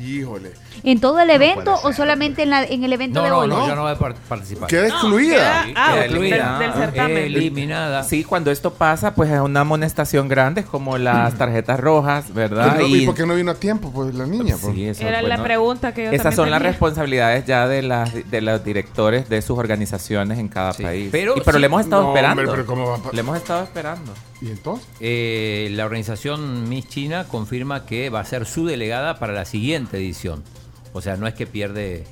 Híjole. 0.00 0.52
¿En 0.82 1.00
todo 1.00 1.20
el 1.20 1.30
evento 1.30 1.74
o 1.84 1.92
solamente 1.92 2.42
en, 2.42 2.50
la- 2.50 2.64
en 2.64 2.82
el 2.82 2.92
evento 2.92 3.20
No, 3.20 3.24
de 3.24 3.30
no, 3.30 3.38
hoy? 3.38 3.48
no, 3.48 3.66
ya 3.68 3.74
no 3.76 3.84
va 3.84 3.92
a 3.92 3.98
par- 3.98 4.14
participar. 4.28 4.68
Queda 4.68 4.88
excluida. 4.88 5.60
Ah, 5.76 5.90
queda 5.92 5.94
del- 5.94 6.02
excluida. 6.10 6.58
del 6.58 6.72
certamen. 6.72 7.16
Eliminada. 7.18 8.02
Sí, 8.02 8.24
cuando 8.24 8.50
esto 8.50 8.74
pasa, 8.74 9.14
pues 9.14 9.30
es 9.30 9.38
una 9.40 9.60
amonestación 9.60 10.26
grande, 10.28 10.64
como 10.64 10.98
las 10.98 11.34
tarjetas 11.34 11.78
rojas, 11.78 12.34
¿verdad? 12.34 12.72
Pero, 12.76 12.88
¿Y 12.88 13.06
por 13.06 13.14
qué 13.14 13.24
no 13.24 13.34
vino 13.36 13.52
a 13.52 13.54
tiempo? 13.54 13.90
Pues 13.92 14.14
la 14.14 14.26
niña. 14.26 14.56
pues? 14.60 14.74
Sí, 14.74 14.84
eso, 14.88 15.06
Era 15.06 15.22
la 15.22 15.42
pregunta 15.42 15.94
que 15.94 16.04
yo 16.06 16.10
Esas 16.10 16.34
son 16.34 16.50
las 16.50 16.60
responsabilidades 16.60 17.44
ya 17.46 17.68
de 17.68 17.82
las 17.82 18.12
de 18.30 18.40
los 18.40 18.64
directores 18.64 19.28
de 19.28 19.42
sus 19.42 19.58
organizaciones 19.58 20.38
en 20.38 20.48
cada 20.48 20.72
Sí, 20.72 20.82
país. 20.82 21.08
pero 21.12 21.36
Y- 21.36 21.40
pero 21.40 21.56
sí- 21.56 21.60
le 21.60 21.66
hemos 21.66 21.80
estado 21.82 22.02
No, 22.02 22.08
esperando. 22.08 22.42
hombre, 22.42 22.50
pero 22.52 22.66
¿cómo 22.66 22.86
va 22.88 22.96
a 22.96 23.12
Le 23.12 23.20
hemos 23.20 23.36
estado 23.36 23.62
esperando. 23.62 24.12
¿Y 24.44 24.50
entonces? 24.50 24.86
Eh, 25.00 25.68
la 25.72 25.86
organización 25.86 26.68
Miss 26.68 26.86
China 26.88 27.24
confirma 27.26 27.86
que 27.86 28.10
va 28.10 28.20
a 28.20 28.24
ser 28.26 28.44
su 28.44 28.66
delegada 28.66 29.18
para 29.18 29.32
la 29.32 29.46
siguiente 29.46 29.96
edición. 29.96 30.42
O 30.92 31.00
sea, 31.00 31.16
no 31.16 31.26
es 31.26 31.32
que 31.34 31.46
pierde. 31.46 32.04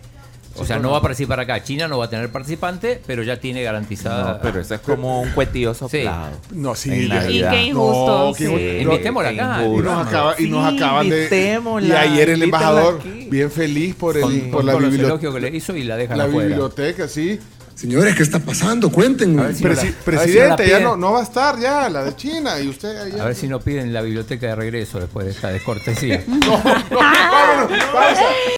O 0.57 0.65
sea, 0.67 0.79
no 0.79 0.91
va 0.91 0.99
a 0.99 1.01
participar 1.03 1.41
acá. 1.41 1.63
China 1.63 1.89
no 1.89 1.97
va 1.99 2.07
a 2.07 2.11
tener 2.11 2.31
participante, 2.31 3.01
pero 3.07 3.23
ya 3.23 3.39
tiene 3.41 3.63
garantizada. 3.63 4.35
No, 4.35 4.39
pero 4.43 4.61
eso 4.61 4.75
es 4.75 4.81
como 4.83 5.23
un 5.23 5.31
cuetillo 5.31 5.73
soplado. 5.75 6.31
No, 6.51 6.75
sí. 6.75 6.91
En. 6.91 7.31
Y 7.31 7.41
qué 7.43 7.63
injusto. 7.65 8.27
No, 8.29 8.35
qué 8.35 8.47
sí. 8.47 8.83
Invitémosla 8.83 9.31
acá. 9.31 9.65
Y 9.67 9.69
nos, 9.81 10.07
acaba- 10.07 10.35
y 10.39 10.49
nos 10.49 10.71
Sí, 10.71 10.77
acaban 10.77 11.09
de. 11.09 11.61
Y 11.87 11.93
ayer 11.93 12.31
el 12.31 12.43
embajador, 12.43 12.99
aquí. 13.01 13.29
bien 13.31 13.51
feliz 13.51 13.95
por, 13.95 14.17
el, 14.17 14.23
Con, 14.23 14.41
por 14.51 14.51
con 14.61 14.67
la, 14.67 14.75
biblioteca 14.75 15.07
elogios 15.07 15.35
que 15.35 15.41
le 15.41 15.57
hizo 15.57 15.77
y 15.77 15.85
la 15.85 15.97
dejan 15.97 16.19
la 16.19 16.25
afuera. 16.25 16.49
biblioteca, 16.49 17.09
sí. 17.09 17.39
Señores, 17.83 18.15
¿qué 18.15 18.23
está 18.23 18.39
pasando? 18.39 18.93
Cuéntenme. 18.93 19.53
Si 19.55 19.65
no 19.65 19.71
Presi- 19.71 19.81
si 19.81 19.87
no 19.89 19.95
presidente, 20.05 20.63
la 20.63 20.69
ya 20.69 20.79
no, 20.79 20.97
no 20.97 21.15
va 21.15 21.19
a 21.19 21.23
estar 21.25 21.59
ya, 21.59 21.89
la 21.89 22.05
de 22.05 22.15
China. 22.15 22.61
Y 22.61 22.69
usted. 22.69 23.19
A 23.21 23.25
ver 23.25 23.35
si 23.35 23.49
no 23.49 23.59
piden 23.59 23.93
la 23.93 24.03
biblioteca 24.03 24.47
de 24.47 24.55
regreso 24.55 25.01
después 25.01 25.27
de 25.27 25.33
esta 25.33 25.49
descortesía. 25.49 26.23
No, 26.29 26.39
no, 26.39 26.97
vámonos. 26.97 27.73